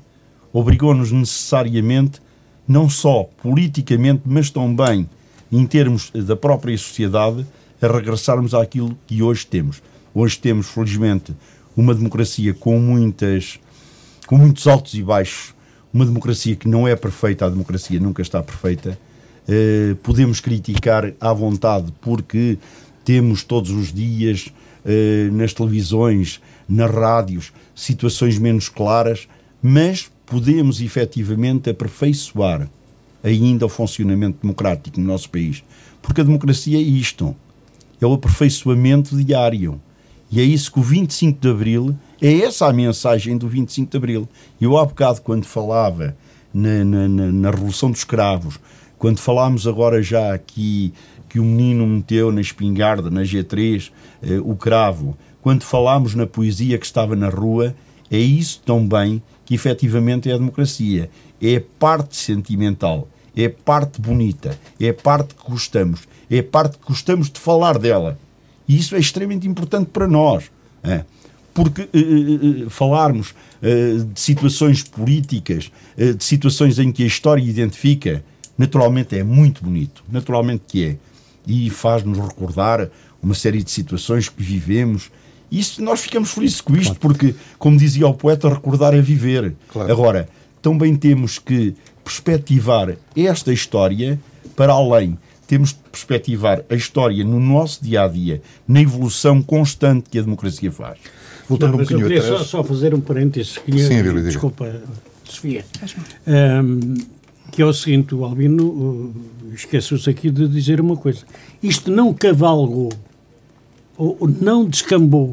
obrigou-nos 0.53 1.11
necessariamente, 1.11 2.21
não 2.69 2.91
só 2.91 3.25
politicamente, 3.43 4.25
mas 4.27 4.51
também 4.51 5.09
em 5.51 5.67
termos 5.67 6.11
da 6.11 6.37
própria 6.37 6.77
sociedade, 6.77 7.47
a 7.81 7.87
regressarmos 7.87 8.53
àquilo 8.53 8.95
que 9.07 9.23
hoje 9.23 9.47
temos. 9.47 9.83
Hoje 10.15 10.39
temos, 10.39 10.67
felizmente, 10.67 11.35
uma 11.75 11.95
democracia 11.95 12.53
com 12.53 12.79
muitas 12.79 13.59
com 14.27 14.37
muitos 14.37 14.67
altos 14.67 14.93
e 14.93 15.03
baixos, 15.03 15.55
uma 15.95 16.05
democracia 16.05 16.55
que 16.55 16.69
não 16.69 16.87
é 16.87 16.95
perfeita, 16.95 17.47
a 17.47 17.49
democracia 17.49 17.99
nunca 17.99 18.21
está 18.21 18.43
perfeita. 18.43 18.99
Uh, 19.49 19.95
podemos 19.97 20.41
criticar 20.41 21.13
à 21.21 21.33
vontade 21.33 21.93
porque 22.01 22.59
temos 23.05 23.45
todos 23.45 23.71
os 23.71 23.93
dias 23.93 24.53
uh, 24.85 25.33
nas 25.33 25.55
televisões, 25.55 26.41
nas 26.69 26.91
rádios, 26.91 27.53
situações 27.75 28.39
menos 28.39 28.69
claras, 28.69 29.29
mas 29.63 30.11
podemos 30.27 30.81
efetivamente 30.81 31.71
aperfeiçoar 31.71 32.69
ainda 33.23 33.67
o 33.67 33.69
funcionamento 33.69 34.39
democrático 34.43 35.01
no 35.01 35.07
nosso 35.07 35.31
país. 35.31 35.63
Porque 36.03 36.21
a 36.21 36.25
democracia 36.25 36.79
é 36.79 36.81
isto, 36.81 37.35
é 38.01 38.07
o 38.07 38.13
aperfeiçoamento 38.13 39.17
diário. 39.17 39.81
E 40.31 40.41
é 40.41 40.45
isso 40.45 40.73
que 40.73 40.81
o 40.81 40.83
25 40.83 41.41
de 41.41 41.49
Abril, 41.49 41.97
é 42.21 42.41
essa 42.41 42.67
a 42.67 42.73
mensagem 42.73 43.37
do 43.37 43.49
25 43.49 43.91
de 43.91 43.97
Abril. 43.97 44.29
Eu 44.61 44.77
há 44.77 44.85
bocado, 44.85 45.21
quando 45.21 45.45
falava 45.45 46.17
na, 46.53 46.85
na, 46.85 47.09
na 47.09 47.51
Revolução 47.51 47.91
dos 47.91 48.01
Escravos, 48.01 48.59
quando 48.99 49.19
falámos 49.19 49.67
agora 49.67 50.03
já 50.03 50.33
aqui 50.33 50.93
que 51.29 51.39
o 51.39 51.45
menino 51.45 51.87
meteu 51.87 52.33
na 52.33 52.41
espingarda, 52.41 53.11
na 53.11 53.23
G3, 53.23 53.91
eh, 54.23 54.39
o 54.43 54.57
cravo, 54.57 55.17
quando 55.43 55.63
falámos 55.63 56.15
na 56.15 56.27
poesia 56.27 56.79
que 56.79 56.87
estava 56.87 57.15
na 57.15 57.29
rua, 57.29 57.75
é 58.11 58.19
isso 58.19 58.63
também 58.65 59.23
que 59.45 59.55
efetivamente 59.55 60.31
é 60.31 60.35
a 60.35 60.39
democracia. 60.39 61.11
É 61.41 61.57
a 61.57 61.63
parte 61.79 62.17
sentimental, 62.17 63.09
é 63.37 63.45
a 63.45 63.51
parte 63.51 64.01
bonita, 64.01 64.59
é 64.81 64.89
a 64.89 64.95
parte 64.95 65.35
que 65.35 65.51
gostamos, 65.51 66.01
é 66.31 66.39
a 66.39 66.43
parte 66.43 66.79
que 66.79 66.87
gostamos 66.87 67.31
de 67.31 67.39
falar 67.39 67.79
dela. 67.79 68.19
E 68.67 68.77
isso 68.77 68.97
é 68.97 68.99
extremamente 68.99 69.47
importante 69.47 69.91
para 69.93 70.09
nós. 70.09 70.51
É? 70.83 71.05
Porque 71.53 71.83
uh, 71.83 72.67
uh, 72.67 72.71
falarmos 72.71 73.31
uh, 73.31 74.05
de 74.05 74.21
situações 74.21 74.83
políticas, 74.83 75.71
de 75.97 76.25
situações 76.25 76.79
em 76.79 76.91
que 76.91 77.03
a 77.03 77.07
história 77.07 77.43
identifica, 77.43 78.25
naturalmente 78.57 79.17
é 79.17 79.23
muito 79.23 79.63
bonito, 79.63 80.03
naturalmente 80.11 80.63
que 80.67 80.85
é. 80.85 80.97
E 81.47 81.71
faz-nos 81.71 82.19
recordar 82.19 82.89
uma 83.23 83.35
série 83.35 83.63
de 83.63 83.71
situações 83.71 84.29
que 84.29 84.43
vivemos 84.43 85.11
isso 85.51 85.83
nós 85.83 86.01
ficamos 86.01 86.31
felizes 86.33 86.61
com 86.61 86.75
isto, 86.75 86.99
claro. 86.99 87.01
porque, 87.01 87.35
como 87.59 87.79
dizia 87.79 88.07
o 88.07 88.15
poeta, 88.15 88.49
recordar 88.49 88.95
é 88.95 89.01
viver. 89.01 89.55
Claro. 89.73 89.93
Agora, 89.93 90.29
também 90.61 90.97
temos 90.97 91.39
que 91.39 91.75
perspectivar 92.05 92.97
esta 93.17 93.53
história 93.53 94.21
para 94.57 94.73
além. 94.73 95.17
Temos 95.47 95.71
de 95.71 95.79
perspectivar 95.93 96.65
a 96.69 96.75
história 96.75 97.23
no 97.25 97.39
nosso 97.39 97.85
dia 97.85 98.03
a 98.03 98.09
dia, 98.09 98.43
na 98.67 98.81
evolução 98.81 99.41
constante 99.41 100.11
que 100.11 100.19
a 100.19 100.23
democracia 100.23 100.73
faz. 100.73 100.99
Voltando 101.49 101.75
Não, 101.75 101.79
um 101.79 101.83
bocadinho 101.83 102.05
eu 102.05 102.09
queria 102.09 102.23
só, 102.23 102.43
só, 102.43 102.65
fazer 102.65 102.93
um 102.93 103.01
parênteses. 103.01 103.57
Queria, 103.59 103.87
Sim, 103.87 104.23
desculpa, 104.25 104.83
Sofia. 105.23 105.65
Um, 106.27 106.95
que 107.51 107.63
é 107.63 107.65
o 107.65 107.73
seguinte, 107.73 108.15
o 108.15 108.25
Albino 108.25 108.65
uh, 108.67 109.15
esqueceu-se 109.55 110.09
aqui 110.09 110.31
de 110.31 110.47
dizer 110.49 110.81
uma 110.81 110.97
coisa. 110.97 111.25
Isto 111.63 111.91
não 111.91 112.13
cavalgou, 112.13 112.93
ou, 113.97 114.17
ou 114.21 114.29
não 114.29 114.65
descambou 114.65 115.33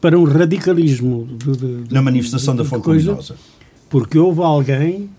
para 0.00 0.18
um 0.18 0.24
radicalismo 0.24 1.26
de, 1.26 1.56
de, 1.56 1.94
na 1.94 2.02
manifestação 2.02 2.54
da 2.54 2.64
fonte 2.64 2.84
coisa, 2.84 3.10
luminosa. 3.10 3.36
Porque 3.88 4.18
houve 4.18 4.42
alguém 4.42 5.10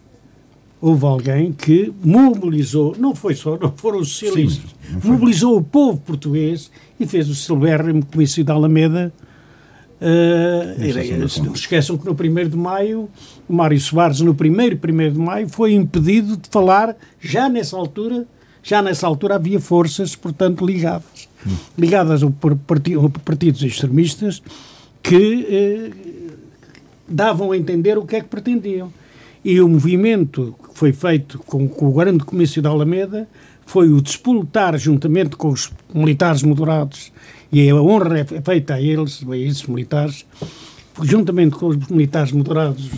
houve 0.81 1.05
alguém 1.05 1.51
que 1.51 1.91
mobilizou, 2.03 2.95
não 2.99 3.15
foi 3.15 3.33
só, 3.33 3.57
não 3.57 3.71
foram 3.75 3.99
os 3.99 4.09
socialistas, 4.09 4.69
Sim, 4.69 5.09
mobilizou 5.09 5.57
o 5.57 5.63
povo 5.63 5.99
português 5.99 6.69
e 6.99 7.07
fez 7.07 7.27
o 7.27 7.33
celeberrimo 7.33 8.05
comício 8.05 8.43
da 8.43 8.53
Alameda. 8.53 9.11
Uh, 10.01 11.43
não 11.43 11.53
esqueçam 11.53 11.97
que 11.97 12.05
no 12.05 12.11
1 12.11 12.49
de 12.49 12.57
maio, 12.57 13.09
o 13.47 13.53
Mário 13.53 13.79
Soares, 13.79 14.19
no 14.19 14.31
1 14.31 14.35
1 14.35 15.13
de 15.13 15.19
maio, 15.19 15.47
foi 15.47 15.73
impedido 15.73 16.35
de 16.35 16.49
falar, 16.49 16.95
já 17.19 17.47
nessa 17.47 17.77
altura, 17.77 18.25
já 18.61 18.81
nessa 18.81 19.07
altura 19.07 19.35
havia 19.35 19.59
forças, 19.59 20.15
portanto, 20.15 20.65
ligadas, 20.65 21.29
hum. 21.47 21.55
ligadas 21.77 22.23
a 22.23 22.31
partidos 23.23 23.61
extremistas 23.63 24.41
que 25.01 25.93
uh, 25.95 26.35
davam 27.07 27.51
a 27.51 27.57
entender 27.57 27.97
o 27.97 28.05
que 28.05 28.17
é 28.17 28.21
que 28.21 28.27
pretendiam. 28.27 28.91
E 29.43 29.61
o 29.61 29.69
movimento 29.69 30.55
que 30.61 30.77
foi 30.77 30.91
feito 30.91 31.37
com, 31.39 31.67
com 31.67 31.87
o 31.87 31.93
grande 31.93 32.25
comício 32.25 32.61
da 32.61 32.69
Alameda 32.69 33.29
foi 33.65 33.89
o 33.89 34.01
despoletar, 34.01 34.77
juntamente 34.77 35.35
com 35.35 35.49
os 35.49 35.71
militares 35.93 36.43
moderados, 36.43 37.11
e 37.55 37.69
a 37.69 37.75
honra 37.81 38.19
é 38.19 38.25
feita 38.25 38.73
a 38.73 38.81
eles, 38.81 39.23
a 39.25 39.37
esses 39.37 39.65
militares, 39.65 40.25
juntamente 41.03 41.55
com 41.55 41.67
os 41.67 41.87
militares 41.87 42.33
moderados, 42.33 42.91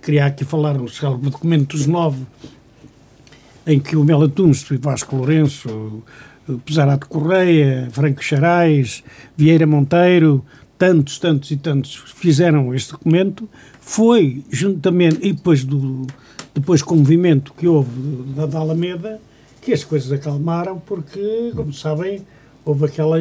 queria 0.00 0.26
aqui 0.26 0.44
falar 0.44 0.74
no 0.74 0.86
documento 1.28 1.76
dos 1.76 1.88
nove, 1.88 2.24
em 3.66 3.80
que 3.80 3.96
o 3.96 4.04
Mela 4.04 4.28
Tunes, 4.28 4.64
Vasco 4.80 5.16
Lourenço, 5.16 6.04
Pesarato 6.64 7.08
Correia, 7.08 7.88
Franco 7.90 8.22
Charais, 8.22 9.02
Vieira 9.36 9.66
Monteiro, 9.66 10.44
tantos, 10.78 11.18
tantos 11.18 11.50
e 11.50 11.56
tantos 11.56 11.96
fizeram 12.14 12.72
este 12.72 12.92
documento, 12.92 13.48
foi 13.80 14.44
juntamente, 14.52 15.18
e 15.20 15.32
depois, 15.32 15.64
do, 15.64 16.06
depois 16.54 16.80
com 16.80 16.94
o 16.94 16.98
movimento 16.98 17.52
que 17.54 17.66
houve 17.66 17.90
da, 18.36 18.46
da 18.46 18.60
Alameda, 18.60 19.20
que 19.60 19.72
as 19.72 19.82
coisas 19.82 20.12
acalmaram, 20.12 20.78
porque, 20.78 21.50
como 21.56 21.72
sabem, 21.72 22.24
houve 22.64 22.86
aquela 22.86 23.16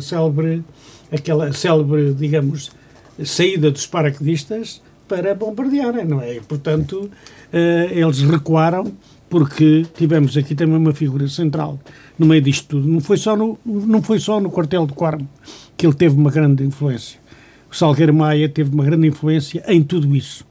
célebre, 0.00 0.64
aquela 1.10 1.52
célebre, 1.52 2.14
digamos, 2.14 2.70
saída 3.24 3.70
dos 3.70 3.86
paraquedistas 3.86 4.82
para 5.08 5.34
bombardearem, 5.34 6.04
não 6.04 6.20
é? 6.20 6.36
E, 6.36 6.40
portanto, 6.40 7.10
uh, 7.52 7.92
eles 7.92 8.20
recuaram 8.22 8.92
porque 9.28 9.86
tivemos 9.96 10.36
aqui 10.36 10.54
também 10.54 10.76
uma 10.76 10.92
figura 10.92 11.26
central 11.28 11.78
no 12.18 12.26
meio 12.26 12.42
disto 12.42 12.68
tudo. 12.68 12.88
Não 12.88 13.00
foi 13.00 13.16
só 13.16 13.36
no, 13.36 13.58
não 13.64 14.02
foi 14.02 14.18
só 14.18 14.40
no 14.40 14.50
quartel 14.50 14.86
do 14.86 14.94
Quarmo 14.94 15.28
que 15.76 15.86
ele 15.86 15.94
teve 15.94 16.14
uma 16.14 16.30
grande 16.30 16.64
influência 16.64 17.22
o 17.72 17.74
Salgueiro 17.74 18.12
Maia 18.12 18.48
teve 18.50 18.72
uma 18.72 18.84
grande 18.84 19.08
influência 19.08 19.64
em 19.66 19.82
tudo 19.82 20.14
isso. 20.14 20.44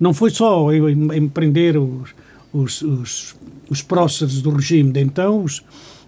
Não 0.00 0.12
foi 0.12 0.30
só 0.30 0.72
em, 0.72 1.28
prender 1.28 1.78
os, 1.78 2.10
os, 2.52 2.82
os, 2.82 3.36
os 3.70 3.82
próceres 3.82 4.42
do 4.42 4.50
regime 4.50 4.90
de 4.90 5.00
então, 5.00 5.44
os, 5.44 5.62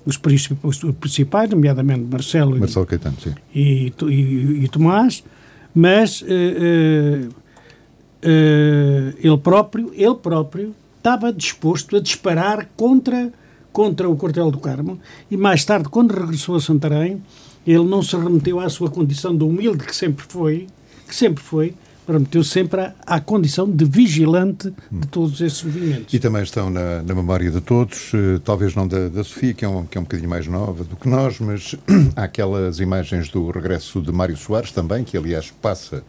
os, 0.06 0.16
principais, 0.16 1.50
nomeadamente 1.50 2.04
Marcelo, 2.10 2.58
Marcelo 2.58 2.84
e, 2.84 2.88
Caetano. 2.88 3.16
E, 3.54 3.92
e, 4.02 4.64
e 4.64 4.68
Tomás, 4.68 5.22
mas 5.74 6.22
uh, 6.22 6.24
uh, 6.24 7.28
ele 9.18 9.38
próprio, 9.42 9.92
ele 9.94 10.14
próprio 10.14 10.74
estava 10.96 11.32
disposto 11.32 11.96
a 11.96 12.00
disparar 12.00 12.68
contra 12.76 13.32
contra 13.72 14.08
o 14.08 14.16
quartel 14.16 14.50
do 14.50 14.58
Carmo 14.58 14.98
e 15.30 15.36
mais 15.36 15.64
tarde, 15.64 15.88
quando 15.88 16.12
regressou 16.12 16.56
a 16.56 16.60
Santarém, 16.60 17.22
ele 17.66 17.84
não 17.84 18.02
se 18.02 18.16
remeteu 18.16 18.58
à 18.58 18.68
sua 18.68 18.90
condição 18.90 19.36
de 19.36 19.44
humilde 19.44 19.84
que 19.84 19.94
sempre 19.94 20.24
foi, 20.26 20.66
que 21.06 21.14
sempre 21.14 21.44
foi, 21.44 21.74
remeteu 22.12 22.42
sempre 22.42 22.80
à, 22.80 22.94
à, 23.06 23.20
condição 23.20 23.70
de 23.70 23.84
vigilante 23.84 24.72
de 24.90 25.06
todos 25.08 25.40
esses 25.40 25.62
movimentos. 25.62 26.12
E 26.12 26.18
também 26.18 26.42
estão 26.42 26.70
na, 26.70 27.02
na 27.02 27.14
memória 27.14 27.50
de 27.50 27.60
todos, 27.60 28.12
uh, 28.14 28.40
talvez 28.44 28.74
não 28.74 28.88
da, 28.88 29.08
da 29.08 29.22
Sofia, 29.22 29.52
que 29.52 29.64
é, 29.64 29.68
um, 29.68 29.84
que 29.84 29.98
é 29.98 30.00
um 30.00 30.04
bocadinho 30.04 30.28
mais 30.28 30.46
nova 30.46 30.84
do 30.84 30.96
que 30.96 31.08
nós, 31.08 31.38
mas 31.40 31.74
há 32.16 32.24
aquelas 32.24 32.80
imagens 32.80 33.28
do 33.28 33.50
regresso 33.50 34.00
de 34.00 34.10
Mário 34.10 34.36
Soares 34.36 34.72
também, 34.72 35.04
que 35.04 35.16
aliás 35.16 35.50
passa 35.50 36.02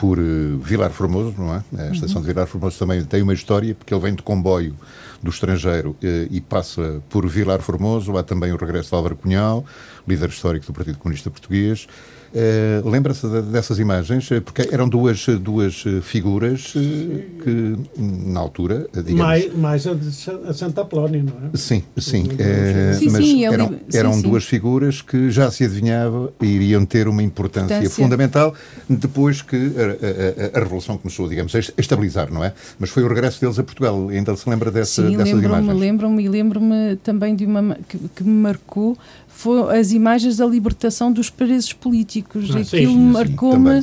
por 0.00 0.18
uh, 0.18 0.58
Vilar 0.58 0.90
Formoso, 0.90 1.34
não 1.36 1.54
é? 1.54 1.62
A 1.78 1.90
estação 1.90 2.16
uhum. 2.16 2.22
de 2.22 2.28
Vilar 2.28 2.46
Formoso 2.46 2.78
também 2.78 3.04
tem 3.04 3.20
uma 3.20 3.34
história, 3.34 3.74
porque 3.74 3.92
ele 3.92 4.00
vem 4.00 4.14
de 4.14 4.22
comboio 4.22 4.74
do 5.22 5.28
estrangeiro 5.28 5.90
uh, 5.90 5.96
e 6.30 6.40
passa 6.40 7.02
por 7.10 7.28
Vilar 7.28 7.60
Formoso. 7.60 8.16
Há 8.16 8.22
também 8.22 8.50
o 8.50 8.56
regresso 8.56 8.88
de 8.88 8.94
Álvaro 8.94 9.16
Cunhal, 9.16 9.64
líder 10.08 10.30
histórico 10.30 10.64
do 10.64 10.72
Partido 10.72 10.96
Comunista 10.96 11.30
Português. 11.30 11.86
Uh, 12.32 12.88
Lembra-se 12.88 13.26
dessas 13.42 13.78
imagens? 13.80 14.30
Eh, 14.30 14.40
porque 14.40 14.68
eram 14.70 14.88
duas, 14.88 15.26
duas 15.40 15.82
eh, 15.84 16.00
figuras 16.00 16.72
que, 16.72 17.76
na 17.98 18.38
altura, 18.38 18.86
digamos... 18.92 19.20
Mais, 19.20 19.54
mais 19.54 19.86
a, 19.86 19.94
de, 19.94 20.08
a 20.48 20.52
Santa 20.52 20.82
Apolónia, 20.82 21.24
não 21.24 21.48
é? 21.48 21.56
Sim, 21.56 21.82
sim. 21.98 22.22
Uh, 22.22 22.94
sim 22.98 23.10
mas 23.10 23.24
sim, 23.24 23.44
eram, 23.44 23.68
sim, 23.68 23.98
eram 23.98 24.12
sim. 24.12 24.22
duas 24.22 24.44
figuras 24.44 25.02
que 25.02 25.28
já 25.30 25.50
se 25.50 25.64
adivinhava 25.64 26.32
e 26.40 26.46
iriam 26.46 26.84
ter 26.84 27.08
uma 27.08 27.22
importância, 27.22 27.74
importância. 27.74 28.04
fundamental 28.04 28.54
depois 28.88 29.42
que 29.42 29.56
a, 29.56 30.56
a, 30.56 30.58
a, 30.58 30.62
Revolução 30.62 30.96
começou, 30.96 31.28
digamos, 31.28 31.52
a 31.54 31.58
estabilizar, 31.58 32.32
não 32.32 32.44
é? 32.44 32.52
Mas 32.78 32.90
foi 32.90 33.02
o 33.02 33.08
regresso 33.08 33.40
deles 33.40 33.58
a 33.58 33.64
Portugal. 33.64 34.08
Ainda 34.08 34.36
se 34.36 34.48
lembra 34.48 34.70
dessa, 34.70 35.02
sim, 35.02 35.16
dessas 35.16 35.34
lembro 35.34 35.46
imagens? 35.46 35.80
Lembro-me, 35.80 36.28
lembro-me 36.28 36.96
também 37.02 37.34
de 37.34 37.44
uma 37.44 37.76
que, 37.88 37.98
que 37.98 38.22
me 38.22 38.30
marcou 38.30 38.96
foi 39.30 39.78
as 39.78 39.92
imagens 39.92 40.36
da 40.36 40.46
libertação 40.46 41.12
dos 41.12 41.30
presos 41.30 41.72
políticos. 41.72 42.50
Ah, 42.54 42.58
Aquilo 42.58 42.94
marcou-me. 42.94 43.82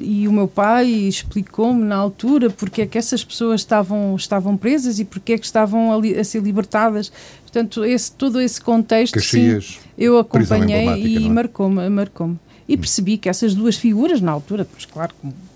E 0.00 0.28
o 0.28 0.32
meu 0.32 0.46
pai 0.46 0.86
explicou-me 0.86 1.84
na 1.84 1.96
altura 1.96 2.50
porque 2.50 2.82
é 2.82 2.86
que 2.86 2.98
essas 2.98 3.24
pessoas 3.24 3.62
estavam, 3.62 4.14
estavam 4.14 4.58
presas 4.58 4.98
e 4.98 5.06
porque 5.06 5.32
é 5.32 5.38
que 5.38 5.46
estavam 5.46 5.90
a, 5.90 6.20
a 6.20 6.24
ser 6.24 6.42
libertadas. 6.42 7.10
Portanto, 7.42 7.82
esse, 7.84 8.12
todo 8.12 8.40
esse 8.40 8.60
contexto 8.60 9.14
Caxias, 9.14 9.64
sim, 9.64 9.78
eu 9.96 10.18
acompanhei 10.18 11.06
e 11.06 11.26
é? 11.26 11.28
marcou-me. 11.30 11.88
Marcou 11.88 12.36
e 12.68 12.76
percebi 12.76 13.18
que 13.18 13.28
essas 13.28 13.54
duas 13.54 13.76
figuras, 13.76 14.20
na 14.20 14.32
altura, 14.32 14.66
pois 14.70 14.84
claro, 14.86 15.14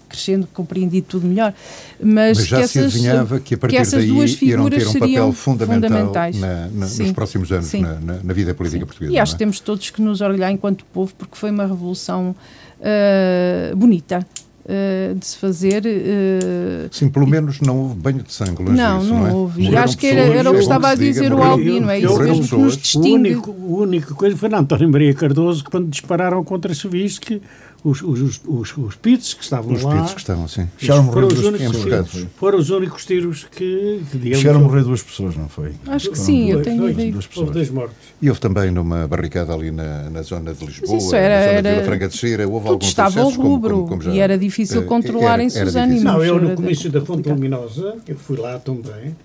crescendo, 0.08 0.48
compreendi 0.52 1.02
tudo 1.02 1.26
melhor. 1.26 1.52
Mas, 2.00 2.38
Mas 2.38 2.46
já 2.46 2.56
se 2.58 2.78
essas, 2.78 2.94
adivinhava 2.94 3.38
que 3.40 3.54
a 3.54 3.58
partir 3.58 3.76
que 3.76 3.90
daí 3.90 4.06
duas 4.06 4.42
irão 4.42 4.70
ter 4.70 4.86
um 4.86 4.92
papel 4.94 5.32
fundamental 5.32 6.30
na, 6.34 6.68
na, 6.68 6.86
nos 6.86 7.12
próximos 7.12 7.52
anos 7.52 7.72
na, 7.72 8.20
na, 8.22 8.32
vida 8.32 8.54
política 8.54 8.80
sim. 8.80 8.86
portuguesa. 8.86 9.12
E 9.12 9.18
acho 9.18 9.32
é? 9.32 9.34
que 9.34 9.38
temos 9.38 9.60
todos 9.60 9.90
que 9.90 10.00
nos 10.00 10.20
orgulhar 10.20 10.50
enquanto 10.50 10.84
povo, 10.86 11.12
porque 11.16 11.36
foi 11.36 11.50
uma 11.50 11.66
revolução 11.66 12.34
uh, 12.80 13.76
bonita. 13.76 14.26
Uh, 14.68 15.14
de 15.14 15.26
se 15.26 15.38
fazer. 15.38 15.82
Uh, 15.86 16.94
Sim, 16.94 17.08
pelo 17.08 17.26
menos 17.26 17.58
não 17.58 17.84
houve 17.84 17.94
banho 17.94 18.22
de 18.22 18.30
sangue. 18.30 18.62
Não, 18.64 18.98
disso, 18.98 19.14
não, 19.14 19.20
não 19.20 19.26
é? 19.26 19.32
houve. 19.32 19.62
E 19.62 19.74
acho 19.74 19.96
que 19.96 20.06
era, 20.06 20.20
era 20.20 20.50
o 20.50 20.52
que 20.52 20.60
estava 20.60 20.90
a 20.90 20.94
dizer 20.94 21.32
o 21.32 21.42
Albino, 21.42 21.88
é 21.88 22.00
isso 22.00 22.18
mesmo 22.18 22.46
que 22.46 22.54
nos 22.54 22.76
distingue. 22.76 23.34
O 23.34 23.40
único, 23.40 23.50
a 23.50 23.80
única 23.80 24.14
coisa 24.14 24.36
foi 24.36 24.50
na 24.50 24.58
António 24.58 24.90
Maria 24.90 25.14
Cardoso, 25.14 25.64
quando 25.64 25.88
dispararam 25.88 26.44
contra 26.44 26.74
civis, 26.74 27.18
que 27.18 27.40
os, 27.84 28.02
os, 28.02 28.40
os, 28.44 28.76
os 28.76 28.96
pits 28.96 29.34
que 29.34 29.44
estavam 29.44 29.72
os 29.72 29.82
lá. 29.82 29.94
Os 29.94 30.00
pits 30.00 30.14
que 30.14 30.20
estavam, 30.20 30.48
sim. 30.48 30.68
Chegaram 30.76 31.02
a 31.02 31.04
morrer 31.04 31.26
duas 31.28 31.58
tiros, 31.58 32.26
Foram 32.36 32.58
os 32.58 32.70
únicos 32.70 33.06
tiros 33.06 33.44
que. 33.44 34.02
que 34.10 34.34
Chegaram 34.34 34.60
a 34.60 34.62
morrer 34.64 34.82
duas 34.82 35.02
pessoas, 35.02 35.36
não 35.36 35.48
foi? 35.48 35.72
Acho 35.86 36.10
que 36.10 36.16
Foram 36.16 36.26
sim, 36.26 36.52
dois, 36.52 36.56
eu 36.56 36.62
tenho 36.62 36.90
ideia. 36.90 37.14
Houve 37.36 37.52
dois 37.52 37.70
mortos. 37.70 37.96
E 38.20 38.28
houve 38.28 38.40
também 38.40 38.70
numa 38.72 39.06
barricada 39.06 39.54
ali 39.54 39.70
na, 39.70 40.10
na 40.10 40.22
zona 40.22 40.52
de 40.52 40.64
Lisboa, 40.64 40.96
isso 40.96 41.14
era, 41.14 41.34
na 41.34 41.40
zona 41.40 41.52
era, 41.52 41.62
de 41.62 41.74
Vila 41.74 41.84
Franca 41.86 42.08
de 42.08 42.16
Xira, 42.16 42.48
houve 42.48 42.68
alguns 42.68 42.88
estava 42.88 43.20
ao 43.20 43.30
rubro 43.30 43.70
como, 43.70 43.88
como, 43.88 43.88
como 43.88 44.02
já, 44.02 44.10
e 44.12 44.18
era 44.18 44.36
difícil 44.36 44.84
controlar 44.84 45.38
em 45.38 45.48
seus 45.48 45.76
ânimos. 45.76 46.02
Não, 46.02 46.24
eu 46.24 46.40
no 46.40 46.56
comício 46.56 46.90
da 46.90 47.00
Fonte 47.00 47.28
Luminosa, 47.28 47.96
eu 48.06 48.16
fui 48.16 48.36
lá 48.36 48.58
também, 48.58 49.16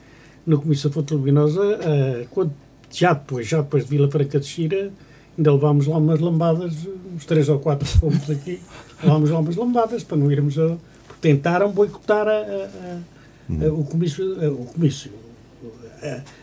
no 0.45 0.61
comício 0.61 0.89
da 0.89 0.93
Fonte 0.93 1.13
Luminosa, 1.13 1.61
uh, 1.61 2.27
quando, 2.29 2.53
já 2.91 3.13
depois, 3.13 3.47
já 3.47 3.61
depois 3.61 3.83
de 3.83 3.89
Vila 3.89 4.11
Franca 4.11 4.39
de 4.39 4.45
Xira, 4.45 4.91
ainda 5.37 5.53
levámos 5.53 5.87
lá 5.87 5.97
umas 5.97 6.19
lambadas, 6.19 6.73
uns 7.15 7.25
três 7.25 7.49
ou 7.49 7.59
quatro 7.59 7.87
fomos 7.87 8.29
aqui, 8.29 8.59
levámos 9.03 9.29
lá 9.29 9.39
umas 9.39 9.55
lambadas 9.55 10.03
para 10.03 10.17
não 10.17 10.31
irmos 10.31 10.57
a. 10.59 10.75
Tentaram 11.21 11.71
boicotar 11.71 12.27
a, 12.27 12.31
a, 12.31 13.65
a, 13.65 13.73
o 13.73 13.85
comício. 13.85 14.25
o 14.51 14.65
comício 14.65 15.23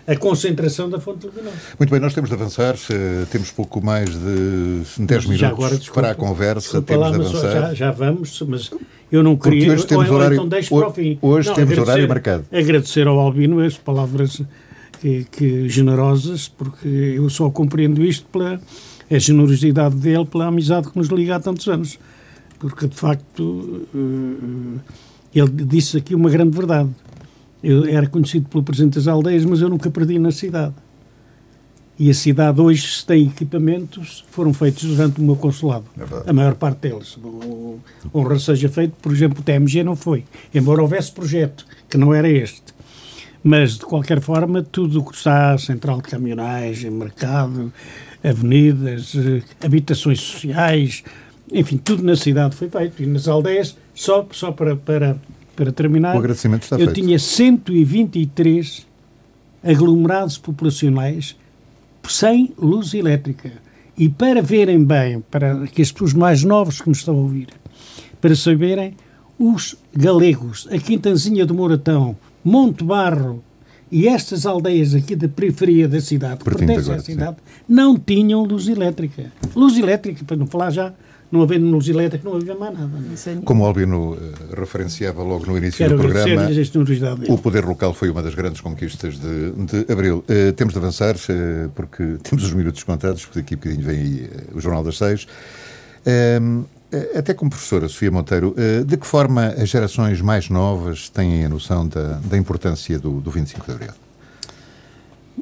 a, 0.06 0.16
concentração 0.16 0.88
da 0.88 0.98
fonte 0.98 1.26
luminosa. 1.26 1.56
Muito 1.78 1.90
bem, 1.90 2.00
nós 2.00 2.14
temos 2.14 2.30
de 2.30 2.34
avançar, 2.34 2.74
temos 3.30 3.50
pouco 3.50 3.84
mais 3.84 4.10
de 4.10 4.82
10 4.98 5.26
minutos 5.26 5.42
agora, 5.42 5.76
desculpa, 5.76 6.00
para 6.00 6.10
a 6.10 6.14
conversa, 6.14 6.82
temos 6.82 7.08
de 7.10 7.14
avançar. 7.14 7.52
Já, 7.52 7.74
já, 7.74 7.90
vamos, 7.92 8.42
mas 8.48 8.70
eu 9.12 9.22
não 9.22 9.36
queria... 9.36 9.66
Porque 9.66 9.72
hoje 9.72 9.86
temos 9.86 10.08
ou, 10.08 10.16
horário, 10.16 10.34
então 10.34 10.48
deixo 10.48 10.74
para 10.74 10.88
o 10.88 10.92
fim. 10.92 11.18
Hoje 11.20 11.48
não, 11.48 11.54
temos 11.54 11.78
horário 11.78 12.08
marcado. 12.08 12.44
Agradecer 12.50 13.06
ao 13.06 13.18
Albino 13.18 13.60
as 13.60 13.76
palavras 13.76 14.40
que, 15.00 15.24
que, 15.30 15.68
generosas, 15.68 16.48
porque 16.48 16.88
eu 16.88 17.28
só 17.30 17.50
compreendo 17.50 18.04
isto 18.04 18.26
pela 18.28 18.60
a 19.10 19.18
generosidade 19.18 19.96
dele, 19.96 20.24
pela 20.24 20.46
amizade 20.46 20.88
que 20.88 20.96
nos 20.96 21.08
liga 21.08 21.36
há 21.36 21.40
tantos 21.40 21.66
anos. 21.66 21.98
Porque, 22.60 22.86
de 22.86 22.94
facto, 22.94 23.42
uh, 23.42 24.80
ele 25.34 25.50
disse 25.64 25.96
aqui 25.96 26.14
uma 26.14 26.30
grande 26.30 26.56
verdade. 26.56 26.90
Eu 27.62 27.86
era 27.86 28.06
conhecido 28.06 28.48
pelo 28.48 28.62
Presidente 28.62 28.94
das 28.94 29.08
Aldeias, 29.08 29.44
mas 29.44 29.60
eu 29.60 29.68
nunca 29.68 29.90
perdi 29.90 30.18
na 30.18 30.30
cidade. 30.30 30.74
E 31.98 32.08
a 32.08 32.14
cidade 32.14 32.60
hoje 32.60 33.04
tem 33.04 33.26
equipamentos 33.26 34.24
que 34.26 34.32
foram 34.32 34.54
feitos 34.54 34.84
durante 34.84 35.20
o 35.20 35.22
meu 35.22 35.36
consulado. 35.36 35.84
É 36.26 36.30
a 36.30 36.32
maior 36.32 36.54
parte 36.54 36.88
deles. 36.88 37.18
Honra 38.14 38.38
seja 38.38 38.68
feito, 38.70 38.94
por 39.02 39.12
exemplo, 39.12 39.40
o 39.40 39.42
TMG 39.42 39.82
não 39.82 39.96
foi. 39.96 40.24
Embora 40.54 40.80
houvesse 40.80 41.12
projeto, 41.12 41.66
que 41.90 41.98
não 41.98 42.14
era 42.14 42.28
este. 42.28 42.72
Mas, 43.42 43.78
de 43.78 43.86
qualquer 43.86 44.20
forma, 44.20 44.62
tudo 44.62 45.00
o 45.00 45.04
que 45.04 45.16
está, 45.16 45.56
central 45.56 45.98
de 45.98 46.08
caminhonagem, 46.08 46.90
mercado, 46.90 47.72
avenidas, 48.22 49.14
eh, 49.14 49.42
habitações 49.64 50.20
sociais, 50.20 51.02
enfim, 51.50 51.78
tudo 51.78 52.02
na 52.02 52.16
cidade 52.16 52.54
foi 52.54 52.68
feito. 52.68 53.02
E 53.02 53.06
nas 53.06 53.26
aldeias, 53.26 53.76
só, 53.94 54.26
só 54.30 54.52
para, 54.52 54.76
para, 54.76 55.16
para 55.56 55.72
terminar, 55.72 56.14
o 56.14 56.18
agradecimento 56.18 56.64
está 56.64 56.76
eu 56.76 56.86
feito. 56.86 57.00
tinha 57.00 57.18
123 57.18 58.86
aglomerados 59.62 60.38
populacionais 60.38 61.36
sem 62.08 62.52
luz 62.58 62.94
elétrica. 62.94 63.52
E 63.96 64.08
para 64.08 64.40
verem 64.40 64.82
bem, 64.82 65.20
para 65.30 65.66
que 65.66 65.82
as 65.82 65.92
pessoas 65.92 66.14
mais 66.14 66.42
novas 66.42 66.80
que 66.80 66.88
me 66.88 66.94
estão 66.94 67.14
a 67.14 67.18
ouvir, 67.18 67.48
para 68.20 68.34
saberem, 68.34 68.96
os 69.38 69.76
galegos, 69.94 70.68
a 70.70 70.78
Quintanzinha 70.78 71.44
do 71.44 71.54
Moratão, 71.54 72.16
Monte 72.44 72.84
Barro 72.84 73.42
e 73.90 74.06
estas 74.06 74.46
aldeias 74.46 74.94
aqui 74.94 75.16
da 75.16 75.28
periferia 75.28 75.88
da 75.88 76.00
cidade, 76.00 76.38
que 76.38 76.44
pertencem 76.44 76.94
à 76.94 76.98
cidade, 77.00 77.36
sim. 77.44 77.64
não 77.68 77.98
tinham 77.98 78.44
luz 78.44 78.68
elétrica. 78.68 79.32
Luz 79.54 79.76
elétrica, 79.76 80.24
para 80.24 80.36
não 80.36 80.46
falar 80.46 80.70
já 80.70 80.92
não 81.30 81.42
havendo 81.42 81.66
luz 81.66 81.88
elétrica, 81.88 82.28
não 82.28 82.36
havia 82.36 82.54
mais 82.56 82.76
nada. 82.76 82.90
Como 83.44 83.62
o 83.62 83.66
Albino 83.66 84.14
uh, 84.14 84.18
referenciava 84.58 85.22
logo 85.22 85.46
no 85.46 85.56
início 85.56 85.78
Quero 85.78 85.96
do 85.96 86.02
programa, 86.02 86.48
o 87.28 87.38
poder 87.38 87.64
local 87.64 87.94
foi 87.94 88.10
uma 88.10 88.22
das 88.22 88.34
grandes 88.34 88.60
conquistas 88.60 89.18
de, 89.18 89.52
de 89.52 89.92
Abril. 89.92 90.24
Uh, 90.28 90.52
temos 90.54 90.72
de 90.74 90.80
avançar, 90.80 91.14
uh, 91.14 91.70
porque 91.74 92.16
temos 92.22 92.44
os 92.44 92.52
minutos 92.52 92.82
contados, 92.82 93.24
porque 93.24 93.40
daqui 93.40 93.54
a 93.54 93.56
bocadinho 93.56 93.82
vem 93.84 93.96
aí 93.96 94.30
o 94.52 94.60
Jornal 94.60 94.82
das 94.82 94.98
Seis. 94.98 95.26
Ehm, 96.04 96.64
até 97.16 97.34
como 97.34 97.50
professora 97.50 97.88
Sofia 97.88 98.10
Monteiro, 98.10 98.54
de 98.86 98.96
que 98.96 99.06
forma 99.06 99.46
as 99.46 99.68
gerações 99.68 100.20
mais 100.20 100.48
novas 100.48 101.08
têm 101.08 101.44
a 101.44 101.48
noção 101.48 101.86
da, 101.86 102.14
da 102.24 102.36
importância 102.36 102.98
do, 102.98 103.20
do 103.20 103.30
25 103.30 103.66
de 103.66 103.72
Abril? 103.72 103.90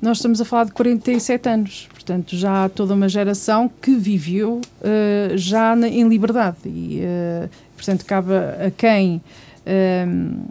nós 0.01 0.19
estamos 0.19 0.41
a 0.41 0.45
falar 0.45 0.65
de 0.65 0.73
47 0.73 1.49
anos, 1.49 1.89
portanto 1.93 2.37
já 2.37 2.65
há 2.65 2.69
toda 2.69 2.95
uma 2.95 3.09
geração 3.09 3.71
que 3.81 3.95
viveu 3.97 4.61
uh, 4.81 5.37
já 5.37 5.77
em 5.77 6.09
liberdade 6.09 6.59
e, 6.67 7.01
portanto, 7.77 8.05
cabe 8.05 8.33
a 8.35 8.71
quem 8.71 9.21
uh, 9.67 10.49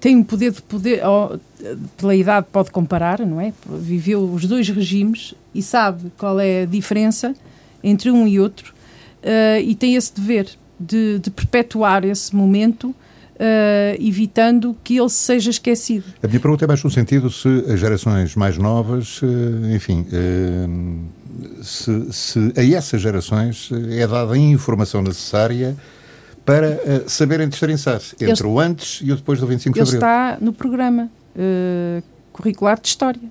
tem 0.00 0.16
um 0.16 0.24
poder 0.24 0.52
de 0.52 0.62
poder, 0.62 1.04
ou, 1.04 1.40
pela 1.96 2.14
idade 2.14 2.46
pode 2.52 2.70
comparar, 2.70 3.20
não 3.20 3.40
é? 3.40 3.52
Viveu 3.66 4.22
os 4.22 4.44
dois 4.44 4.68
regimes 4.68 5.34
e 5.54 5.62
sabe 5.62 6.12
qual 6.18 6.38
é 6.38 6.62
a 6.62 6.66
diferença 6.66 7.34
entre 7.82 8.10
um 8.10 8.26
e 8.26 8.38
outro 8.38 8.74
e 9.64 9.74
tem 9.74 9.94
esse 9.94 10.14
dever 10.14 10.48
de, 10.78 11.18
de 11.18 11.30
perpetuar 11.30 12.04
esse 12.04 12.34
momento 12.34 12.94
Uh, 13.40 13.94
evitando 14.00 14.76
que 14.82 14.96
ele 14.98 15.08
seja 15.08 15.48
esquecido. 15.48 16.06
A 16.20 16.26
minha 16.26 16.40
pergunta 16.40 16.64
é 16.64 16.66
mais 16.66 16.82
no 16.82 16.90
sentido 16.90 17.30
se 17.30 17.46
as 17.72 17.78
gerações 17.78 18.34
mais 18.34 18.58
novas, 18.58 19.22
uh, 19.22 19.26
enfim, 19.72 20.04
uh, 20.10 21.62
se, 21.62 22.12
se, 22.12 22.52
a 22.56 22.64
essas 22.76 23.00
gerações 23.00 23.70
é 23.90 24.04
dada 24.08 24.34
a 24.34 24.36
informação 24.36 25.02
necessária 25.02 25.76
para 26.44 26.80
saberem 27.06 27.48
diferenciar-se 27.48 28.16
entre 28.16 28.44
ele, 28.44 28.52
o 28.52 28.58
antes 28.58 28.98
e 29.04 29.12
o 29.12 29.16
depois 29.16 29.38
do 29.38 29.46
25 29.46 29.72
de 29.72 29.80
Abril. 29.82 29.92
Ele 29.92 29.98
está 29.98 30.38
no 30.40 30.52
programa 30.52 31.08
curricular 32.32 32.80
de 32.80 32.88
História 32.88 33.22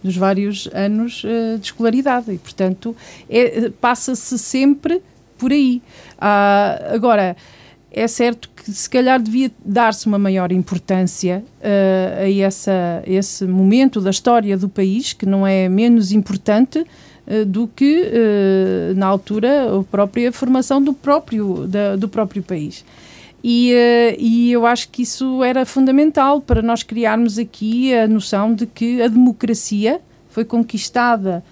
dos 0.00 0.16
vários 0.16 0.68
anos 0.72 1.24
de 1.58 1.64
escolaridade 1.64 2.30
e, 2.30 2.38
portanto, 2.38 2.94
é, 3.28 3.68
passa-se 3.80 4.38
sempre 4.38 5.02
por 5.38 5.52
aí. 5.52 5.82
Ah, 6.18 6.78
agora, 6.92 7.36
é 7.96 8.06
certo 8.06 8.50
que 8.54 8.70
se 8.70 8.90
calhar 8.90 9.18
devia 9.18 9.50
dar-se 9.64 10.06
uma 10.06 10.18
maior 10.18 10.52
importância 10.52 11.42
uh, 11.60 12.24
a 12.24 12.30
essa, 12.30 13.02
esse 13.06 13.46
momento 13.46 14.02
da 14.02 14.10
história 14.10 14.54
do 14.54 14.68
país, 14.68 15.14
que 15.14 15.24
não 15.24 15.46
é 15.46 15.66
menos 15.66 16.12
importante 16.12 16.80
uh, 16.80 17.44
do 17.46 17.66
que, 17.66 18.02
uh, 18.02 18.94
na 18.94 19.06
altura, 19.06 19.78
a 19.78 19.82
própria 19.82 20.30
formação 20.30 20.82
do 20.82 20.92
próprio, 20.92 21.66
da, 21.66 21.96
do 21.96 22.06
próprio 22.06 22.42
país. 22.42 22.84
E, 23.42 23.72
e 24.18 24.52
eu 24.52 24.66
acho 24.66 24.88
que 24.90 25.02
isso 25.02 25.42
era 25.42 25.64
fundamental 25.64 26.40
para 26.40 26.60
nós 26.60 26.82
criarmos 26.82 27.38
aqui 27.38 27.94
a 27.94 28.08
noção 28.08 28.52
de 28.52 28.66
que 28.66 29.00
a 29.00 29.06
democracia 29.06 30.00
foi 30.28 30.44
conquistada 30.44 31.44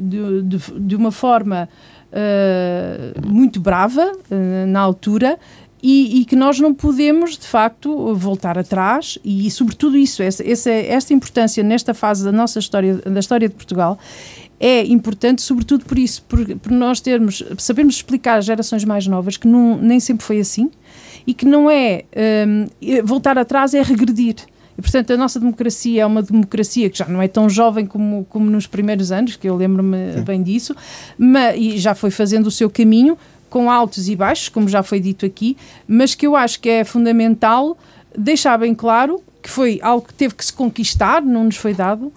de, 0.00 0.42
de, 0.42 0.80
de 0.80 0.96
uma 0.96 1.12
forma 1.12 1.68
uh, 2.12 3.26
muito 3.26 3.60
brava 3.60 4.12
uh, 4.12 4.66
na 4.66 4.80
altura 4.80 5.38
e, 5.82 6.20
e, 6.20 6.24
que 6.24 6.34
nós 6.34 6.58
não 6.58 6.74
podemos, 6.74 7.38
de 7.38 7.46
facto, 7.46 8.12
voltar 8.14 8.58
atrás 8.58 9.16
e, 9.24 9.48
sobretudo, 9.50 9.96
isso, 9.96 10.22
essa, 10.22 10.44
essa, 10.48 10.70
esta 10.70 11.14
importância 11.14 11.62
nesta 11.62 11.94
fase 11.94 12.24
da 12.24 12.32
nossa 12.32 12.58
história, 12.58 12.96
da 12.96 13.20
história 13.20 13.48
de 13.48 13.54
Portugal, 13.54 13.96
é 14.58 14.84
importante, 14.84 15.40
sobretudo 15.40 15.84
por 15.84 15.96
isso, 15.96 16.22
por, 16.22 16.44
por 16.56 16.72
nós 16.72 17.00
termos, 17.00 17.44
sabermos 17.58 17.94
explicar 17.94 18.38
às 18.38 18.44
gerações 18.44 18.84
mais 18.84 19.06
novas 19.06 19.36
que 19.36 19.46
não, 19.46 19.76
nem 19.76 20.00
sempre 20.00 20.26
foi 20.26 20.40
assim 20.40 20.68
e 21.24 21.32
que 21.32 21.44
não 21.44 21.70
é 21.70 22.04
um, 22.46 22.66
voltar 23.04 23.38
atrás, 23.38 23.74
é 23.74 23.82
regredir. 23.82 24.36
E, 24.78 24.82
portanto, 24.82 25.12
a 25.12 25.16
nossa 25.16 25.40
democracia 25.40 26.02
é 26.02 26.06
uma 26.06 26.22
democracia 26.22 26.88
que 26.88 26.96
já 26.96 27.06
não 27.06 27.20
é 27.20 27.26
tão 27.26 27.50
jovem 27.50 27.84
como, 27.84 28.24
como 28.30 28.48
nos 28.48 28.68
primeiros 28.68 29.10
anos, 29.10 29.34
que 29.34 29.48
eu 29.48 29.56
lembro-me 29.56 30.20
bem 30.24 30.40
disso, 30.40 30.74
mas, 31.18 31.56
e 31.58 31.78
já 31.78 31.96
foi 31.96 32.12
fazendo 32.12 32.46
o 32.46 32.50
seu 32.50 32.70
caminho, 32.70 33.18
com 33.50 33.70
altos 33.70 34.08
e 34.08 34.14
baixos, 34.14 34.48
como 34.48 34.68
já 34.68 34.82
foi 34.82 35.00
dito 35.00 35.26
aqui, 35.26 35.56
mas 35.86 36.14
que 36.14 36.26
eu 36.26 36.36
acho 36.36 36.60
que 36.60 36.68
é 36.68 36.84
fundamental 36.84 37.76
deixar 38.16 38.56
bem 38.58 38.74
claro 38.74 39.22
que 39.42 39.48
foi 39.48 39.78
algo 39.82 40.06
que 40.06 40.14
teve 40.14 40.34
que 40.34 40.44
se 40.44 40.52
conquistar, 40.52 41.22
não 41.22 41.44
nos 41.44 41.56
foi 41.56 41.72
dado, 41.72 42.12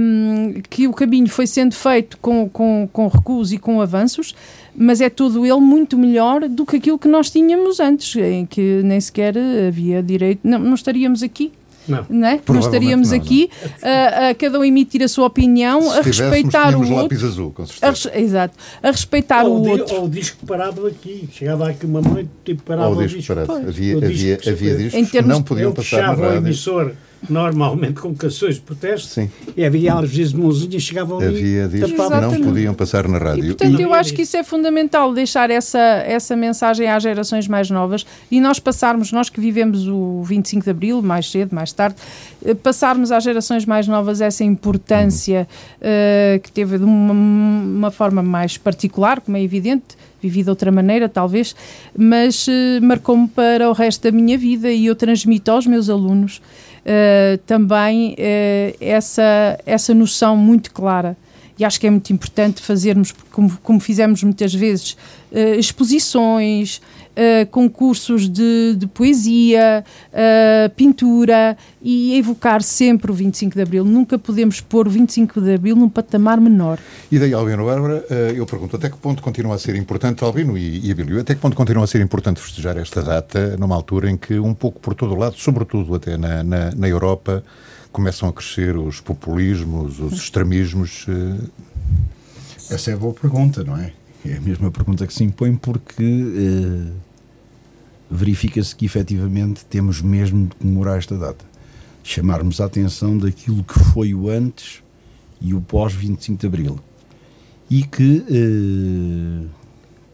um, 0.00 0.60
que 0.68 0.86
o 0.86 0.92
caminho 0.92 1.28
foi 1.28 1.46
sendo 1.46 1.74
feito 1.74 2.18
com, 2.18 2.48
com, 2.48 2.88
com 2.92 3.08
recuos 3.08 3.52
e 3.52 3.58
com 3.58 3.80
avanços, 3.80 4.34
mas 4.76 5.00
é 5.00 5.08
todo 5.08 5.46
ele 5.46 5.60
muito 5.60 5.96
melhor 5.96 6.48
do 6.48 6.66
que 6.66 6.76
aquilo 6.76 6.98
que 6.98 7.08
nós 7.08 7.30
tínhamos 7.30 7.80
antes, 7.80 8.16
em 8.16 8.44
que 8.44 8.82
nem 8.84 9.00
sequer 9.00 9.34
havia 9.68 10.02
direito, 10.02 10.40
não, 10.44 10.58
não 10.58 10.74
estaríamos 10.74 11.22
aqui 11.22 11.52
não. 11.86 12.06
não 12.08 12.28
é? 12.28 12.40
Nós 12.48 12.64
estaríamos 12.66 13.10
não, 13.10 13.16
aqui 13.16 13.50
a, 13.82 14.28
a, 14.28 14.34
cada 14.34 14.58
um 14.58 14.64
emitir 14.64 15.02
a 15.02 15.08
sua 15.08 15.26
opinião, 15.26 15.82
Se 15.82 15.98
a 15.98 16.02
respeitar 16.02 16.74
o 16.74 16.80
outro. 16.80 16.94
lápis 16.94 17.24
azul, 17.24 17.50
com 17.50 17.66
certeza. 17.66 18.10
A, 18.10 18.18
exato. 18.20 18.56
A 18.82 18.90
respeitar 18.90 19.44
ou 19.44 19.58
o, 19.58 19.68
outro. 19.68 19.96
Ou 19.96 20.04
o 20.04 20.08
disco 20.08 20.44
parado 20.46 20.86
aqui. 20.86 21.28
Chegava 21.32 21.68
aqui 21.68 21.86
uma 21.86 22.00
noite, 22.00 22.30
tipo 22.44 22.62
parado 22.62 22.90
ou 22.90 22.96
o 22.96 23.02
disco. 23.02 23.18
disco. 23.18 23.34
Parado. 23.34 23.68
Havia, 23.68 23.96
havia, 23.96 24.38
havia 24.46 24.76
discos 24.76 25.10
que 25.10 25.22
não 25.22 25.42
podiam 25.42 25.72
passar 25.72 26.02
na 26.02 26.08
rádio. 26.08 26.24
o 26.24 26.36
emissor 26.36 26.92
normalmente 27.28 28.00
com 28.00 28.14
canções 28.14 28.56
de 28.56 28.60
protesto, 28.60 29.08
Sim. 29.08 29.30
e 29.56 29.64
havia 29.64 29.94
às 29.94 30.10
vezes 30.10 30.32
mãozinhas 30.32 30.82
chegavam 30.82 31.18
Havia 31.18 31.68
discos 31.68 31.92
que 31.92 31.98
não 31.98 32.40
podiam 32.40 32.74
passar 32.74 33.08
na 33.08 33.18
rádio. 33.18 33.44
E, 33.44 33.48
portanto, 33.48 33.80
eu 33.80 33.94
acho 33.94 34.12
que 34.14 34.22
isso 34.22 34.36
é 34.36 34.42
fundamental, 34.42 35.12
deixar 35.12 35.50
essa, 35.50 35.78
essa 35.78 36.36
mensagem 36.36 36.88
às 36.88 37.02
gerações 37.02 37.48
mais 37.48 37.70
novas 37.70 38.06
e 38.30 38.40
nós 38.40 38.58
passarmos, 38.58 39.12
nós 39.12 39.28
que 39.28 39.40
vivemos 39.40 39.88
o 39.88 40.22
25 40.22 40.64
de 40.64 40.70
Abril, 40.70 41.02
mais 41.02 41.30
cedo, 41.30 41.54
mais 41.54 41.72
tarde, 41.72 41.96
eh, 42.44 42.54
passarmos 42.54 43.10
às 43.10 43.24
gerações 43.24 43.64
mais 43.64 43.86
novas 43.86 44.20
essa 44.20 44.44
importância 44.44 45.48
uh, 45.78 46.40
que 46.40 46.50
teve 46.52 46.78
de 46.78 46.84
uma, 46.84 47.12
uma 47.12 47.90
forma 47.90 48.22
mais 48.22 48.56
particular, 48.56 49.20
como 49.20 49.36
é 49.36 49.42
evidente, 49.42 49.96
vivi 50.22 50.42
de 50.42 50.50
outra 50.50 50.72
maneira, 50.72 51.08
talvez, 51.08 51.54
mas 51.96 52.46
uh, 52.48 52.50
marcou-me 52.82 53.28
para 53.28 53.68
o 53.68 53.72
resto 53.72 54.02
da 54.02 54.10
minha 54.10 54.38
vida 54.38 54.70
e 54.70 54.86
eu 54.86 54.96
transmito 54.96 55.50
aos 55.50 55.66
meus 55.66 55.90
alunos 55.90 56.40
uh, 56.84 57.38
também 57.46 58.12
uh, 58.12 58.76
essa, 58.80 59.58
essa 59.66 59.94
noção 59.94 60.36
muito 60.36 60.72
clara. 60.72 61.16
E 61.58 61.64
acho 61.64 61.80
que 61.80 61.86
é 61.86 61.90
muito 61.90 62.12
importante 62.12 62.60
fazermos, 62.60 63.12
como, 63.30 63.56
como 63.62 63.80
fizemos 63.80 64.22
muitas 64.22 64.52
vezes, 64.52 64.96
uh, 65.30 65.58
exposições, 65.58 66.80
uh, 67.14 67.46
concursos 67.50 68.28
de, 68.28 68.74
de 68.76 68.86
poesia, 68.86 69.84
uh, 70.12 70.70
pintura 70.74 71.56
e 71.82 72.16
evocar 72.18 72.62
sempre 72.62 73.10
o 73.10 73.14
25 73.14 73.54
de 73.54 73.62
Abril. 73.62 73.84
Nunca 73.84 74.18
podemos 74.18 74.60
pôr 74.60 74.86
o 74.86 74.90
25 74.90 75.40
de 75.40 75.54
Abril 75.54 75.76
num 75.76 75.88
patamar 75.88 76.40
menor. 76.40 76.78
E 77.10 77.18
daí, 77.18 77.32
Albino 77.32 77.66
Bárbara, 77.66 78.04
eu 78.34 78.46
pergunto, 78.46 78.76
até 78.76 78.88
que 78.88 78.96
ponto 78.96 79.22
continua 79.22 79.54
a 79.54 79.58
ser 79.58 79.76
importante, 79.76 80.24
Albino 80.24 80.56
e, 80.56 80.86
e 80.86 80.90
Abílio, 80.90 81.20
até 81.20 81.34
que 81.34 81.40
ponto 81.40 81.56
continua 81.56 81.84
a 81.84 81.86
ser 81.86 82.00
importante 82.00 82.40
festejar 82.40 82.76
esta 82.76 83.02
data 83.02 83.56
numa 83.56 83.74
altura 83.74 84.10
em 84.10 84.16
que 84.16 84.38
um 84.38 84.54
pouco 84.54 84.80
por 84.80 84.94
todo 84.94 85.14
o 85.14 85.18
lado, 85.18 85.36
sobretudo 85.36 85.94
até 85.94 86.16
na, 86.16 86.42
na, 86.42 86.70
na 86.74 86.88
Europa, 86.88 87.44
começam 87.92 88.28
a 88.28 88.32
crescer 88.32 88.76
os 88.76 89.00
populismos, 89.00 90.00
os 90.00 90.14
extremismos? 90.14 91.06
Essa 92.70 92.90
é 92.90 92.94
a 92.94 92.96
boa 92.96 93.12
pergunta, 93.12 93.62
não 93.62 93.76
é? 93.76 93.92
É 94.24 94.36
a 94.36 94.40
mesma 94.40 94.70
pergunta 94.70 95.06
que 95.06 95.12
se 95.12 95.22
impõe 95.22 95.54
porque 95.54 96.02
uh, 96.02 96.92
verifica-se 98.10 98.74
que 98.74 98.86
efetivamente 98.86 99.64
temos 99.66 100.00
mesmo 100.00 100.46
de 100.46 100.54
comemorar 100.56 100.98
esta 100.98 101.16
data. 101.16 101.44
Chamarmos 102.02 102.60
a 102.60 102.66
atenção 102.66 103.18
daquilo 103.18 103.62
que 103.62 103.78
foi 103.78 104.14
o 104.14 104.28
antes 104.28 104.82
e 105.40 105.52
o 105.52 105.60
pós 105.60 105.92
25 105.92 106.40
de 106.40 106.46
Abril. 106.46 106.78
E 107.68 107.82
que, 107.82 108.24
eh, 108.28 109.46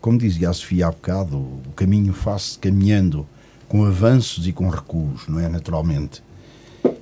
como 0.01 0.17
dizia 0.19 0.51
a 0.51 0.53
Sofia 0.53 0.87
há 0.87 0.91
bocado, 0.91 1.37
o 1.37 1.73
caminho 1.75 2.13
faz-se 2.13 2.59
caminhando 2.59 3.27
com 3.69 3.85
avanços 3.85 4.47
e 4.47 4.53
com 4.53 4.69
recuos, 4.69 5.27
não 5.29 5.41
é? 5.41 5.49
Naturalmente. 5.49 6.23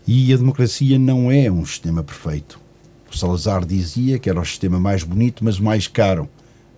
E 0.06 0.32
a 0.32 0.36
democracia 0.36 0.98
não 0.98 1.30
é 1.30 1.50
um 1.50 1.64
sistema 1.64 2.02
perfeito. 2.02 2.58
O 3.10 3.16
Salazar 3.16 3.64
dizia 3.64 4.18
que 4.18 4.28
era 4.28 4.40
o 4.40 4.44
sistema 4.44 4.80
mais 4.80 5.02
bonito, 5.02 5.44
mas 5.44 5.60
mais 5.60 5.86
caro. 5.86 6.28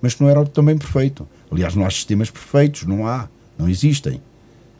Mas 0.00 0.14
que 0.14 0.22
não 0.22 0.30
era 0.30 0.44
também 0.46 0.76
perfeito. 0.76 1.28
Aliás, 1.50 1.74
não 1.74 1.84
há 1.84 1.90
sistemas 1.90 2.30
perfeitos, 2.30 2.84
não 2.84 3.06
há, 3.06 3.28
não 3.58 3.68
existem. 3.68 4.20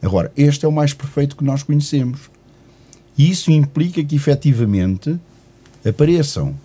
Agora, 0.01 0.31
este 0.35 0.65
é 0.65 0.67
o 0.67 0.71
mais 0.71 0.93
perfeito 0.93 1.35
que 1.35 1.43
nós 1.43 1.61
conhecemos. 1.61 2.31
E 3.17 3.29
isso 3.29 3.51
implica 3.51 4.03
que, 4.03 4.15
efetivamente, 4.15 5.19
apareçam 5.87 6.55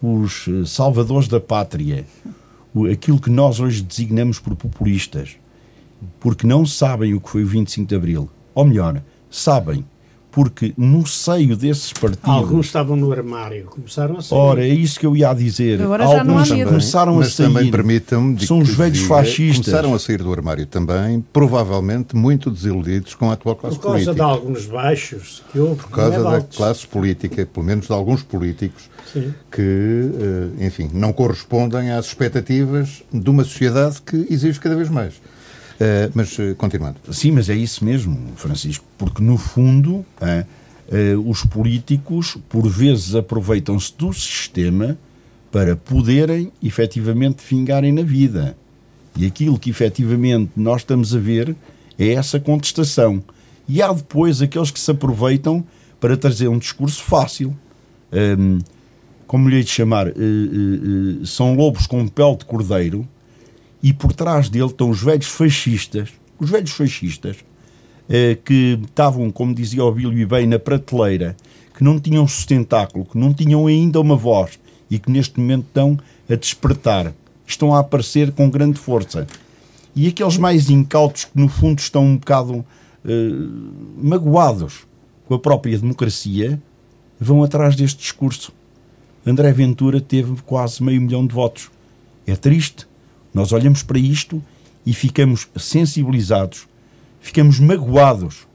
os 0.00 0.46
eh, 0.46 0.64
salvadores 0.64 1.26
da 1.26 1.40
pátria, 1.40 2.04
aquilo 2.92 3.20
que 3.20 3.30
nós 3.30 3.58
hoje 3.58 3.82
designamos 3.82 4.38
por 4.38 4.54
populistas, 4.54 5.36
porque 6.20 6.46
não 6.46 6.64
sabem 6.64 7.14
o 7.14 7.20
que 7.20 7.28
foi 7.28 7.42
o 7.42 7.46
25 7.46 7.88
de 7.88 7.94
Abril. 7.96 8.30
Ou 8.54 8.64
melhor, 8.64 9.02
sabem, 9.30 9.84
porque 10.30 10.72
no 10.76 11.06
seio 11.06 11.56
desses 11.56 11.92
partidos. 11.92 12.28
Alguns 12.28 12.66
estavam 12.66 12.96
no 12.96 13.10
armário, 13.12 13.64
começaram 13.66 14.18
a 14.18 14.22
sair. 14.22 14.38
Ora, 14.38 14.64
é 14.64 14.68
isso 14.68 15.00
que 15.00 15.06
eu 15.06 15.16
ia 15.16 15.32
dizer. 15.34 15.80
Agora 15.82 16.06
já 16.06 16.22
não 16.24 16.38
há 16.38 16.42
Alguns 16.42 16.64
começaram 16.64 17.14
mas 17.16 17.26
a 17.26 17.30
sair. 17.30 17.46
também 17.46 17.70
permitam-me 17.70 18.46
São 18.46 18.58
os 18.58 18.68
velhos 18.70 18.98
diga, 18.98 19.08
fascistas. 19.08 19.64
Começaram 19.66 19.94
a 19.94 19.98
sair 19.98 20.18
do 20.22 20.32
armário 20.32 20.66
também, 20.66 21.24
provavelmente 21.32 22.14
muito 22.14 22.50
desiludidos 22.50 23.14
com 23.14 23.30
a 23.30 23.32
atual 23.34 23.56
classe 23.56 23.76
Por 23.76 23.82
causa 23.84 23.98
de 23.98 24.04
política. 24.06 24.24
alguns 24.24 24.66
baixos 24.66 25.42
que 25.50 25.58
houve. 25.58 25.76
Por 25.82 25.90
causa 25.90 26.14
é 26.16 26.22
da 26.22 26.28
de 26.30 26.34
altos. 26.36 26.56
classe 26.56 26.86
política, 26.86 27.46
pelo 27.46 27.66
menos 27.66 27.86
de 27.86 27.92
alguns 27.92 28.22
políticos, 28.22 28.88
Sim. 29.12 29.32
que, 29.50 30.10
eh, 30.60 30.66
enfim, 30.66 30.90
não 30.92 31.12
correspondem 31.12 31.90
às 31.90 32.06
expectativas 32.06 33.02
de 33.12 33.30
uma 33.30 33.44
sociedade 33.44 34.00
que 34.02 34.26
exige 34.30 34.60
cada 34.60 34.76
vez 34.76 34.88
mais. 34.88 35.14
Eh, 35.80 36.10
Mas, 36.14 36.38
eh, 36.38 36.54
continuando. 36.54 36.96
Sim, 37.12 37.32
mas 37.32 37.48
é 37.48 37.54
isso 37.54 37.84
mesmo, 37.84 38.18
Francisco, 38.36 38.84
porque 38.96 39.22
no 39.22 39.36
fundo 39.36 40.04
ah, 40.20 40.44
os 41.26 41.44
políticos 41.44 42.38
por 42.48 42.66
vezes 42.68 43.14
aproveitam-se 43.14 43.92
do 43.96 44.12
sistema 44.12 44.96
para 45.52 45.76
poderem 45.76 46.50
efetivamente 46.62 47.42
vingarem 47.48 47.92
na 47.92 48.02
vida. 48.02 48.56
E 49.16 49.26
aquilo 49.26 49.58
que 49.58 49.70
efetivamente 49.70 50.52
nós 50.56 50.80
estamos 50.80 51.14
a 51.14 51.18
ver 51.18 51.54
é 51.98 52.12
essa 52.12 52.38
contestação. 52.40 53.22
E 53.68 53.82
há 53.82 53.92
depois 53.92 54.40
aqueles 54.40 54.70
que 54.70 54.80
se 54.80 54.90
aproveitam 54.90 55.64
para 56.00 56.16
trazer 56.16 56.48
um 56.48 56.58
discurso 56.58 57.02
fácil. 57.02 57.54
Ahm, 58.12 58.60
como 59.26 59.48
lhe 59.48 59.56
hei 59.56 59.64
de 59.64 59.70
chamar, 59.70 60.06
eh, 60.06 60.12
eh, 60.12 60.14
eh, 61.22 61.26
são 61.26 61.54
lobos 61.54 61.86
com 61.86 62.06
pele 62.08 62.36
de 62.36 62.46
cordeiro 62.46 63.06
e 63.82 63.92
por 63.92 64.12
trás 64.12 64.48
dele 64.48 64.66
estão 64.66 64.90
os 64.90 65.02
velhos 65.02 65.26
fascistas, 65.26 66.10
os 66.38 66.50
velhos 66.50 66.70
fascistas, 66.70 67.36
eh, 68.08 68.36
que 68.44 68.78
estavam, 68.84 69.30
como 69.30 69.54
dizia 69.54 69.84
o 69.84 69.92
Bílio 69.92 70.26
bem, 70.26 70.46
na 70.46 70.58
prateleira, 70.58 71.36
que 71.76 71.84
não 71.84 72.00
tinham 72.00 72.26
sustentáculo, 72.26 73.04
que 73.04 73.16
não 73.16 73.32
tinham 73.32 73.66
ainda 73.66 74.00
uma 74.00 74.16
voz 74.16 74.58
e 74.90 74.98
que 74.98 75.10
neste 75.10 75.38
momento 75.38 75.66
estão 75.68 75.98
a 76.28 76.34
despertar, 76.34 77.12
estão 77.46 77.74
a 77.74 77.80
aparecer 77.80 78.32
com 78.32 78.50
grande 78.50 78.78
força. 78.78 79.26
E 79.94 80.08
aqueles 80.08 80.36
mais 80.38 80.70
incautos 80.70 81.26
que 81.26 81.38
no 81.38 81.48
fundo 81.48 81.78
estão 81.78 82.04
um 82.04 82.16
bocado 82.16 82.64
eh, 83.04 83.10
magoados 84.02 84.86
com 85.26 85.34
a 85.34 85.38
própria 85.38 85.78
democracia, 85.78 86.60
vão 87.20 87.44
atrás 87.44 87.76
deste 87.76 87.98
discurso. 87.98 88.52
André 89.26 89.52
Ventura 89.52 90.00
teve 90.00 90.40
quase 90.42 90.82
meio 90.82 91.00
milhão 91.00 91.26
de 91.26 91.34
votos. 91.34 91.70
É 92.26 92.34
triste. 92.34 92.87
Nós 93.38 93.52
olhamos 93.52 93.84
para 93.84 94.00
isto 94.00 94.42
e 94.84 94.92
ficamos 94.92 95.46
sensibilizados, 95.56 96.66
ficamos 97.20 97.60
magoados. 97.60 98.48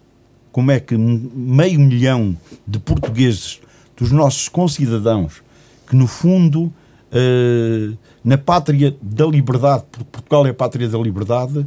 Como 0.51 0.71
é 0.71 0.77
que 0.77 0.97
meio 0.97 1.79
milhão 1.79 2.37
de 2.67 2.79
portugueses, 2.79 3.61
dos 3.95 4.11
nossos 4.11 4.49
concidadãos, 4.49 5.41
que 5.87 5.95
no 5.95 6.05
fundo, 6.05 6.69
eh, 7.13 7.93
na 8.25 8.37
pátria 8.37 8.93
da 9.01 9.25
liberdade, 9.25 9.85
porque 9.89 10.09
Portugal 10.11 10.45
é 10.47 10.49
a 10.49 10.53
pátria 10.53 10.89
da 10.89 10.97
liberdade, 10.97 11.65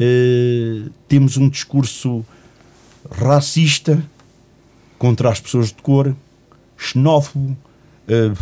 eh, 0.00 0.90
temos 1.06 1.36
um 1.36 1.48
discurso 1.48 2.26
racista 3.08 4.04
contra 4.98 5.30
as 5.30 5.38
pessoas 5.38 5.68
de 5.68 5.80
cor, 5.80 6.12
xenófobo, 6.76 7.56
eh, 8.08 8.32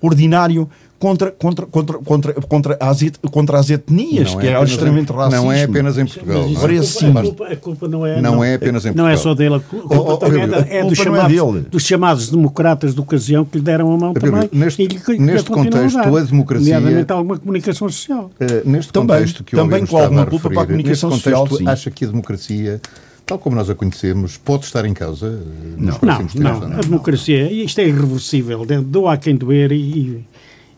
ordinário, 0.00 0.66
contra, 1.00 1.30
contra, 1.32 1.64
contra, 1.66 1.98
contra, 1.98 2.32
contra, 2.34 2.76
as, 2.78 3.00
et- 3.02 3.18
contra 3.30 3.58
as 3.58 3.70
etnias, 3.70 4.32
Não 4.34 4.40
que 4.40 4.46
é, 4.46 4.50
apenas 4.50 4.70
extremamente 4.70 5.10
em, 5.10 5.16
racista. 5.16 5.40
Não 5.42 5.50
é 5.50 5.62
apenas 5.64 5.98
em 5.98 6.04
Portugal. 6.06 6.42
Mas 6.42 6.50
isso, 6.50 6.60
não 6.60 6.60
é? 6.60 6.60
Parece 6.60 7.06
a, 7.06 7.22
culpa, 7.22 7.44
a, 7.44 7.48
mas- 7.48 7.58
culpa, 7.58 7.86
a 7.86 7.88
não 7.88 8.06
é. 8.06 8.20
Não 8.20 8.44
é 8.44 8.54
apenas 8.54 8.84
em 8.84 8.92
Não 8.94 9.08
é 9.08 9.12
Portugal. 9.14 9.16
só 9.16 9.34
dele, 9.34 9.54
a 9.54 9.60
cul- 9.60 9.78
a 9.78 9.82
culpa 9.88 9.96
Oh, 9.98 10.12
oh, 10.12 10.16
também 10.18 10.42
é, 10.42 10.46
da- 10.46 10.56
Abílio, 10.58 10.76
é 10.76 10.80
a 10.80 10.84
dos, 10.84 10.98
não 10.98 11.02
é 11.02 11.04
chamados, 11.16 11.52
dele. 11.52 11.66
dos 11.70 11.82
chamados 11.82 12.30
democratas 12.30 12.94
de 12.94 13.00
ocasião 13.00 13.44
que 13.46 13.56
lhe 13.58 13.64
deram 13.64 13.92
a 13.92 13.96
mão 13.96 14.10
Abílio, 14.10 14.30
também. 14.30 14.50
neste- 14.52 14.82
e 14.82 14.86
lhe- 14.86 15.18
neste 15.18 15.50
contexto, 15.50 15.96
dar, 15.96 16.06
a 16.16 16.20
democracia- 16.20 16.74
Nomeadamente 16.74 17.12
alguma 17.12 17.38
comunicação 17.38 17.88
social. 17.88 18.30
Eh, 18.38 18.62
neste 18.66 18.92
Também, 18.92 19.08
contexto 19.16 19.42
que 19.42 19.56
o 19.56 19.58
também 19.58 19.86
com 19.86 19.96
alguma 19.98 20.22
a 20.22 20.26
culpa 20.26 20.36
referir, 20.48 20.54
para 20.54 20.62
a 20.62 20.66
comunicação 20.66 21.10
neste 21.10 21.24
social, 21.24 21.46
sim. 21.58 21.66
acha 21.66 21.90
que 21.90 22.04
a 22.04 22.08
democracia, 22.08 22.80
tal 23.24 23.38
como 23.38 23.56
nós 23.56 23.70
a 23.70 23.74
conhecemos, 23.74 24.36
pode 24.36 24.66
estar 24.66 24.84
em 24.84 24.92
causa 24.92 25.26
eh, 25.28 25.74
Não, 25.78 25.94
tempos? 25.94 26.34
não, 26.34 26.56
ou 26.56 26.64
a 26.74 26.80
democracia, 26.82 27.50
isto 27.50 27.78
é 27.80 27.86
irreversível, 27.88 28.66
doa 28.84 29.14
a 29.14 29.16
quem 29.16 29.34
doer 29.34 29.72
e, 29.72 30.22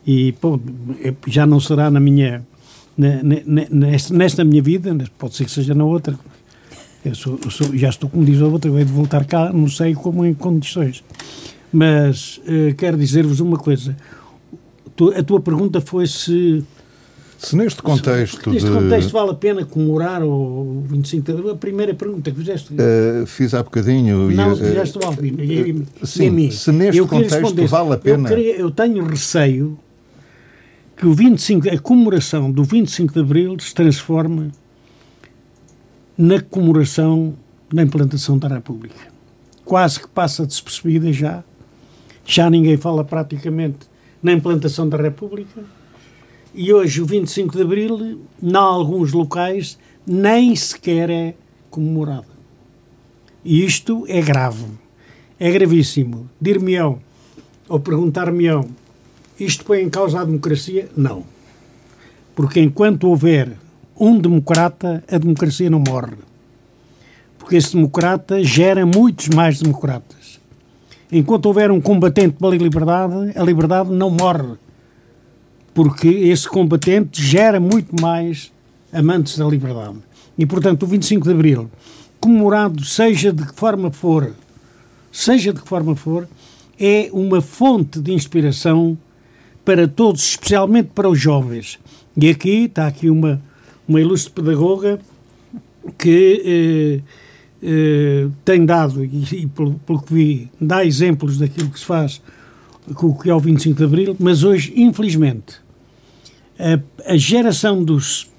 e 0.07 0.32
pô, 0.32 0.59
é- 1.03 1.14
já 1.26 1.46
não 1.46 1.61
será 1.61 1.90
na 1.90 2.00
minha, 2.00 2.42
nesta, 2.96 4.14
nesta 4.14 4.44
minha 4.44 4.62
vida, 4.62 4.96
pode 5.18 5.34
ser 5.36 5.44
que 5.44 5.50
seja 5.50 5.74
na 5.74 5.84
outra. 5.84 6.18
Eu 7.05 7.14
sou, 7.14 7.38
eu 7.44 7.50
sou- 7.50 7.76
já 7.76 7.88
estou, 7.88 8.09
como 8.09 8.24
diz 8.24 8.40
a 8.40 8.46
outra, 8.46 8.70
eu 8.70 8.78
hei 8.78 8.84
de 8.84 8.92
voltar 8.92 9.24
cá, 9.24 9.53
não 9.53 9.68
sei 9.68 9.94
como 9.94 10.24
em 10.24 10.32
condições. 10.34 11.03
Mas 11.72 12.40
eh, 12.46 12.74
quero 12.76 12.96
dizer-vos 12.96 13.40
uma 13.40 13.57
coisa. 13.57 13.96
A 15.16 15.22
tua 15.22 15.40
pergunta 15.40 15.80
foi 15.80 16.07
se 16.07 16.62
Se 17.38 17.57
neste 17.57 17.82
contexto 17.82 18.50
neste 18.50 18.68
de... 18.68 18.74
contexto 18.76 19.11
vale 19.11 19.30
a 19.30 19.34
pena 19.34 19.64
comemorar 19.64 20.22
o 20.22 20.84
25 20.86 21.32
de. 21.32 21.50
A 21.50 21.57
primeira 21.57 21.92
pergunta 21.94 22.30
que 22.30 22.36
fizeste. 22.36 22.72
eh, 22.78 23.24
fiz 23.26 23.53
há 23.55 23.62
bocadinho... 23.64 24.30
e, 24.30 24.34
Não, 24.34 24.53
eh, 24.53 24.57
fizeste 24.57 24.98
o 24.98 25.05
Albino. 25.05 25.42
E, 25.42 25.53
e- 25.70 25.86
e 26.03 26.07
sim, 26.07 26.28
a 26.28 26.30
mim. 26.32 26.50
se 26.53 26.70
neste 26.70 26.98
Eu 26.98 27.09
contexto 27.09 27.66
vale 27.66 27.94
a 27.94 27.98
pena- 27.98 28.28
Eu, 28.30 28.36
queria- 28.36 28.57
eu 28.59 28.70
tenho 28.70 29.03
receio 29.05 29.76
que 30.97 31.07
o 31.07 31.14
25, 31.14 31.68
a 31.68 31.78
comemoração 31.78 32.51
do 32.51 32.64
25 32.64 33.12
de 33.12 33.20
Abril 33.20 33.57
se 33.59 33.74
transforme 33.74 34.53
na 36.16 36.40
comemoração 36.40 37.34
da 37.72 37.82
implantação 37.82 38.38
da 38.38 38.49
República. 38.49 39.12
Quase 39.64 40.01
que 40.01 40.09
passa 40.09 40.47
despercebida 40.47 41.12
já. 41.12 41.43
Já 42.24 42.51
ninguém 42.51 42.76
fala 42.76 43.05
praticamente 43.05 43.78
na 44.22 44.32
implantação 44.32 44.88
da 44.88 44.97
República. 44.97 45.62
E 46.55 46.72
hoje, 46.72 47.01
o 47.01 47.07
25 47.07 47.57
de 47.57 47.62
Abril, 47.62 48.20
em 48.43 48.55
alguns 48.55 49.12
locais, 49.12 49.78
nem 50.07 50.55
sequer 50.55 51.09
é 51.09 51.34
comemorado. 51.70 52.26
E 53.45 53.64
isto 53.64 54.05
é 54.07 54.20
grave. 54.20 54.66
É 55.40 55.51
gravíssimo. 55.51 56.28
Dir-me-ão, 56.40 57.01
ou 57.68 57.80
perguntar-me-ão, 57.80 58.68
isto 59.45 59.64
põe 59.64 59.80
em 59.80 59.90
causa 59.90 60.20
a 60.20 60.24
democracia? 60.24 60.88
Não. 60.97 61.24
Porque 62.34 62.61
enquanto 62.61 63.09
houver 63.09 63.53
um 63.99 64.18
democrata, 64.18 65.05
a 65.11 65.18
democracia 65.18 65.68
não 65.68 65.82
morre. 65.86 66.16
Porque 67.38 67.57
esse 67.57 67.74
democrata 67.74 68.43
gera 68.43 68.86
muitos 68.86 69.28
mais 69.28 69.61
democratas. 69.61 70.40
Enquanto 71.11 71.47
houver 71.47 71.70
um 71.70 71.80
combatente 71.80 72.36
pela 72.38 72.57
liberdade, 72.57 73.32
a 73.36 73.43
liberdade 73.43 73.90
não 73.90 74.11
morre. 74.11 74.55
Porque 75.74 76.09
esse 76.09 76.49
combatente 76.49 77.22
gera 77.22 77.61
muito 77.61 78.01
mais 78.01 78.51
amantes 78.93 79.36
da 79.36 79.47
liberdade. 79.47 79.99
E, 80.38 80.47
portanto, 80.47 80.84
o 80.84 80.86
25 80.86 81.26
de 81.26 81.32
Abril, 81.32 81.70
comemorado 82.18 82.84
seja 82.84 83.32
de 83.32 83.45
que 83.45 83.55
forma 83.55 83.90
for, 83.90 84.32
seja 85.11 85.53
de 85.53 85.61
que 85.61 85.68
forma 85.68 85.95
for, 85.95 86.28
é 86.78 87.11
uma 87.12 87.40
fonte 87.40 88.01
de 88.01 88.12
inspiração 88.12 88.97
para 89.64 89.86
todos, 89.86 90.22
especialmente 90.22 90.90
para 90.94 91.08
os 91.08 91.18
jovens. 91.18 91.78
E 92.16 92.28
aqui 92.28 92.64
está 92.64 92.86
aqui 92.86 93.08
uma, 93.08 93.40
uma 93.86 94.00
ilustre 94.00 94.32
pedagoga 94.32 94.98
que 95.98 96.42
eh, 96.44 97.12
eh, 97.62 98.28
tem 98.44 98.64
dado, 98.64 99.04
e, 99.04 99.24
e 99.32 99.46
pelo, 99.46 99.74
pelo 99.74 100.02
que 100.02 100.12
vi, 100.12 100.50
dá 100.60 100.84
exemplos 100.84 101.38
daquilo 101.38 101.70
que 101.70 101.78
se 101.78 101.84
faz 101.84 102.20
com 102.94 103.08
o 103.08 103.18
que 103.18 103.30
é 103.30 103.34
o 103.34 103.40
25 103.40 103.76
de 103.76 103.84
Abril, 103.84 104.16
mas 104.18 104.42
hoje, 104.42 104.72
infelizmente, 104.76 105.60
a, 106.58 107.12
a 107.12 107.16
geração 107.16 107.82
dos 107.82 108.30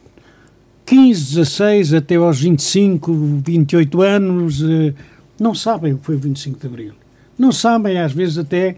15, 0.85 1.35
16 1.35 1.93
até 1.93 2.15
aos 2.15 2.41
25, 2.41 3.41
28 3.45 4.01
anos, 4.01 4.61
eh, 4.61 4.93
não 5.39 5.55
sabem 5.55 5.93
o 5.93 5.97
que 5.97 6.05
foi 6.05 6.15
o 6.15 6.19
25 6.19 6.59
de 6.59 6.67
Abril. 6.67 6.93
Não 7.37 7.51
sabem, 7.51 7.99
às 7.99 8.11
vezes 8.11 8.37
até 8.37 8.75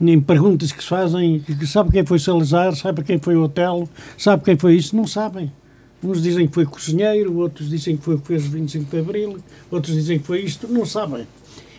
em 0.00 0.20
perguntas 0.20 0.72
que 0.72 0.82
se 0.82 0.88
fazem, 0.88 1.40
que 1.40 1.66
sabe 1.66 1.90
quem 1.90 2.04
foi 2.04 2.18
Salazar, 2.18 2.74
sabe 2.76 3.02
quem 3.02 3.18
foi 3.18 3.36
Otelo, 3.36 3.88
sabe 4.16 4.44
quem 4.44 4.56
foi 4.56 4.76
isso, 4.76 4.94
não 4.94 5.06
sabem. 5.06 5.50
Uns 6.02 6.22
dizem 6.22 6.46
que 6.46 6.54
foi 6.54 6.66
cozinheiro, 6.66 7.36
outros 7.38 7.70
dizem 7.70 7.96
que 7.96 8.04
foi 8.04 8.16
o 8.16 8.18
que 8.18 8.26
fez 8.26 8.46
o 8.46 8.50
25 8.50 8.90
de 8.90 8.98
Abril, 8.98 9.38
outros 9.70 9.94
dizem 9.94 10.18
que 10.18 10.26
foi 10.26 10.42
isto, 10.42 10.68
não 10.68 10.84
sabem. 10.84 11.26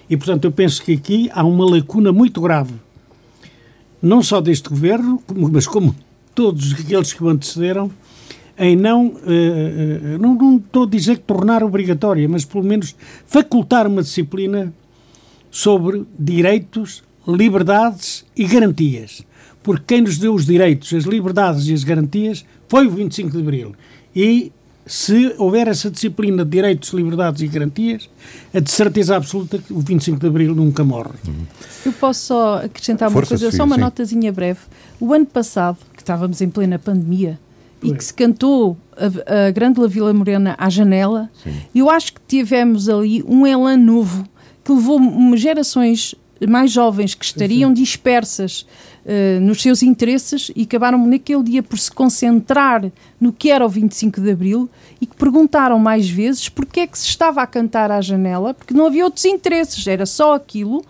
E, 0.10 0.18
portanto, 0.18 0.46
eu 0.46 0.52
penso 0.52 0.84
que 0.84 0.94
aqui 0.94 1.30
há 1.34 1.44
uma 1.46 1.70
lacuna 1.70 2.12
muito 2.12 2.42
grave, 2.42 2.74
não 4.02 4.24
só 4.24 4.42
deste 4.42 4.70
governo, 4.70 5.22
mas 5.52 5.68
como 5.68 5.96
todos 6.34 6.74
aqueles 6.74 7.14
que 7.14 7.24
o 7.24 7.30
antecederam, 7.30 7.92
em 8.58 8.76
não, 8.76 9.08
uh, 9.08 9.12
uh, 9.12 10.18
não, 10.20 10.34
não 10.34 10.58
estou 10.58 10.84
a 10.84 10.88
dizer 10.88 11.18
que 11.18 11.24
tornar 11.24 11.64
obrigatória, 11.64 12.28
mas 12.28 12.44
pelo 12.44 12.64
menos 12.64 12.96
facultar 13.28 13.86
uma 13.86 14.02
disciplina 14.02 14.74
sobre 15.52 16.06
direitos, 16.18 17.04
liberdades 17.28 18.26
e 18.36 18.46
garantias. 18.46 19.26
Porque 19.64 19.84
quem 19.96 20.02
nos 20.02 20.18
deu 20.18 20.34
os 20.34 20.46
direitos, 20.46 20.94
as 20.94 21.04
liberdades 21.04 21.68
e 21.68 21.74
as 21.74 21.84
garantias 21.84 22.46
foi 22.70 22.88
o 22.88 22.92
25 22.92 23.32
de 23.32 23.40
Abril. 23.40 23.76
E 24.16 24.52
se 24.86 25.36
houver 25.38 25.68
essa 25.68 25.92
disciplina 25.92 26.46
de 26.46 26.52
direitos, 26.52 26.92
liberdades 26.92 27.42
e 27.42 27.48
garantias, 27.48 28.10
é 28.54 28.62
de 28.62 28.72
certeza 28.72 29.18
absoluta 29.18 29.58
que 29.58 29.74
o 29.74 29.80
25 29.80 30.20
de 30.20 30.28
Abril 30.28 30.56
nunca 30.56 30.84
morre. 30.84 31.12
Eu 31.86 31.92
posso 31.92 32.28
só 32.28 32.62
acrescentar 32.64 33.10
uma 33.10 33.22
coisa, 33.22 33.52
só 33.52 33.66
uma 33.66 33.76
sim. 33.76 33.82
notazinha 33.82 34.32
breve. 34.32 34.62
O 35.00 35.14
ano 35.14 35.26
passado, 35.26 35.78
que 35.94 36.02
estávamos 36.02 36.42
em 36.42 36.50
plena 36.50 36.80
pandemia, 36.80 37.38
e 37.84 37.94
que 37.94 38.04
se 38.04 38.14
cantou 38.14 38.78
a, 38.96 39.48
a 39.48 39.52
Grande 39.52 39.86
Vila 39.88 40.14
Morena 40.14 40.56
à 40.58 40.70
janela, 40.70 41.30
sim. 41.44 41.54
eu 41.76 41.90
acho 41.90 42.14
que 42.14 42.22
tivemos 42.28 42.90
ali 42.90 43.24
um 43.28 43.46
elan 43.46 43.78
novo 43.78 44.28
que 44.68 44.74
levou 44.74 45.00
gerações 45.38 46.14
mais 46.46 46.70
jovens 46.70 47.16
que 47.16 47.24
estariam 47.24 47.72
dispersas 47.74 48.68
uh, 49.06 49.40
nos 49.40 49.62
seus 49.62 49.82
interesses 49.82 50.52
e 50.54 50.64
acabaram 50.64 51.08
naquele 51.08 51.42
dia 51.42 51.64
por 51.64 51.80
se 51.80 51.90
concentrar 51.90 52.92
no 53.20 53.32
que 53.32 53.50
era 53.50 53.66
o 53.66 53.70
25 53.70 54.20
de 54.20 54.32
Abril 54.32 54.70
e 55.00 55.06
que 55.06 55.16
perguntaram 55.16 55.80
mais 55.80 56.10
vezes 56.10 56.50
porque 56.50 56.82
é 56.82 56.88
que 56.88 57.00
se 57.00 57.06
estava 57.06 57.42
a 57.42 57.48
cantar 57.48 57.90
à 57.92 58.02
janela, 58.02 58.54
porque 58.54 58.74
não 58.74 58.88
havia 58.88 59.06
outros 59.06 59.24
interesses, 59.24 59.88
era 59.88 60.06
só 60.06 60.36
aquilo, 60.36 60.84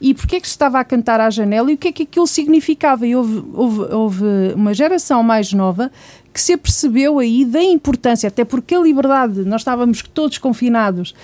e 0.00 0.14
porque 0.14 0.36
é 0.36 0.40
que 0.40 0.46
se 0.46 0.52
estava 0.52 0.78
a 0.78 0.84
cantar 0.84 1.20
à 1.20 1.28
janela 1.28 1.72
e 1.72 1.74
o 1.74 1.78
que 1.78 1.88
é 1.88 1.92
que 1.92 2.04
aquilo 2.04 2.28
significava. 2.28 3.04
E 3.04 3.16
houve, 3.16 3.42
houve, 3.52 3.80
houve 3.92 4.24
uma 4.54 4.72
geração 4.72 5.24
mais 5.24 5.52
nova 5.52 5.90
que 6.32 6.40
se 6.40 6.52
apercebeu 6.52 7.20
aí 7.20 7.44
da 7.44 7.62
importância, 7.62 8.26
até 8.26 8.44
porque 8.44 8.74
a 8.74 8.80
liberdade, 8.80 9.44
nós 9.44 9.60
estávamos 9.60 10.02
todos 10.02 10.36
confinados, 10.38 11.14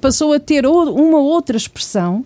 passou 0.00 0.32
a 0.32 0.40
ter 0.40 0.66
uma 0.66 1.18
outra 1.18 1.56
expressão 1.56 2.24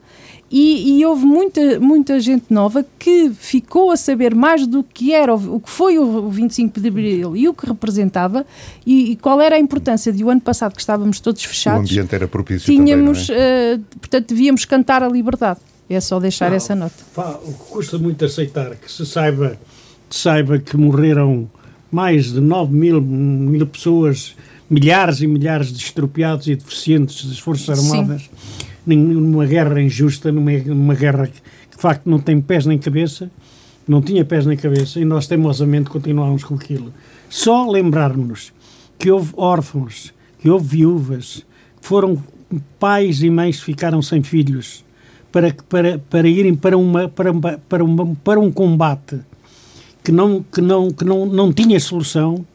e, 0.51 1.01
e, 1.01 1.05
houve 1.05 1.25
muita, 1.25 1.81
muita 1.81 2.21
gente 2.21 2.45
nova 2.51 2.87
que 2.99 3.31
ficou 3.31 3.91
a 3.91 3.97
saber 3.97 4.33
mais 4.33 4.65
do 4.65 4.85
que 4.85 5.13
era 5.13 5.35
o, 5.35 5.59
que 5.59 5.69
foi 5.69 5.99
o 5.99 6.31
25 6.31 6.81
de 6.81 6.89
Abril 6.89 7.37
e 7.37 7.49
o 7.49 7.55
que 7.55 7.67
representava 7.67 8.47
e, 8.87 9.13
e, 9.13 9.17
qual 9.17 9.41
era 9.41 9.57
a 9.57 9.59
importância 9.59 10.13
de 10.13 10.23
o 10.23 10.31
ano 10.31 10.41
passado 10.41 10.73
que 10.75 10.81
estávamos 10.81 11.19
todos 11.19 11.43
fechados. 11.43 11.91
O 11.91 11.93
ambiente 11.93 12.15
era 12.15 12.29
propício 12.29 12.65
tínhamos, 12.65 13.27
também, 13.27 13.43
é? 13.43 13.75
uh, 13.77 13.99
portanto, 13.99 14.29
devíamos 14.29 14.65
cantar 14.65 15.03
a 15.03 15.09
liberdade. 15.09 15.59
É 15.91 16.01
só 16.01 16.21
deixar 16.21 16.51
Não, 16.51 16.57
essa 16.57 16.75
nota. 16.75 16.95
o 17.45 17.53
que 17.53 17.71
custa 17.71 17.99
muito 17.99 18.25
aceitar 18.25 18.77
que 18.77 18.91
se 18.91 19.05
saiba, 19.05 19.59
saiba 20.09 20.59
que 20.59 20.77
morreram 20.77 21.49
mais 21.91 22.33
de 22.33 22.41
9 22.41 22.73
mil, 22.73 23.01
mil 23.01 23.67
pessoas, 23.67 24.37
milhares 24.69 25.21
e 25.21 25.27
milhares 25.27 25.73
de 25.73 25.79
estropiados 25.79 26.47
e 26.47 26.57
deficientes 26.57 27.25
das 27.27 27.39
Forças 27.39 27.79
Armadas. 27.79 28.23
Sim 28.23 28.67
numa 28.87 29.45
guerra 29.45 29.81
injusta, 29.81 30.31
numa, 30.31 30.53
numa 30.53 30.95
guerra 30.95 31.27
que 31.27 31.41
de 31.77 31.83
facto 31.83 32.09
não 32.09 32.21
tem 32.21 32.41
pés 32.41 32.65
nem 32.65 32.79
cabeça, 32.79 33.31
não 33.87 34.01
tinha 34.01 34.25
pés 34.25 34.47
nem 34.47 34.57
cabeça, 34.57 35.01
e 35.01 35.05
nós 35.05 35.27
teimosamente 35.27 35.91
continuámos 35.91 36.45
com 36.45 36.55
aquilo. 36.55 36.93
Só 37.29 37.69
lembrarmos 37.69 38.53
que 38.99 39.11
houve 39.11 39.33
órfãos, 39.37 40.15
que 40.39 40.49
houve 40.49 40.69
viúvas, 40.69 41.45
que 41.81 41.87
foram 41.87 42.23
pais 42.79 43.23
e 43.23 43.31
mães 43.31 43.59
que 43.59 43.65
ficaram 43.65 44.01
sem 44.01 44.23
filhos 44.23 44.85
para, 45.33 45.55
para, 45.69 45.99
para 45.99 46.29
irem 46.29 46.55
para, 46.55 46.79
uma, 46.79 47.09
para, 47.09 47.33
para, 47.69 47.85
uma, 47.85 48.17
para 48.23 48.41
um 48.41 48.53
combate 48.53 49.19
que, 50.03 50.13
não, 50.13 50.43
que, 50.43 50.61
não, 50.61 50.91
que 50.91 51.05
não, 51.05 51.27
não 51.27 51.53
tinha 51.53 51.79
solução, 51.81 52.47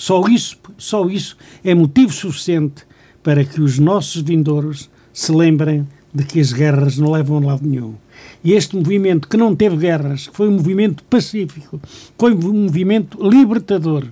só 0.00 0.26
isso, 0.28 0.56
só 0.78 1.06
isso 1.10 1.36
é 1.62 1.74
motivo 1.74 2.10
suficiente 2.10 2.86
para 3.22 3.44
que 3.44 3.60
os 3.60 3.78
nossos 3.78 4.22
vindouros 4.22 4.88
se 5.12 5.30
lembrem 5.30 5.86
de 6.12 6.24
que 6.24 6.40
as 6.40 6.54
guerras 6.54 6.96
não 6.96 7.10
levam 7.10 7.36
a 7.36 7.40
lado 7.48 7.68
nenhum. 7.68 7.96
E 8.42 8.54
este 8.54 8.74
movimento 8.76 9.28
que 9.28 9.36
não 9.36 9.54
teve 9.54 9.76
guerras, 9.76 10.26
que 10.26 10.34
foi 10.34 10.48
um 10.48 10.52
movimento 10.52 11.04
pacífico, 11.04 11.78
foi 12.18 12.32
um 12.32 12.62
movimento 12.62 13.18
libertador 13.22 14.06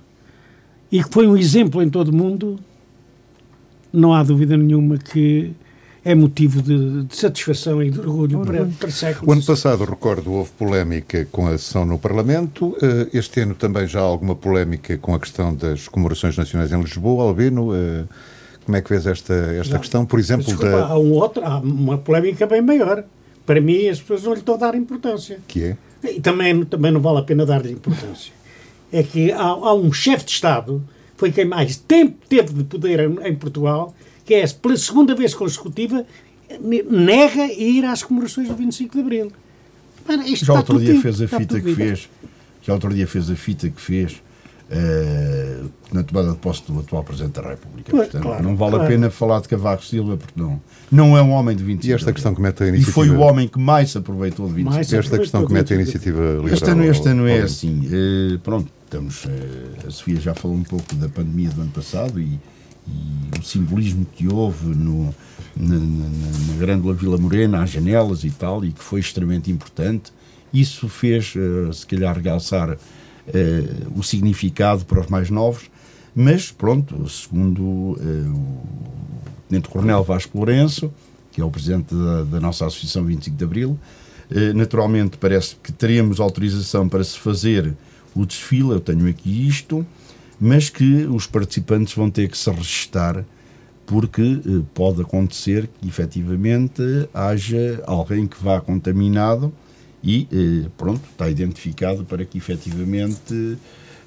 e 0.91 1.03
que 1.03 1.09
foi 1.09 1.27
um 1.27 1.35
exemplo 1.35 1.81
em 1.81 1.89
todo 1.89 2.09
o 2.09 2.15
mundo, 2.15 2.59
não 3.91 4.13
há 4.13 4.21
dúvida 4.21 4.55
nenhuma 4.55 4.99
que 4.99 5.53
é 6.09 6.15
motivo 6.15 6.59
de, 6.59 7.03
de 7.03 7.15
satisfação 7.15 7.83
e 7.83 7.91
de 7.91 7.99
orgulho, 7.99 8.39
para, 8.39 8.65
para 8.65 8.89
séculos. 8.89 9.27
O 9.27 9.31
ano 9.31 9.45
passado, 9.45 9.85
recordo, 9.85 10.33
houve 10.33 10.49
polémica 10.57 11.27
com 11.31 11.45
a 11.45 11.51
sessão 11.51 11.85
no 11.85 11.99
Parlamento. 11.99 12.75
Eh, 12.81 13.09
este 13.13 13.41
ano 13.41 13.53
também 13.53 13.85
já 13.85 13.99
há 13.99 14.03
alguma 14.03 14.35
polémica 14.35 14.97
com 14.97 15.13
a 15.13 15.19
questão 15.19 15.53
das 15.53 15.87
comemorações 15.87 16.35
nacionais 16.35 16.71
em 16.71 16.81
Lisboa. 16.81 17.25
Albino, 17.25 17.75
eh, 17.75 18.05
como 18.65 18.75
é 18.75 18.81
que 18.81 18.89
vês 18.89 19.05
esta, 19.05 19.35
esta 19.35 19.73
não, 19.73 19.79
questão, 19.79 20.03
por 20.03 20.17
exemplo? 20.17 20.47
Desculpa, 20.47 20.71
da... 20.71 20.87
há, 20.87 20.97
um 20.97 21.11
outro, 21.11 21.45
há 21.45 21.59
uma 21.59 21.99
polémica 21.99 22.47
bem 22.47 22.63
maior. 22.63 23.03
Para 23.45 23.61
mim, 23.61 23.87
as 23.87 23.99
pessoas 24.01 24.23
não 24.23 24.33
lhe 24.33 24.39
estão 24.39 24.55
a 24.55 24.57
dar 24.57 24.73
importância. 24.73 25.37
Que 25.47 25.63
é? 25.63 25.77
E 26.15 26.19
também, 26.19 26.65
também 26.65 26.91
não 26.91 27.01
vale 27.01 27.19
a 27.19 27.21
pena 27.21 27.45
dar-lhe 27.45 27.71
importância. 27.71 28.33
É 28.91 29.03
que 29.03 29.31
há, 29.31 29.43
há 29.43 29.75
um 29.75 29.93
chefe 29.93 30.25
de 30.25 30.31
Estado, 30.31 30.83
foi 31.15 31.31
quem 31.31 31.45
mais 31.45 31.75
tempo 31.75 32.17
teve 32.27 32.51
de 32.51 32.63
poder 32.63 32.99
em, 32.99 33.27
em 33.27 33.35
Portugal, 33.35 33.93
que 34.29 34.35
é, 34.35 34.47
pela 34.47 34.77
segunda 34.77 35.15
vez 35.15 35.33
consecutiva, 35.33 36.05
nega 36.61 37.51
ir 37.51 37.83
às 37.83 38.03
comemorações 38.03 38.47
do 38.47 38.55
25 38.55 38.93
de 38.93 39.01
Abril. 39.01 39.31
Mano, 40.07 40.23
já 40.35 40.53
outro 40.53 40.79
dia 40.79 41.01
fez 41.01 41.19
a 41.19 41.27
fita 41.27 41.59
que 41.59 41.73
fez, 41.73 42.07
já 42.61 42.73
outro 42.73 42.93
dia 42.93 43.07
fez 43.07 43.31
a 43.31 43.35
fita 43.35 43.67
que 43.67 43.81
fez 43.81 44.21
uh, 44.69 45.71
na 45.91 46.03
tomada 46.03 46.33
de 46.33 46.37
posse 46.37 46.61
do 46.67 46.79
atual 46.79 47.03
Presidente 47.03 47.41
da 47.41 47.49
República. 47.49 47.89
Pois, 47.89 48.03
Portanto, 48.03 48.21
claro, 48.21 48.43
não 48.43 48.55
vale 48.55 48.73
claro. 48.73 48.85
a 48.85 48.87
pena 48.87 49.09
falar 49.09 49.41
de 49.41 49.47
Cavaco 49.47 49.83
Silva, 49.83 50.15
porque 50.15 50.39
não, 50.39 50.61
não 50.91 51.17
é 51.17 51.23
um 51.23 51.31
homem 51.31 51.55
de 51.55 51.63
25 51.63 51.87
E 51.87 51.95
esta 51.95 52.13
questão 52.13 52.35
que 52.35 52.41
mete 52.41 52.61
a 52.61 52.67
iniciativa... 52.67 52.91
E 52.91 52.93
foi 52.93 53.09
o 53.09 53.19
homem 53.21 53.47
que 53.47 53.57
mais 53.57 53.89
se 53.89 53.97
aproveitou 53.97 54.47
de 54.47 54.53
25 54.53 54.75
mais 54.75 54.93
Esta 54.93 55.17
questão 55.17 55.43
que 55.43 55.51
mete 55.51 55.73
a 55.73 55.75
iniciativa 55.75 56.21
liberal... 56.21 56.53
Este 56.53 56.69
ano, 56.69 56.83
este 56.83 57.09
ano 57.09 57.27
é 57.27 57.39
assim, 57.39 57.87
uh, 57.87 58.37
pronto, 58.41 58.71
estamos, 58.85 59.25
uh, 59.25 59.87
a 59.87 59.89
Sofia 59.89 60.21
já 60.21 60.35
falou 60.35 60.55
um 60.55 60.63
pouco 60.63 60.93
da 60.93 61.09
pandemia 61.09 61.49
do 61.49 61.61
ano 61.61 61.71
passado 61.71 62.19
e 62.19 62.39
o 63.39 63.43
simbolismo 63.43 64.05
que 64.15 64.27
houve 64.27 64.75
no, 64.75 65.13
na, 65.55 65.75
na, 65.77 66.09
na 66.47 66.53
Grande 66.57 66.91
Vila 66.93 67.17
Morena, 67.17 67.63
às 67.63 67.69
janelas 67.69 68.23
e 68.23 68.31
tal, 68.31 68.63
e 68.65 68.71
que 68.71 68.83
foi 68.83 68.99
extremamente 68.99 69.51
importante. 69.51 70.11
Isso 70.53 70.89
fez, 70.89 71.33
uh, 71.35 71.71
se 71.71 71.85
calhar, 71.85 72.19
realçar 72.19 72.71
uh, 72.71 73.99
o 73.99 74.03
significado 74.03 74.85
para 74.85 75.01
os 75.01 75.07
mais 75.07 75.29
novos, 75.29 75.69
mas 76.15 76.51
pronto, 76.51 77.07
segundo 77.07 77.61
uh, 77.61 77.97
o 77.97 78.61
Tenente 79.47 79.69
Coronel 79.69 80.03
Vasco 80.03 80.37
Lourenço, 80.37 80.91
que 81.31 81.39
é 81.39 81.43
o 81.43 81.51
presidente 81.51 81.93
da, 81.93 82.23
da 82.23 82.39
nossa 82.39 82.65
Associação 82.65 83.05
25 83.05 83.37
de 83.37 83.43
Abril, 83.43 83.79
uh, 84.31 84.53
naturalmente 84.55 85.17
parece 85.17 85.55
que 85.61 85.71
teremos 85.71 86.19
autorização 86.19 86.89
para 86.89 87.03
se 87.03 87.17
fazer 87.19 87.73
o 88.15 88.25
desfile, 88.25 88.71
eu 88.71 88.79
tenho 88.79 89.07
aqui 89.07 89.47
isto, 89.47 89.85
mas 90.39 90.69
que 90.69 91.05
os 91.05 91.27
participantes 91.27 91.93
vão 91.93 92.09
ter 92.09 92.29
que 92.29 92.37
se 92.37 92.49
registar 92.49 93.25
porque 93.85 94.39
pode 94.73 95.01
acontecer 95.01 95.67
que 95.81 95.87
efetivamente 95.87 96.81
haja 97.11 97.83
alguém 97.87 98.27
que 98.27 98.41
vá 98.41 98.61
contaminado 98.61 99.51
e 100.03 100.27
eh, 100.31 100.69
pronto, 100.77 101.01
está 101.11 101.29
identificado 101.29 102.03
para 102.05 102.23
que 102.23 102.37
efetivamente 102.37 103.57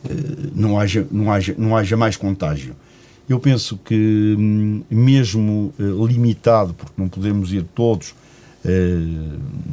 eh, 0.05 0.51
não, 0.55 0.79
haja, 0.79 1.07
não, 1.11 1.31
haja, 1.31 1.55
não 1.57 1.77
haja 1.77 1.97
mais 1.97 2.17
contágio. 2.17 2.75
Eu 3.29 3.39
penso 3.39 3.79
que, 3.85 4.35
hum, 4.39 4.83
mesmo 4.91 5.73
eh, 5.79 5.83
limitado, 6.13 6.75
porque 6.75 6.95
não 6.97 7.09
podemos 7.09 7.53
ir 7.53 7.65
todos 7.75 8.15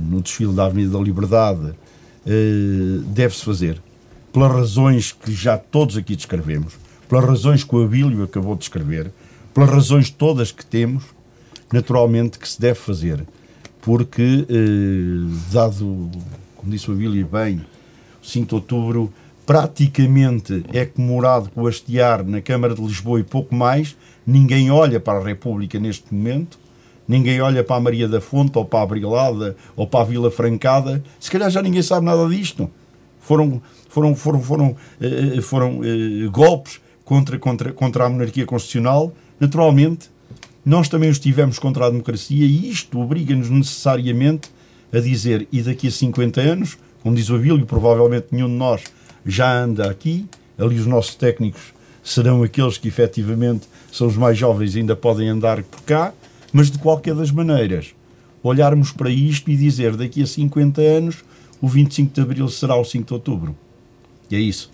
no 0.09 0.19
desfile 0.19 0.51
da 0.51 0.65
Avenida 0.65 0.97
da 0.97 0.99
Liberdade, 0.99 1.75
deve-se 3.05 3.45
fazer, 3.45 3.79
pelas 4.39 4.53
razões 4.53 5.11
que 5.11 5.33
já 5.33 5.57
todos 5.57 5.97
aqui 5.97 6.15
descrevemos, 6.15 6.73
pelas 7.09 7.25
razões 7.25 7.61
que 7.61 7.75
o 7.75 7.83
Abílio 7.83 8.23
acabou 8.23 8.53
de 8.53 8.61
descrever, 8.61 9.11
pelas 9.53 9.69
razões 9.69 10.09
todas 10.09 10.49
que 10.49 10.65
temos, 10.65 11.03
naturalmente 11.73 12.39
que 12.39 12.47
se 12.47 12.57
deve 12.57 12.79
fazer 12.79 13.21
porque, 13.81 14.45
eh, 14.49 15.51
dado, 15.51 16.09
como 16.55 16.71
disse 16.71 16.89
o 16.89 16.93
Abílio 16.93 17.27
bem, 17.27 17.65
5 18.23 18.47
de 18.47 18.55
outubro 18.55 19.13
praticamente 19.45 20.63
é 20.71 20.85
comemorado 20.85 21.49
com 21.49 21.63
o 21.63 21.67
hastear 21.67 22.23
na 22.23 22.39
Câmara 22.41 22.73
de 22.73 22.81
Lisboa 22.81 23.19
e 23.19 23.23
pouco 23.23 23.53
mais, 23.53 23.97
ninguém 24.25 24.71
olha 24.71 25.01
para 25.01 25.19
a 25.19 25.23
República 25.23 25.77
neste 25.81 26.13
momento, 26.13 26.57
ninguém 27.05 27.41
olha 27.41 27.61
para 27.61 27.75
a 27.75 27.81
Maria 27.81 28.07
da 28.07 28.21
Fonte, 28.21 28.57
ou 28.57 28.63
para 28.63 28.83
a 28.83 28.85
Brilada, 28.85 29.57
ou 29.75 29.85
para 29.85 29.99
a 29.99 30.05
Vila 30.05 30.31
Francada, 30.31 31.03
se 31.19 31.29
calhar 31.29 31.49
já 31.49 31.61
ninguém 31.61 31.81
sabe 31.81 32.05
nada 32.05 32.25
disto. 32.29 32.71
Foram, 33.19 33.61
foram, 33.87 34.15
foram, 34.15 34.41
foram, 34.41 34.75
foram, 34.99 35.41
foram 35.41 35.79
uh, 35.79 36.31
golpes 36.31 36.79
contra, 37.03 37.39
contra, 37.39 37.73
contra 37.73 38.05
a 38.05 38.09
monarquia 38.09 38.45
constitucional, 38.45 39.11
naturalmente, 39.39 40.09
nós 40.63 40.87
também 40.87 41.09
os 41.09 41.17
tivemos 41.17 41.57
contra 41.57 41.87
a 41.87 41.89
democracia 41.89 42.45
e 42.45 42.69
isto 42.69 42.99
obriga-nos 42.99 43.49
necessariamente 43.49 44.51
a 44.93 44.99
dizer, 44.99 45.47
e 45.51 45.61
daqui 45.63 45.87
a 45.87 45.91
50 45.91 46.39
anos, 46.39 46.77
como 47.01 47.15
diz 47.15 47.29
o 47.29 47.35
Abílio, 47.35 47.65
provavelmente 47.65 48.27
nenhum 48.31 48.47
de 48.47 48.53
nós 48.53 48.83
já 49.25 49.51
anda 49.51 49.89
aqui, 49.89 50.27
ali 50.57 50.77
os 50.77 50.85
nossos 50.85 51.15
técnicos 51.15 51.73
serão 52.03 52.43
aqueles 52.43 52.77
que 52.77 52.87
efetivamente 52.87 53.67
são 53.91 54.05
os 54.05 54.15
mais 54.15 54.37
jovens 54.37 54.75
e 54.75 54.79
ainda 54.79 54.95
podem 54.95 55.29
andar 55.29 55.63
por 55.63 55.81
cá, 55.81 56.13
mas 56.53 56.69
de 56.69 56.77
qualquer 56.77 57.15
das 57.15 57.31
maneiras, 57.31 57.93
olharmos 58.43 58.91
para 58.91 59.09
isto 59.09 59.49
e 59.49 59.55
dizer 59.55 59.95
daqui 59.95 60.21
a 60.21 60.27
50 60.27 60.81
anos 60.81 61.23
o 61.61 61.67
25 61.67 62.13
de 62.13 62.21
Abril 62.21 62.47
será 62.47 62.75
o 62.75 62.83
5 62.83 63.05
de 63.05 63.13
Outubro. 63.13 63.55
E 64.29 64.35
é 64.35 64.39
isso. 64.39 64.71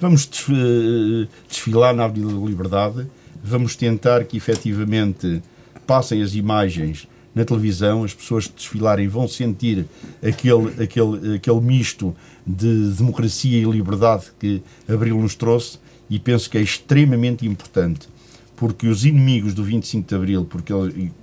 Vamos 0.00 0.28
eh, 0.50 1.26
desfilar 1.48 1.94
na 1.94 2.04
Avenida 2.04 2.32
da 2.32 2.46
Liberdade, 2.46 3.06
vamos 3.42 3.74
tentar 3.74 4.24
que 4.24 4.36
efetivamente 4.36 5.42
passem 5.86 6.22
as 6.22 6.34
imagens 6.34 7.08
na 7.34 7.44
televisão, 7.44 8.04
as 8.04 8.14
pessoas 8.14 8.46
que 8.46 8.54
desfilarem 8.54 9.08
vão 9.08 9.26
sentir 9.26 9.86
aquele, 10.22 10.82
aquele, 10.82 11.36
aquele 11.36 11.60
misto 11.60 12.14
de 12.46 12.92
democracia 12.92 13.58
e 13.58 13.64
liberdade 13.64 14.26
que 14.38 14.62
Abril 14.88 15.20
nos 15.20 15.34
trouxe 15.34 15.78
e 16.08 16.18
penso 16.18 16.48
que 16.48 16.58
é 16.58 16.60
extremamente 16.60 17.46
importante 17.46 18.08
porque 18.58 18.88
os 18.88 19.04
inimigos 19.04 19.54
do 19.54 19.62
25 19.62 20.08
de 20.08 20.14
Abril, 20.14 20.44
porque, 20.44 20.72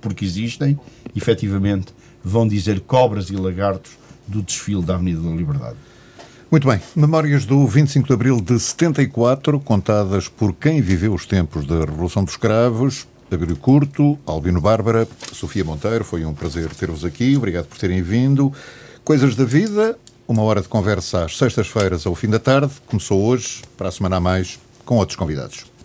porque 0.00 0.24
existem, 0.24 0.78
efetivamente 1.14 1.92
vão 2.24 2.48
dizer 2.48 2.80
cobras 2.80 3.28
e 3.28 3.36
lagartos 3.36 3.92
do 4.26 4.42
desfile 4.42 4.82
da 4.82 4.94
Avenida 4.94 5.20
da 5.20 5.30
Liberdade. 5.30 5.76
Muito 6.50 6.68
bem. 6.68 6.80
Memórias 6.94 7.44
do 7.44 7.66
25 7.66 8.06
de 8.06 8.12
abril 8.12 8.40
de 8.40 8.58
74, 8.58 9.58
contadas 9.60 10.28
por 10.28 10.54
quem 10.54 10.80
viveu 10.80 11.12
os 11.12 11.26
tempos 11.26 11.66
da 11.66 11.80
Revolução 11.80 12.24
dos 12.24 12.36
Cravos. 12.36 13.06
Abílio 13.30 13.56
Curto, 13.56 14.16
Albino 14.24 14.60
Bárbara, 14.60 15.08
Sofia 15.32 15.64
Monteiro, 15.64 16.04
foi 16.04 16.24
um 16.24 16.32
prazer 16.32 16.72
ter-vos 16.74 17.04
aqui. 17.04 17.36
Obrigado 17.36 17.66
por 17.66 17.76
terem 17.76 18.00
vindo. 18.00 18.52
Coisas 19.04 19.34
da 19.34 19.44
vida, 19.44 19.98
uma 20.28 20.42
hora 20.42 20.60
de 20.60 20.68
conversa 20.68 21.24
às 21.24 21.36
sextas-feiras 21.36 22.06
ao 22.06 22.14
fim 22.14 22.28
da 22.28 22.38
tarde. 22.38 22.72
Começou 22.86 23.20
hoje, 23.24 23.62
para 23.76 23.88
a 23.88 23.92
semana 23.92 24.16
a 24.16 24.20
mais, 24.20 24.60
com 24.84 24.96
outros 24.96 25.16
convidados. 25.16 25.75